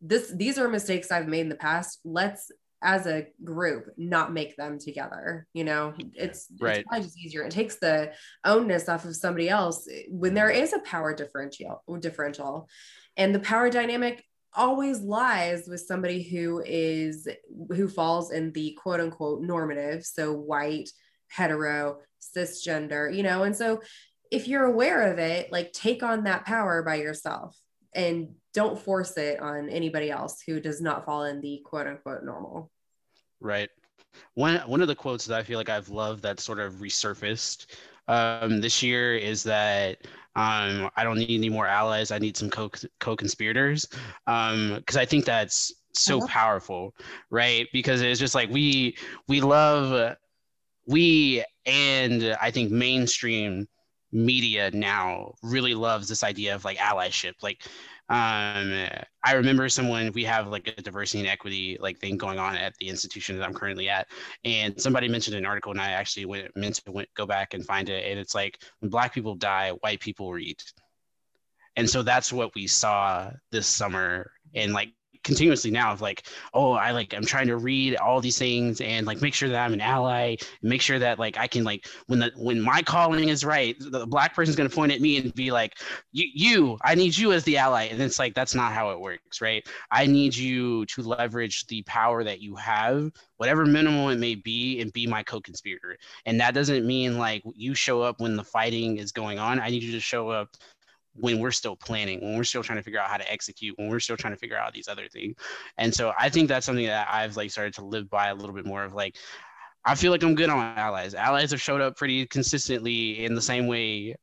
this 0.00 0.30
these 0.30 0.58
are 0.58 0.68
mistakes 0.68 1.10
I've 1.10 1.26
made 1.26 1.40
in 1.40 1.48
the 1.48 1.56
past. 1.56 1.98
Let's 2.04 2.52
as 2.82 3.06
a 3.06 3.26
group 3.42 3.86
not 3.96 4.32
make 4.32 4.56
them 4.56 4.78
together 4.78 5.46
you 5.52 5.64
know 5.64 5.92
it's, 6.14 6.46
right. 6.60 6.78
it's 6.78 6.88
probably 6.88 7.04
just 7.04 7.18
easier 7.18 7.42
it 7.42 7.50
takes 7.50 7.76
the 7.76 8.12
ownness 8.46 8.88
off 8.88 9.04
of 9.04 9.16
somebody 9.16 9.48
else 9.48 9.88
eh, 9.92 10.02
when 10.10 10.34
there 10.34 10.50
is 10.50 10.72
a 10.72 10.78
power 10.80 11.14
differential 11.14 11.82
differential 12.00 12.68
and 13.16 13.34
the 13.34 13.40
power 13.40 13.68
dynamic 13.68 14.24
always 14.54 15.00
lies 15.00 15.68
with 15.68 15.80
somebody 15.80 16.22
who 16.22 16.62
is 16.64 17.28
who 17.70 17.88
falls 17.88 18.30
in 18.30 18.52
the 18.52 18.76
quote 18.80 19.00
unquote 19.00 19.42
normative 19.42 20.04
so 20.04 20.32
white 20.32 20.88
hetero 21.28 21.98
cisgender, 22.20 23.14
you 23.14 23.22
know? 23.22 23.44
And 23.44 23.56
so 23.56 23.82
if 24.30 24.48
you're 24.48 24.64
aware 24.64 25.12
of 25.12 25.18
it, 25.18 25.52
like 25.52 25.72
take 25.72 26.02
on 26.02 26.24
that 26.24 26.44
power 26.44 26.82
by 26.82 26.96
yourself 26.96 27.56
and 27.94 28.30
don't 28.58 28.76
force 28.76 29.16
it 29.16 29.40
on 29.40 29.68
anybody 29.68 30.10
else 30.10 30.42
who 30.44 30.58
does 30.58 30.80
not 30.80 31.04
fall 31.04 31.26
in 31.26 31.40
the 31.40 31.62
quote 31.64 31.86
unquote 31.86 32.24
normal. 32.24 32.72
Right. 33.40 33.70
One 34.34 34.56
one 34.66 34.82
of 34.82 34.88
the 34.88 34.96
quotes 34.96 35.26
that 35.26 35.38
I 35.38 35.44
feel 35.44 35.58
like 35.58 35.68
I've 35.68 35.90
loved 35.90 36.24
that 36.24 36.40
sort 36.40 36.58
of 36.58 36.72
resurfaced 36.74 37.66
um, 38.08 38.60
this 38.60 38.82
year 38.82 39.14
is 39.14 39.44
that 39.44 39.98
um, 40.34 40.90
I 40.96 41.04
don't 41.04 41.18
need 41.18 41.38
any 41.38 41.50
more 41.50 41.68
allies. 41.68 42.10
I 42.10 42.18
need 42.18 42.36
some 42.36 42.50
co 42.50 42.68
co-conspirators 42.98 43.84
because 43.84 44.96
um, 44.96 45.00
I 45.00 45.04
think 45.04 45.24
that's 45.24 45.72
so 45.92 46.18
uh-huh. 46.18 46.26
powerful, 46.26 46.96
right? 47.30 47.68
Because 47.72 48.00
it's 48.00 48.18
just 48.18 48.34
like 48.34 48.50
we 48.50 48.96
we 49.28 49.40
love 49.40 50.16
we 50.84 51.44
and 51.64 52.36
I 52.42 52.50
think 52.50 52.72
mainstream 52.72 53.68
media 54.10 54.70
now 54.72 55.34
really 55.42 55.74
loves 55.74 56.08
this 56.08 56.24
idea 56.24 56.54
of 56.54 56.64
like 56.64 56.78
allyship. 56.78 57.34
Like, 57.42 57.62
um, 58.10 58.88
I 59.22 59.34
remember 59.34 59.68
someone 59.68 60.12
we 60.14 60.24
have 60.24 60.48
like 60.48 60.66
a 60.68 60.80
diversity 60.80 61.20
and 61.20 61.28
equity 61.28 61.76
like 61.80 61.98
thing 61.98 62.16
going 62.16 62.38
on 62.38 62.56
at 62.56 62.74
the 62.78 62.88
institution 62.88 63.36
that 63.36 63.44
I'm 63.44 63.52
currently 63.52 63.88
at, 63.88 64.08
and 64.44 64.80
somebody 64.80 65.08
mentioned 65.08 65.36
an 65.36 65.44
article, 65.44 65.72
and 65.72 65.80
I 65.80 65.90
actually 65.90 66.24
went 66.24 66.56
meant 66.56 66.76
to 66.76 66.92
went, 66.92 67.08
go 67.14 67.26
back 67.26 67.52
and 67.54 67.66
find 67.66 67.88
it, 67.88 68.10
and 68.10 68.18
it's 68.18 68.34
like 68.34 68.58
when 68.80 68.90
black 68.90 69.12
people 69.12 69.34
die, 69.34 69.72
white 69.80 70.00
people 70.00 70.32
read. 70.32 70.56
And 71.76 71.88
so 71.88 72.02
that's 72.02 72.32
what 72.32 72.54
we 72.54 72.66
saw 72.66 73.30
this 73.52 73.66
summer 73.66 74.32
and 74.54 74.72
like 74.72 74.92
continuously 75.28 75.70
now 75.70 75.92
of 75.92 76.00
like 76.00 76.26
oh 76.54 76.72
i 76.72 76.90
like 76.90 77.12
i'm 77.12 77.24
trying 77.24 77.46
to 77.46 77.58
read 77.58 77.94
all 77.96 78.18
these 78.18 78.38
things 78.38 78.80
and 78.80 79.06
like 79.06 79.20
make 79.20 79.34
sure 79.34 79.50
that 79.50 79.62
i'm 79.62 79.74
an 79.74 79.80
ally 79.80 80.34
make 80.62 80.80
sure 80.80 80.98
that 80.98 81.18
like 81.18 81.36
i 81.36 81.46
can 81.46 81.64
like 81.64 81.86
when 82.06 82.18
the 82.18 82.32
when 82.36 82.58
my 82.60 82.80
calling 82.80 83.28
is 83.28 83.44
right 83.44 83.76
the 83.78 84.06
black 84.06 84.34
person's 84.34 84.56
to 84.56 84.68
point 84.68 84.90
at 84.90 85.02
me 85.02 85.18
and 85.18 85.34
be 85.34 85.50
like 85.50 85.78
you 86.12 86.26
you 86.32 86.78
i 86.82 86.94
need 86.94 87.14
you 87.16 87.32
as 87.32 87.44
the 87.44 87.58
ally. 87.58 87.84
And 87.84 88.00
it's 88.00 88.18
like 88.18 88.34
that's 88.34 88.54
not 88.54 88.72
how 88.72 88.90
it 88.90 89.00
works 89.00 89.40
right? 89.40 89.66
I 89.90 90.06
need 90.06 90.34
you 90.34 90.86
to 90.86 91.02
leverage 91.02 91.66
the 91.66 91.82
power 91.82 92.24
that 92.24 92.40
you 92.40 92.56
have 92.56 93.12
whatever 93.36 93.64
minimal 93.66 94.08
it 94.08 94.18
may 94.18 94.34
be 94.34 94.80
and 94.80 94.92
be 94.92 95.06
my 95.06 95.22
co-conspirator. 95.22 95.96
And 96.26 96.40
that 96.40 96.54
doesn't 96.54 96.86
mean 96.86 97.18
like 97.18 97.42
you 97.54 97.74
show 97.74 98.02
up 98.02 98.20
when 98.20 98.36
the 98.36 98.44
fighting 98.44 98.98
is 98.98 99.12
going 99.12 99.38
on. 99.38 99.60
I 99.60 99.68
need 99.68 99.82
you 99.82 99.92
to 99.92 100.00
show 100.00 100.28
up 100.28 100.56
when 101.20 101.38
we're 101.38 101.50
still 101.50 101.76
planning, 101.76 102.20
when 102.20 102.36
we're 102.36 102.44
still 102.44 102.62
trying 102.62 102.78
to 102.78 102.82
figure 102.82 103.00
out 103.00 103.08
how 103.08 103.16
to 103.16 103.30
execute, 103.30 103.76
when 103.78 103.88
we're 103.88 104.00
still 104.00 104.16
trying 104.16 104.32
to 104.32 104.38
figure 104.38 104.56
out 104.56 104.72
these 104.72 104.88
other 104.88 105.08
things. 105.08 105.34
And 105.76 105.94
so 105.94 106.12
I 106.18 106.28
think 106.28 106.48
that's 106.48 106.66
something 106.66 106.86
that 106.86 107.08
I've 107.10 107.36
like 107.36 107.50
started 107.50 107.74
to 107.74 107.84
live 107.84 108.08
by 108.08 108.28
a 108.28 108.34
little 108.34 108.54
bit 108.54 108.66
more 108.66 108.84
of 108.84 108.94
like, 108.94 109.16
I 109.84 109.94
feel 109.94 110.12
like 110.12 110.22
I'm 110.22 110.34
good 110.34 110.50
on 110.50 110.58
allies. 110.78 111.14
Allies 111.14 111.50
have 111.50 111.60
showed 111.60 111.80
up 111.80 111.96
pretty 111.96 112.26
consistently 112.26 113.24
in 113.24 113.34
the 113.34 113.42
same 113.42 113.66
way. 113.66 114.16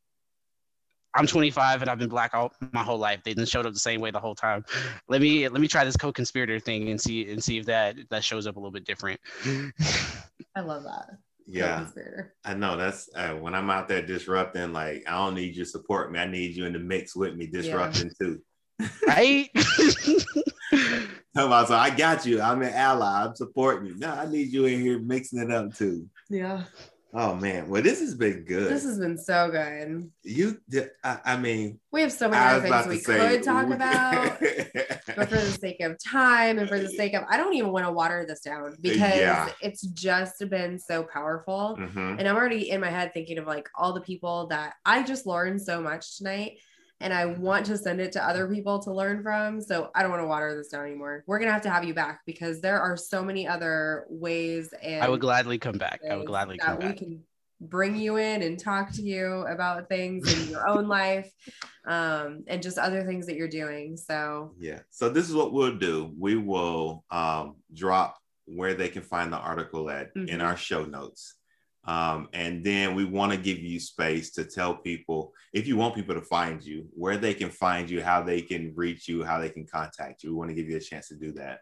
I'm 1.17 1.25
25 1.25 1.81
and 1.81 1.89
I've 1.89 1.97
been 1.97 2.09
black 2.09 2.33
all 2.33 2.51
my 2.73 2.83
whole 2.83 2.97
life. 2.97 3.21
They 3.23 3.33
didn't 3.33 3.47
showed 3.47 3.65
up 3.65 3.73
the 3.73 3.79
same 3.79 4.01
way 4.01 4.11
the 4.11 4.19
whole 4.19 4.35
time. 4.35 4.65
Let 5.07 5.21
me 5.21 5.47
let 5.47 5.61
me 5.61 5.67
try 5.67 5.85
this 5.85 5.95
co-conspirator 5.95 6.59
thing 6.59 6.89
and 6.89 6.99
see 6.99 7.31
and 7.31 7.41
see 7.41 7.57
if 7.57 7.65
that 7.67 7.95
that 8.09 8.23
shows 8.23 8.47
up 8.47 8.57
a 8.57 8.59
little 8.59 8.71
bit 8.71 8.83
different. 8.83 9.19
I 10.55 10.59
love 10.59 10.83
that 10.83 11.17
yeah. 11.47 11.87
i 12.43 12.53
know 12.53 12.75
that's 12.75 13.09
uh, 13.15 13.33
when 13.33 13.53
i'm 13.53 13.69
out 13.69 13.87
there 13.87 14.05
disrupting 14.05 14.73
like 14.73 15.03
i 15.07 15.11
don't 15.11 15.35
need 15.35 15.55
you 15.55 15.63
to 15.63 15.69
support 15.69 16.11
me 16.11 16.19
i 16.19 16.25
need 16.25 16.55
you 16.55 16.65
in 16.65 16.73
the 16.73 16.79
mix 16.79 17.15
with 17.15 17.35
me 17.35 17.45
disrupting 17.47 18.11
yeah. 18.19 18.27
too. 18.27 18.41
Right? 19.07 19.49
About, 21.35 21.67
so 21.67 21.75
i 21.75 21.89
got 21.89 22.25
you 22.25 22.41
i'm 22.41 22.61
an 22.61 22.73
ally 22.73 23.25
i'm 23.25 23.35
supporting 23.35 23.89
you. 23.89 23.97
No 23.97 24.09
i 24.09 24.25
need 24.25 24.51
you 24.51 24.65
in 24.65 24.81
here 24.81 24.99
mixing 24.99 25.39
it 25.39 25.51
up 25.51 25.75
too. 25.75 26.07
Yeah 26.29 26.63
Oh 27.17 27.33
man, 27.33 27.69
well 27.69 27.81
this 27.81 28.01
has 28.01 28.13
been 28.13 28.43
good. 28.43 28.69
This 28.69 28.83
has 28.83 28.99
been 28.99 29.17
so 29.17 29.49
good. 29.49 30.11
You, 30.23 30.59
I, 31.01 31.19
I 31.23 31.37
mean, 31.37 31.79
we 31.89 32.01
have 32.01 32.11
so 32.11 32.27
many 32.27 32.43
other 32.43 32.67
things 32.67 32.87
we 32.87 32.99
say, 32.99 33.17
could 33.17 33.43
talk 33.43 33.67
about, 33.67 34.37
but 35.15 35.29
for 35.29 35.35
the 35.35 35.57
sake 35.57 35.79
of 35.79 35.97
time 36.03 36.59
and 36.59 36.67
for 36.67 36.77
the 36.77 36.89
sake 36.89 37.13
of, 37.13 37.23
I 37.29 37.37
don't 37.37 37.53
even 37.53 37.71
want 37.71 37.85
to 37.85 37.91
water 37.93 38.25
this 38.27 38.41
down 38.41 38.75
because 38.81 39.15
yeah. 39.15 39.49
it's 39.61 39.83
just 39.83 40.47
been 40.49 40.77
so 40.77 41.03
powerful, 41.03 41.77
mm-hmm. 41.79 42.19
and 42.19 42.27
I'm 42.27 42.35
already 42.35 42.69
in 42.69 42.81
my 42.81 42.89
head 42.89 43.13
thinking 43.13 43.37
of 43.37 43.47
like 43.47 43.69
all 43.75 43.93
the 43.93 44.01
people 44.01 44.47
that 44.47 44.73
I 44.85 45.01
just 45.03 45.25
learned 45.25 45.61
so 45.61 45.81
much 45.81 46.17
tonight 46.17 46.57
and 47.01 47.13
I 47.13 47.25
want 47.25 47.65
to 47.67 47.77
send 47.77 47.99
it 47.99 48.11
to 48.13 48.27
other 48.27 48.47
people 48.47 48.79
to 48.83 48.93
learn 48.93 49.21
from. 49.21 49.61
So 49.61 49.91
I 49.93 50.01
don't 50.01 50.11
want 50.11 50.23
to 50.23 50.27
water 50.27 50.55
this 50.55 50.69
down 50.69 50.85
anymore. 50.85 51.23
We're 51.27 51.39
gonna 51.39 51.51
have 51.51 51.61
to 51.63 51.69
have 51.69 51.83
you 51.83 51.93
back 51.93 52.21
because 52.25 52.61
there 52.61 52.79
are 52.79 52.95
so 52.95 53.23
many 53.23 53.47
other 53.47 54.05
ways. 54.09 54.73
And 54.81 55.03
I 55.03 55.09
would 55.09 55.21
gladly 55.21 55.57
come 55.57 55.77
back. 55.77 56.01
I 56.09 56.15
would 56.15 56.27
gladly 56.27 56.57
come 56.57 56.79
back. 56.79 56.89
We 56.89 56.97
can 56.97 57.23
bring 57.61 57.95
you 57.95 58.17
in 58.17 58.41
and 58.41 58.59
talk 58.59 58.91
to 58.93 59.01
you 59.01 59.45
about 59.47 59.87
things 59.89 60.31
in 60.33 60.49
your 60.49 60.67
own 60.69 60.87
life 60.87 61.31
um, 61.87 62.43
and 62.47 62.61
just 62.61 62.77
other 62.77 63.03
things 63.03 63.25
that 63.27 63.35
you're 63.35 63.47
doing. 63.47 63.97
So 63.97 64.53
yeah. 64.57 64.79
So 64.89 65.09
this 65.09 65.29
is 65.29 65.35
what 65.35 65.53
we'll 65.53 65.77
do. 65.77 66.13
We 66.17 66.35
will 66.35 67.03
um, 67.11 67.55
drop 67.73 68.17
where 68.45 68.73
they 68.73 68.89
can 68.89 69.01
find 69.01 69.33
the 69.33 69.37
article 69.37 69.89
at 69.89 70.15
mm-hmm. 70.15 70.29
in 70.29 70.41
our 70.41 70.57
show 70.57 70.85
notes. 70.85 71.34
Um, 71.87 72.29
and 72.33 72.63
then 72.63 72.95
we 72.95 73.05
want 73.05 73.31
to 73.31 73.37
give 73.37 73.59
you 73.59 73.79
space 73.79 74.31
to 74.31 74.43
tell 74.43 74.75
people 74.75 75.33
if 75.53 75.67
you 75.67 75.77
want 75.77 75.95
people 75.95 76.15
to 76.15 76.21
find 76.21 76.63
you, 76.63 76.87
where 76.91 77.17
they 77.17 77.33
can 77.33 77.49
find 77.49 77.89
you, 77.89 78.01
how 78.01 78.21
they 78.21 78.41
can 78.41 78.73
reach 78.75 79.07
you, 79.07 79.23
how 79.23 79.39
they 79.39 79.49
can 79.49 79.67
contact 79.67 80.23
you. 80.23 80.31
We 80.31 80.35
want 80.35 80.49
to 80.49 80.55
give 80.55 80.67
you 80.67 80.77
a 80.77 80.81
chance 80.81 81.07
to 81.09 81.15
do 81.15 81.31
that. 81.33 81.59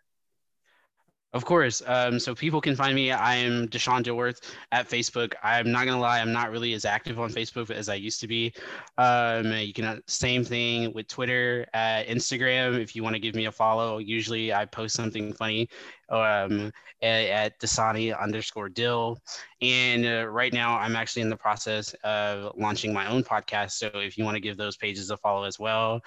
Of 1.33 1.45
course. 1.45 1.81
Um, 1.87 2.19
so 2.19 2.35
people 2.35 2.61
can 2.61 2.75
find 2.75 2.93
me. 2.93 3.11
I 3.11 3.35
am 3.35 3.67
Deshaun 3.67 4.03
Dilworth 4.03 4.53
at 4.71 4.87
Facebook. 4.87 5.33
I'm 5.41 5.71
not 5.71 5.85
gonna 5.85 5.99
lie, 5.99 6.19
I'm 6.19 6.31
not 6.31 6.51
really 6.51 6.73
as 6.73 6.85
active 6.85 7.19
on 7.19 7.31
Facebook 7.31 7.71
as 7.71 7.89
I 7.89 7.95
used 7.95 8.19
to 8.21 8.27
be. 8.27 8.53
Um, 8.99 9.51
you 9.51 9.73
can 9.73 9.85
uh, 9.85 9.97
same 10.07 10.43
thing 10.43 10.93
with 10.93 11.07
Twitter, 11.07 11.65
at 11.73 12.07
Instagram. 12.07 12.79
If 12.79 12.95
you 12.95 13.01
want 13.01 13.15
to 13.15 13.19
give 13.19 13.33
me 13.33 13.45
a 13.45 13.51
follow, 13.51 13.97
usually 13.97 14.53
I 14.53 14.65
post 14.65 14.95
something 14.95 15.33
funny 15.33 15.69
um, 16.09 16.71
at, 17.01 17.25
at 17.25 17.59
Dasani 17.59 18.15
underscore 18.17 18.69
Dill. 18.69 19.17
And 19.61 20.05
uh, 20.05 20.27
right 20.27 20.53
now, 20.53 20.77
I'm 20.77 20.95
actually 20.95 21.23
in 21.23 21.29
the 21.29 21.37
process 21.37 21.95
of 22.03 22.51
launching 22.55 22.93
my 22.93 23.07
own 23.07 23.23
podcast. 23.23 23.71
So 23.71 23.89
if 23.95 24.19
you 24.19 24.23
want 24.23 24.35
to 24.35 24.41
give 24.41 24.55
those 24.55 24.77
pages 24.77 25.09
a 25.09 25.17
follow 25.17 25.45
as 25.45 25.57
well, 25.57 25.99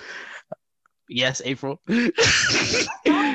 yes, 1.09 1.43
April. 1.45 1.81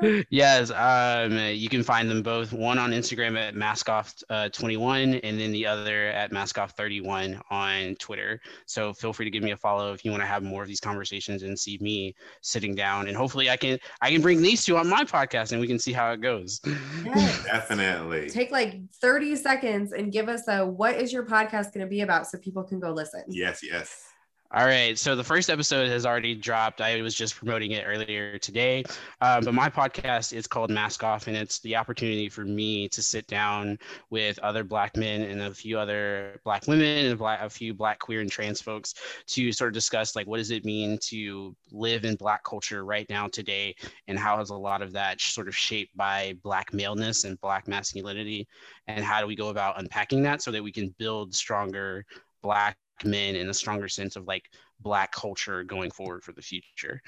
yes, 0.30 0.70
um, 0.70 1.38
you 1.38 1.68
can 1.68 1.82
find 1.82 2.10
them 2.10 2.22
both. 2.22 2.52
One 2.52 2.78
on 2.78 2.90
Instagram 2.90 3.38
at 3.38 3.54
maskoff21, 3.54 5.14
uh, 5.16 5.20
and 5.22 5.40
then 5.40 5.52
the 5.52 5.66
other 5.66 6.08
at 6.08 6.32
maskoff31 6.32 7.40
on 7.50 7.94
Twitter. 7.96 8.40
So 8.66 8.92
feel 8.92 9.12
free 9.12 9.24
to 9.24 9.30
give 9.30 9.42
me 9.42 9.52
a 9.52 9.56
follow 9.56 9.92
if 9.92 10.04
you 10.04 10.10
want 10.10 10.22
to 10.22 10.26
have 10.26 10.42
more 10.42 10.62
of 10.62 10.68
these 10.68 10.80
conversations 10.80 11.42
and 11.42 11.58
see 11.58 11.78
me 11.80 12.14
sitting 12.42 12.74
down. 12.74 13.08
And 13.08 13.16
hopefully, 13.16 13.50
I 13.50 13.56
can 13.56 13.78
I 14.00 14.10
can 14.10 14.22
bring 14.22 14.42
these 14.42 14.64
two 14.64 14.76
on 14.76 14.88
my 14.88 15.04
podcast, 15.04 15.52
and 15.52 15.60
we 15.60 15.66
can 15.66 15.78
see 15.78 15.92
how 15.92 16.12
it 16.12 16.20
goes. 16.20 16.60
Yes. 17.04 17.44
Definitely. 17.44 18.28
Take 18.30 18.50
like 18.50 18.80
30 18.94 19.36
seconds 19.36 19.92
and 19.92 20.12
give 20.12 20.28
us 20.28 20.48
a 20.48 20.66
what 20.66 20.96
is 20.96 21.12
your 21.12 21.24
podcast 21.24 21.72
going 21.72 21.80
to 21.80 21.86
be 21.86 22.02
about, 22.02 22.26
so 22.26 22.38
people 22.38 22.62
can 22.62 22.80
go 22.80 22.90
listen. 22.90 23.24
Yes, 23.28 23.60
yes. 23.62 24.15
All 24.52 24.64
right. 24.64 24.96
So 24.96 25.16
the 25.16 25.24
first 25.24 25.50
episode 25.50 25.88
has 25.88 26.06
already 26.06 26.34
dropped. 26.34 26.80
I 26.80 27.02
was 27.02 27.16
just 27.16 27.34
promoting 27.34 27.72
it 27.72 27.84
earlier 27.84 28.38
today. 28.38 28.84
Um, 29.20 29.44
but 29.44 29.54
my 29.54 29.68
podcast 29.68 30.32
is 30.32 30.46
called 30.46 30.70
Mask 30.70 31.02
Off, 31.02 31.26
and 31.26 31.36
it's 31.36 31.58
the 31.58 31.74
opportunity 31.74 32.28
for 32.28 32.44
me 32.44 32.88
to 32.90 33.02
sit 33.02 33.26
down 33.26 33.76
with 34.10 34.38
other 34.38 34.62
Black 34.62 34.96
men 34.96 35.22
and 35.22 35.42
a 35.42 35.52
few 35.52 35.80
other 35.80 36.40
Black 36.44 36.68
women 36.68 37.06
and 37.06 37.14
a, 37.14 37.16
black, 37.16 37.42
a 37.42 37.50
few 37.50 37.74
Black 37.74 37.98
queer 37.98 38.20
and 38.20 38.30
trans 38.30 38.60
folks 38.60 38.94
to 39.26 39.50
sort 39.50 39.68
of 39.68 39.74
discuss 39.74 40.14
like 40.14 40.28
what 40.28 40.36
does 40.36 40.52
it 40.52 40.64
mean 40.64 40.96
to 41.02 41.54
live 41.72 42.04
in 42.04 42.14
Black 42.14 42.44
culture 42.44 42.84
right 42.84 43.08
now 43.10 43.26
today, 43.26 43.74
and 44.06 44.16
how 44.16 44.40
is 44.40 44.50
a 44.50 44.54
lot 44.54 44.80
of 44.80 44.92
that 44.92 45.20
sort 45.20 45.48
of 45.48 45.56
shaped 45.56 45.94
by 45.96 46.36
Black 46.44 46.72
maleness 46.72 47.24
and 47.24 47.40
Black 47.40 47.66
masculinity, 47.66 48.46
and 48.86 49.04
how 49.04 49.20
do 49.20 49.26
we 49.26 49.34
go 49.34 49.48
about 49.48 49.80
unpacking 49.80 50.22
that 50.22 50.40
so 50.40 50.52
that 50.52 50.62
we 50.62 50.70
can 50.70 50.94
build 50.98 51.34
stronger 51.34 52.06
Black 52.42 52.76
men 53.04 53.36
in 53.36 53.48
a 53.48 53.54
stronger 53.54 53.88
sense 53.88 54.16
of 54.16 54.26
like 54.26 54.44
black 54.80 55.12
culture 55.12 55.62
going 55.64 55.90
forward 55.90 56.22
for 56.24 56.32
the 56.32 56.42
future. 56.42 57.00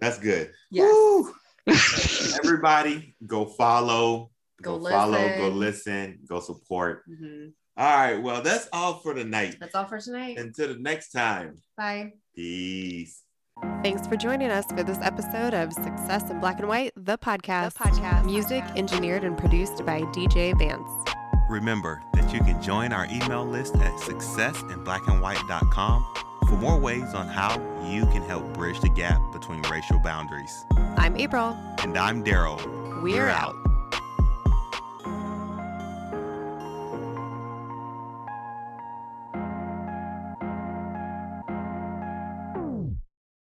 That's 0.00 0.18
good. 0.18 0.52
Yes. 0.70 1.26
Everybody 2.44 3.14
go 3.26 3.44
follow, 3.44 4.30
Go 4.62 4.78
go, 4.78 4.90
follow, 4.90 5.28
go 5.36 5.48
listen. 5.48 5.58
listen, 5.58 6.18
go 6.28 6.40
support. 6.40 7.04
Mhm. 7.08 7.52
All 7.76 7.86
right. 7.96 8.16
Well, 8.22 8.42
that's 8.42 8.68
all 8.72 8.98
for 8.98 9.14
tonight. 9.14 9.56
That's 9.58 9.74
all 9.74 9.86
for 9.86 9.98
tonight. 10.00 10.38
Until 10.38 10.68
the 10.68 10.78
next 10.80 11.12
time. 11.12 11.56
Bye. 11.76 12.12
Peace. 12.34 13.22
Thanks 13.82 14.06
for 14.06 14.16
joining 14.16 14.50
us 14.50 14.66
for 14.66 14.82
this 14.82 14.98
episode 15.02 15.54
of 15.54 15.72
Success 15.72 16.30
in 16.30 16.40
Black 16.40 16.58
and 16.60 16.68
White, 16.68 16.92
the 16.96 17.16
podcast. 17.18 17.74
The 17.74 17.84
podcast. 17.84 18.24
Music 18.26 18.64
engineered 18.76 19.24
and 19.24 19.36
produced 19.36 19.84
by 19.86 20.00
DJ 20.12 20.58
Vance. 20.58 20.90
Remember 21.48 22.02
that 22.30 22.36
you 22.36 22.44
can 22.44 22.62
join 22.62 22.92
our 22.92 23.06
email 23.06 23.44
list 23.46 23.74
at 23.76 23.94
successinblackandwhite.com 23.94 26.06
for 26.48 26.56
more 26.56 26.78
ways 26.78 27.14
on 27.14 27.26
how 27.26 27.58
you 27.84 28.04
can 28.06 28.22
help 28.22 28.44
bridge 28.54 28.80
the 28.80 28.88
gap 28.88 29.20
between 29.32 29.62
racial 29.62 29.98
boundaries. 29.98 30.64
I'm 30.96 31.16
April. 31.16 31.56
And 31.78 31.96
I'm 31.96 32.22
Daryl. 32.24 33.02
We're 33.02 33.28
out. 33.28 33.59